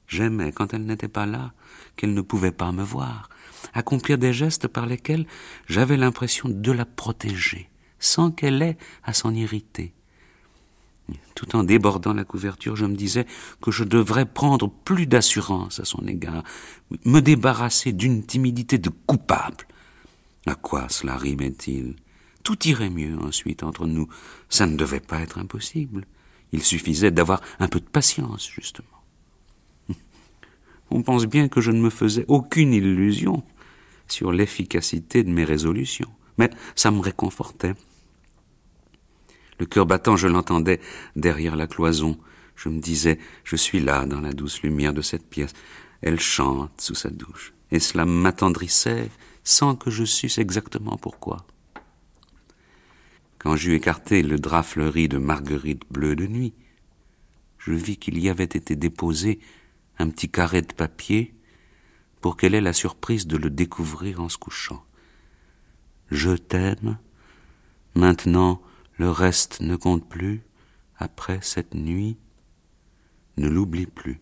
J'aimais, 0.08 0.52
quand 0.52 0.74
elle 0.74 0.86
n'était 0.86 1.08
pas 1.08 1.26
là, 1.26 1.54
qu'elle 1.96 2.14
ne 2.14 2.22
pouvait 2.22 2.52
pas 2.52 2.72
me 2.72 2.84
voir, 2.84 3.30
accomplir 3.74 4.18
des 4.18 4.34
gestes 4.34 4.68
par 4.68 4.86
lesquels 4.86 5.26
j'avais 5.68 5.98
l'impression 5.98 6.50
de 6.50 6.72
la 6.72 6.86
protéger, 6.86 7.70
sans 8.00 8.32
qu'elle 8.32 8.62
ait 8.62 8.78
à 9.04 9.14
s'en 9.14 9.34
irriter. 9.34 9.94
Tout 11.36 11.56
en 11.56 11.64
débordant 11.64 12.14
la 12.14 12.24
couverture, 12.24 12.76
je 12.76 12.86
me 12.86 12.96
disais 12.96 13.26
que 13.62 13.72
je 13.72 13.84
devrais 13.84 14.26
prendre 14.26 14.70
plus 14.70 15.08
d'assurance 15.08 15.80
à 15.80 15.86
son 15.86 16.06
égard, 16.08 16.44
me 17.06 17.20
débarrasser 17.20 17.94
d'une 17.94 18.24
timidité 18.24 18.78
de 18.78 18.90
coupable. 18.90 19.66
À 20.46 20.56
quoi 20.56 20.88
cela 20.90 21.18
rimait-il? 21.18 21.96
Tout 22.44 22.68
irait 22.68 22.90
mieux 22.90 23.18
ensuite 23.20 23.64
entre 23.64 23.86
nous. 23.86 24.08
Ça 24.50 24.66
ne 24.66 24.76
devait 24.76 25.00
pas 25.00 25.20
être 25.20 25.38
impossible. 25.38 26.06
Il 26.52 26.64
suffisait 26.64 27.12
d'avoir 27.12 27.42
un 27.60 27.68
peu 27.68 27.80
de 27.80 27.86
patience, 27.86 28.50
justement. 28.50 28.88
On 30.90 31.04
pense 31.04 31.26
bien 31.26 31.48
que 31.48 31.62
je 31.62 31.72
ne 31.72 31.80
me 31.80 31.90
faisais 31.90 32.26
aucune 32.28 32.74
illusion 32.74 33.44
sur 34.08 34.32
l'efficacité 34.32 35.24
de 35.24 35.32
mes 35.32 35.46
résolutions, 35.46 36.12
mais 36.38 36.50
ça 36.76 36.92
me 36.92 37.00
réconfortait. 37.00 37.76
Le 39.60 39.66
cœur 39.66 39.86
battant, 39.86 40.18
je 40.18 40.28
l'entendais 40.28 40.82
derrière 41.16 41.56
la 41.56 41.68
cloison. 41.68 42.18
Je 42.56 42.68
me 42.68 42.80
disais, 42.80 43.20
je 43.44 43.56
suis 43.56 43.80
là 43.80 44.06
dans 44.06 44.20
la 44.20 44.34
douce 44.34 44.64
lumière 44.64 44.94
de 44.94 45.02
cette 45.02 45.30
pièce. 45.30 45.54
Elle 46.02 46.20
chante 46.20 46.82
sous 46.82 46.96
sa 46.96 47.10
douche. 47.10 47.54
Et 47.72 47.80
cela 47.80 48.06
m'attendrissait 48.06 49.10
sans 49.44 49.76
que 49.76 49.90
je 49.90 50.04
susse 50.04 50.38
exactement 50.38 50.98
pourquoi. 50.98 51.46
Quand 53.40 53.56
j'eus 53.56 53.76
écarté 53.76 54.22
le 54.22 54.38
drap 54.38 54.64
fleuri 54.64 55.08
de 55.10 55.18
marguerite 55.18 55.84
bleue 55.90 56.16
de 56.16 56.28
nuit, 56.28 56.54
je 57.58 57.74
vis 57.74 57.98
qu'il 57.98 58.20
y 58.20 58.30
avait 58.30 58.44
été 58.44 58.76
déposé 58.76 59.40
un 59.98 60.10
petit 60.10 60.30
carré 60.30 60.62
de 60.62 60.74
papier 60.74 61.34
pour 62.22 62.38
qu'elle 62.38 62.54
ait 62.54 62.62
la 62.62 62.74
surprise 62.74 63.28
de 63.28 63.38
le 63.38 63.50
découvrir 63.50 64.22
en 64.22 64.30
se 64.30 64.38
couchant. 64.38 64.84
Je 66.12 66.32
t'aime. 66.32 66.98
Maintenant, 67.96 68.62
le 68.98 69.10
reste 69.10 69.62
ne 69.62 69.76
compte 69.76 70.08
plus, 70.08 70.44
après 70.98 71.40
cette 71.42 71.74
nuit, 71.74 72.18
ne 73.38 73.48
l'oublie 73.48 73.88
plus. 73.88 74.22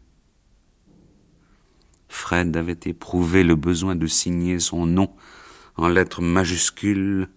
Fred 2.09 2.57
avait 2.57 2.79
éprouvé 2.85 3.43
le 3.43 3.55
besoin 3.55 3.95
de 3.95 4.07
signer 4.07 4.59
son 4.59 4.85
nom 4.85 5.15
en 5.77 5.87
lettres 5.87 6.21
majuscules 6.21 7.29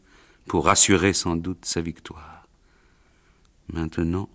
pour 0.46 0.68
assurer 0.68 1.12
sans 1.12 1.36
doute 1.36 1.64
sa 1.64 1.80
victoire. 1.80 2.48
Maintenant, 3.72 4.28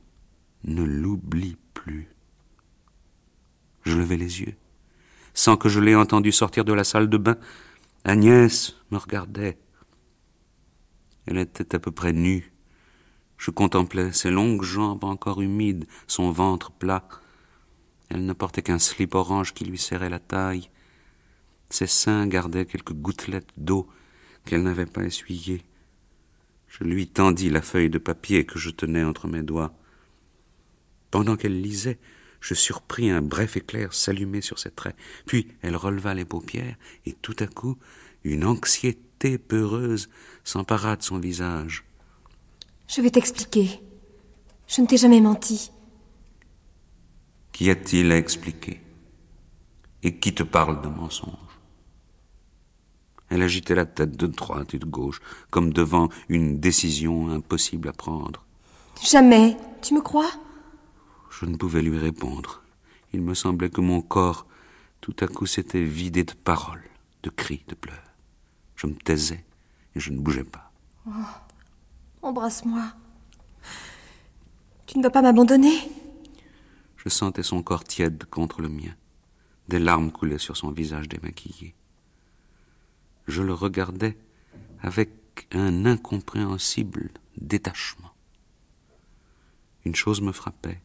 ne 0.63 0.83
l'oublie 0.83 1.57
plus. 1.73 2.07
Je 3.83 3.97
levai 3.97 4.17
les 4.17 4.41
yeux. 4.41 4.55
Sans 5.33 5.57
que 5.57 5.69
je 5.69 5.79
l'aie 5.79 5.95
entendu 5.95 6.31
sortir 6.31 6.65
de 6.65 6.73
la 6.73 6.83
salle 6.83 7.09
de 7.09 7.17
bain, 7.17 7.37
Agnès 8.05 8.75
me 8.91 8.97
regardait. 8.97 9.57
Elle 11.25 11.37
était 11.37 11.75
à 11.75 11.79
peu 11.79 11.91
près 11.91 12.13
nue, 12.13 12.53
je 13.37 13.51
contemplais 13.51 14.11
ses 14.13 14.31
longues 14.31 14.63
jambes 14.63 15.03
encore 15.03 15.41
humides, 15.41 15.85
son 16.07 16.31
ventre 16.31 16.71
plat. 16.71 17.07
Elle 18.09 18.25
ne 18.25 18.33
portait 18.33 18.61
qu'un 18.61 18.79
slip 18.79 19.15
orange 19.15 19.53
qui 19.53 19.65
lui 19.65 19.77
serrait 19.77 20.09
la 20.09 20.19
taille. 20.19 20.69
Ses 21.69 21.87
seins 21.87 22.27
gardaient 22.27 22.65
quelques 22.65 22.93
gouttelettes 22.93 23.51
d'eau 23.57 23.87
qu'elle 24.45 24.63
n'avait 24.63 24.85
pas 24.85 25.03
essuyées. 25.03 25.63
Je 26.67 26.83
lui 26.83 27.07
tendis 27.07 27.49
la 27.49 27.61
feuille 27.61 27.89
de 27.89 27.97
papier 27.97 28.45
que 28.45 28.59
je 28.59 28.69
tenais 28.69 29.03
entre 29.03 29.27
mes 29.27 29.43
doigts. 29.43 29.73
Pendant 31.11 31.35
qu'elle 31.35 31.61
lisait, 31.61 31.99
je 32.39 32.53
surpris 32.53 33.09
un 33.09 33.21
bref 33.21 33.57
éclair 33.57 33.93
s'allumer 33.93 34.41
sur 34.41 34.59
ses 34.59 34.71
traits. 34.71 34.95
Puis 35.25 35.47
elle 35.61 35.75
releva 35.75 36.13
les 36.13 36.25
paupières, 36.25 36.75
et 37.05 37.13
tout 37.13 37.35
à 37.39 37.47
coup, 37.47 37.77
une 38.23 38.45
anxiété 38.45 39.37
peureuse 39.37 40.09
s'empara 40.43 40.95
de 40.95 41.03
son 41.03 41.19
visage. 41.19 41.85
Je 42.87 43.01
vais 43.01 43.09
t'expliquer. 43.09 43.81
Je 44.67 44.81
ne 44.81 44.87
t'ai 44.87 44.97
jamais 44.97 45.21
menti. 45.21 45.71
Qu'y 47.57 47.71
a-t-il 47.71 48.11
à 48.11 48.17
expliquer? 48.17 48.79
Et 50.03 50.19
qui 50.19 50.35
te 50.35 50.43
parle 50.43 50.79
de 50.79 50.89
mensonge 50.89 51.33
Elle 53.31 53.41
agitait 53.41 53.73
la 53.73 53.87
tête 53.87 54.15
de 54.15 54.27
droite 54.27 54.75
et 54.75 54.77
de 54.77 54.85
gauche, 54.85 55.19
comme 55.49 55.73
devant 55.73 56.09
une 56.29 56.59
décision 56.59 57.29
impossible 57.29 57.89
à 57.89 57.93
prendre. 57.93 58.45
Jamais. 59.03 59.57
Tu 59.81 59.95
me 59.95 60.01
crois? 60.01 60.29
Je 61.31 61.47
ne 61.47 61.57
pouvais 61.57 61.81
lui 61.81 61.97
répondre. 61.97 62.61
Il 63.11 63.21
me 63.21 63.33
semblait 63.33 63.71
que 63.71 63.81
mon 63.81 64.01
corps, 64.03 64.45
tout 65.01 65.15
à 65.19 65.25
coup, 65.25 65.47
s'était 65.47 65.83
vidé 65.83 66.23
de 66.23 66.33
paroles, 66.33 66.87
de 67.23 67.31
cris, 67.31 67.63
de 67.67 67.73
pleurs. 67.73 68.13
Je 68.75 68.85
me 68.85 68.93
taisais 68.93 69.43
et 69.95 69.99
je 69.99 70.11
ne 70.11 70.19
bougeais 70.19 70.43
pas. 70.43 70.71
Oh. 71.07 71.11
Embrasse-moi. 72.21 72.83
Tu 74.85 74.99
ne 74.99 75.03
vas 75.03 75.09
pas 75.09 75.23
m'abandonner? 75.23 75.96
Je 76.97 77.09
sentais 77.09 77.43
son 77.43 77.63
corps 77.63 77.83
tiède 77.83 78.25
contre 78.25 78.61
le 78.61 78.69
mien. 78.69 78.95
Des 79.67 79.79
larmes 79.79 80.11
coulaient 80.11 80.37
sur 80.37 80.57
son 80.57 80.71
visage 80.71 81.07
démaquillé. 81.09 81.75
Je 83.27 83.41
le 83.41 83.53
regardais 83.53 84.17
avec 84.81 85.47
un 85.51 85.85
incompréhensible 85.85 87.11
détachement. 87.37 88.11
Une 89.85 89.95
chose 89.95 90.21
me 90.21 90.31
frappait. 90.31 90.81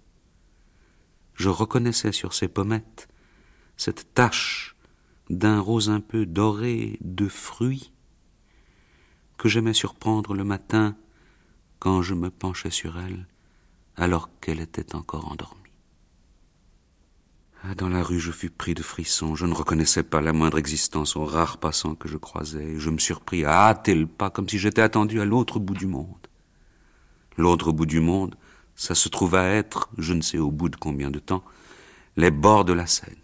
Je 1.35 1.49
reconnaissais 1.49 2.13
sur 2.13 2.35
ses 2.35 2.49
pommettes 2.49 3.09
cette 3.77 4.15
tache 4.15 4.77
d'un 5.31 5.61
rose 5.61 5.91
un 5.91 6.01
peu 6.01 6.27
doré 6.27 6.99
de 7.01 7.27
fruits 7.27 7.93
que 9.39 9.49
j'aimais 9.49 9.73
surprendre 9.73 10.35
le 10.35 10.45
matin 10.45 10.97
quand 11.79 12.03
je 12.03 12.15
me 12.15 12.31
penchais 12.31 12.71
sur 12.71 12.99
elle, 12.99 13.27
alors 13.97 14.31
qu'elle 14.41 14.61
était 14.61 14.95
encore 14.95 15.33
endormie. 15.33 15.62
Ah, 17.65 17.77
dans 17.77 17.89
la 17.89 18.03
rue, 18.03 18.19
je 18.19 18.33
fus 18.33 18.51
pris 18.51 18.75
de 18.75 18.83
frissons. 18.83 19.37
Je 19.37 19.47
ne 19.47 19.55
reconnaissais 19.55 20.03
pas 20.03 20.21
la 20.21 20.33
moindre 20.33 20.59
existence 20.59 21.15
aux 21.15 21.25
rares 21.25 21.59
passants 21.59 21.95
que 21.95 22.09
je 22.09 22.17
croisais. 22.17 22.75
Je 22.77 22.91
me 22.91 22.99
surpris 22.99 23.45
à 23.45 23.69
hâter 23.69 23.95
le 23.95 24.09
pas 24.09 24.31
comme 24.31 24.49
si 24.49 24.59
j'étais 24.59 24.83
attendu 24.83 25.21
à 25.21 25.25
l'autre 25.25 25.61
bout 25.61 25.75
du 25.75 25.87
monde. 25.87 26.27
L'autre 27.37 27.71
bout 27.71 27.87
du 27.87 28.01
monde, 28.01 28.35
ça 28.75 28.97
se 28.97 29.09
trouve 29.09 29.37
à 29.37 29.47
être, 29.47 29.91
je 29.97 30.13
ne 30.13 30.23
sais 30.23 30.39
au 30.39 30.51
bout 30.51 30.71
de 30.71 30.77
combien 30.77 31.13
de 31.13 31.21
temps, 31.21 31.45
les 32.17 32.33
bords 32.33 32.65
de 32.65 32.73
la 32.73 32.87
Seine, 32.87 33.15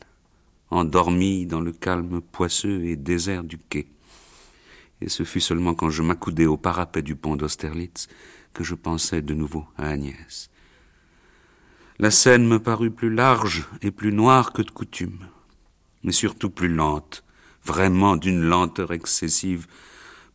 endormis 0.70 1.44
dans 1.44 1.60
le 1.60 1.72
calme 1.72 2.20
poisseux 2.20 2.84
et 2.84 2.94
désert 2.94 3.42
du 3.42 3.58
quai. 3.58 3.88
Et 5.00 5.08
ce 5.08 5.24
fut 5.24 5.40
seulement 5.40 5.74
quand 5.74 5.90
je 5.90 6.02
m'accoudai 6.02 6.46
au 6.46 6.56
parapet 6.56 7.02
du 7.02 7.16
pont 7.16 7.34
d'Austerlitz 7.34 8.06
que 8.54 8.62
je 8.62 8.76
pensais 8.76 9.20
de 9.20 9.34
nouveau 9.34 9.66
à 9.76 9.88
Agnès. 9.88 10.48
La 12.00 12.12
scène 12.12 12.46
me 12.46 12.60
parut 12.60 12.92
plus 12.92 13.12
large 13.12 13.66
et 13.82 13.90
plus 13.90 14.12
noire 14.12 14.52
que 14.52 14.62
de 14.62 14.70
coutume, 14.70 15.26
mais 16.04 16.12
surtout 16.12 16.48
plus 16.48 16.68
lente, 16.68 17.24
vraiment 17.64 18.14
d'une 18.14 18.40
lenteur 18.40 18.92
excessive 18.92 19.66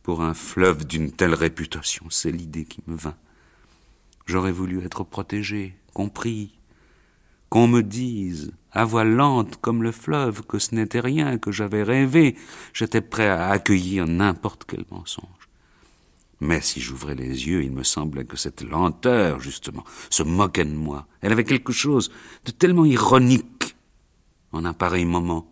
pour 0.02 0.22
un 0.22 0.34
fleuve 0.34 0.86
d'une 0.86 1.10
telle 1.10 1.32
réputation. 1.32 2.04
C'est 2.10 2.30
l'idée 2.30 2.66
qui 2.66 2.82
me 2.86 2.94
vint. 2.94 3.16
J'aurais 4.26 4.52
voulu 4.52 4.84
être 4.84 5.04
protégé, 5.04 5.74
compris, 5.94 6.58
qu'on 7.48 7.66
me 7.66 7.82
dise, 7.82 8.52
à 8.70 8.84
voix 8.84 9.04
lente 9.04 9.56
comme 9.62 9.82
le 9.82 9.92
fleuve, 9.92 10.42
que 10.42 10.58
ce 10.58 10.74
n'était 10.74 11.00
rien, 11.00 11.38
que 11.38 11.50
j'avais 11.50 11.82
rêvé, 11.82 12.36
j'étais 12.74 13.00
prêt 13.00 13.28
à 13.28 13.48
accueillir 13.48 14.06
n'importe 14.06 14.64
quel 14.66 14.84
mensonge. 14.90 15.43
Mais 16.44 16.60
si 16.60 16.78
j'ouvrais 16.78 17.14
les 17.14 17.48
yeux, 17.48 17.64
il 17.64 17.72
me 17.72 17.82
semblait 17.82 18.26
que 18.26 18.36
cette 18.36 18.60
lenteur, 18.60 19.40
justement, 19.40 19.82
se 20.10 20.22
moquait 20.22 20.66
de 20.66 20.74
moi. 20.74 21.06
Elle 21.22 21.32
avait 21.32 21.42
quelque 21.42 21.72
chose 21.72 22.12
de 22.44 22.50
tellement 22.50 22.84
ironique 22.84 23.74
en 24.52 24.66
un 24.66 24.74
pareil 24.74 25.06
moment. 25.06 25.50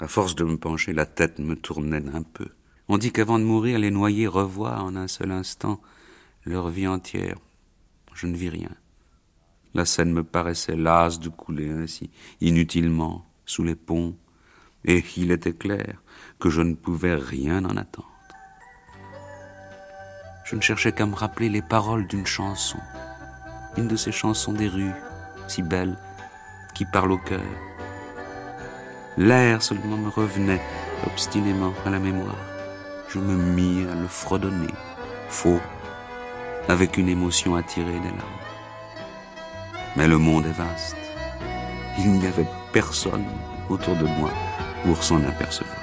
À 0.00 0.08
force 0.08 0.34
de 0.34 0.42
me 0.42 0.56
pencher, 0.56 0.92
la 0.92 1.06
tête 1.06 1.38
me 1.38 1.54
tournait 1.54 2.02
un 2.12 2.24
peu. 2.24 2.48
On 2.88 2.98
dit 2.98 3.12
qu'avant 3.12 3.38
de 3.38 3.44
mourir, 3.44 3.78
les 3.78 3.92
noyés 3.92 4.26
revoient 4.26 4.80
en 4.80 4.96
un 4.96 5.06
seul 5.06 5.30
instant 5.30 5.80
leur 6.44 6.70
vie 6.70 6.88
entière. 6.88 7.38
Je 8.14 8.26
ne 8.26 8.36
vis 8.36 8.48
rien. 8.48 8.74
La 9.74 9.84
scène 9.84 10.12
me 10.12 10.24
paraissait 10.24 10.74
lasse 10.74 11.20
de 11.20 11.28
couler 11.28 11.70
ainsi, 11.70 12.10
inutilement, 12.40 13.30
sous 13.46 13.62
les 13.62 13.76
ponts, 13.76 14.16
Et 14.84 15.04
il 15.16 15.30
était 15.30 15.52
clair 15.52 16.02
que 16.40 16.50
je 16.50 16.60
ne 16.60 16.74
pouvais 16.74 17.14
rien 17.14 17.64
en 17.64 17.76
attendre. 17.76 18.08
Je 20.44 20.56
ne 20.56 20.60
cherchais 20.60 20.92
qu'à 20.92 21.06
me 21.06 21.14
rappeler 21.14 21.48
les 21.48 21.62
paroles 21.62 22.06
d'une 22.06 22.26
chanson, 22.26 22.78
une 23.76 23.88
de 23.88 23.96
ces 23.96 24.12
chansons 24.12 24.52
des 24.52 24.68
rues, 24.68 24.92
si 25.46 25.62
belles, 25.62 25.96
qui 26.74 26.84
parlent 26.84 27.12
au 27.12 27.18
cœur. 27.18 27.40
L'air 29.16 29.62
seulement 29.62 29.96
me 29.96 30.08
revenait 30.08 30.60
obstinément 31.06 31.72
à 31.86 31.90
la 31.90 31.98
mémoire. 31.98 32.36
Je 33.08 33.18
me 33.18 33.34
mis 33.34 33.86
à 33.88 33.94
le 33.94 34.08
fredonner, 34.08 34.72
faux, 35.28 35.60
avec 36.68 36.96
une 36.96 37.08
émotion 37.08 37.54
attirée 37.54 38.00
des 38.00 38.08
larmes. 38.08 38.42
Mais 39.96 40.08
le 40.08 40.18
monde 40.18 40.46
est 40.46 40.52
vaste. 40.52 40.96
Il 41.98 42.12
n'y 42.12 42.26
avait 42.26 42.48
personne 42.72 43.24
autour 43.68 43.94
de 43.96 44.06
moi 44.06 44.30
pour 44.82 45.02
s'en 45.02 45.22
apercevoir. 45.24 45.81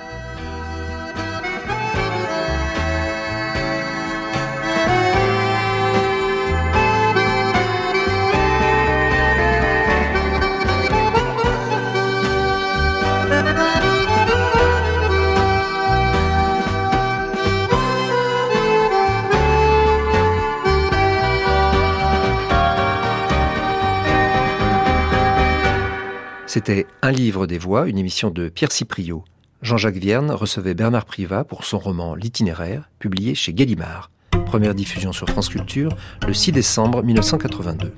C'était 26.50 26.88
Un 27.04 27.12
livre 27.12 27.46
des 27.46 27.60
voix, 27.60 27.88
une 27.88 28.00
émission 28.00 28.32
de 28.32 28.50
Pierre 28.50 28.72
Cipriot. 28.72 29.24
Jean-Jacques 29.62 29.98
Vierne 29.98 30.32
recevait 30.32 30.74
Bernard 30.74 31.06
Privat 31.06 31.44
pour 31.44 31.64
son 31.64 31.78
roman 31.78 32.16
L'itinéraire, 32.16 32.90
publié 32.98 33.36
chez 33.36 33.54
Gallimard. 33.54 34.10
Première 34.48 34.74
diffusion 34.74 35.12
sur 35.12 35.30
France 35.30 35.50
Culture 35.50 35.96
le 36.26 36.34
6 36.34 36.52
décembre 36.52 37.04
1982. 37.04 37.94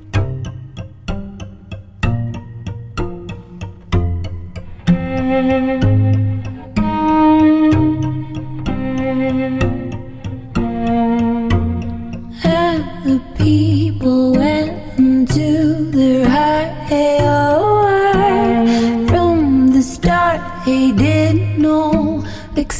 of 5.41 5.81
the 5.81 6.00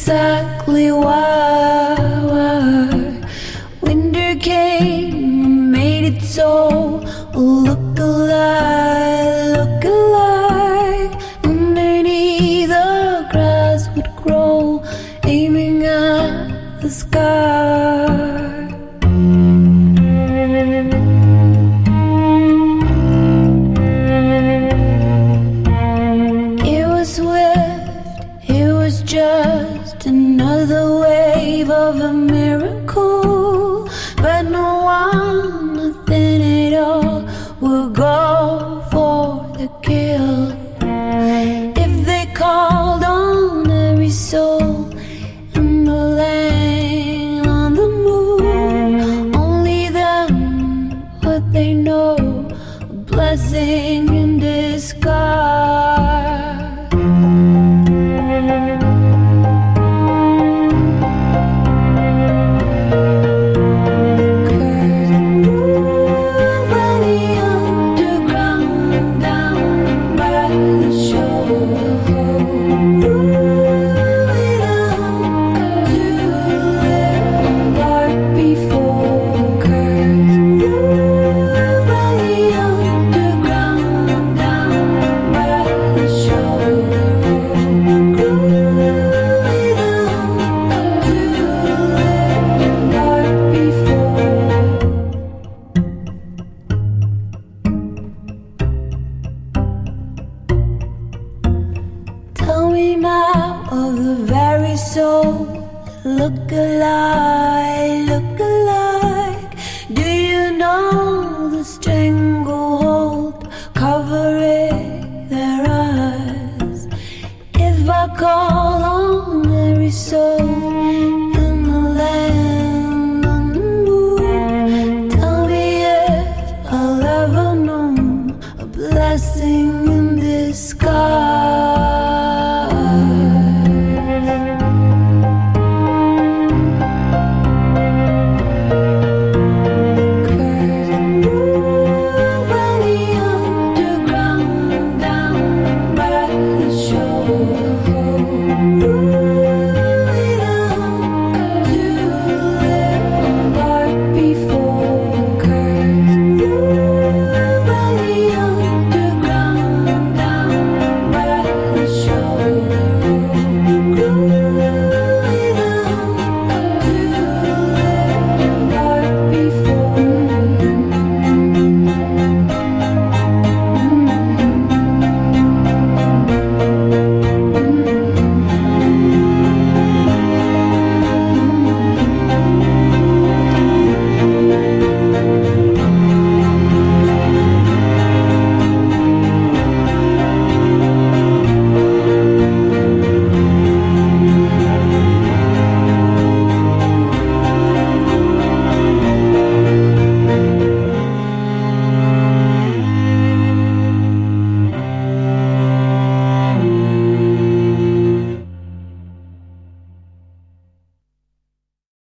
sad 0.05 0.60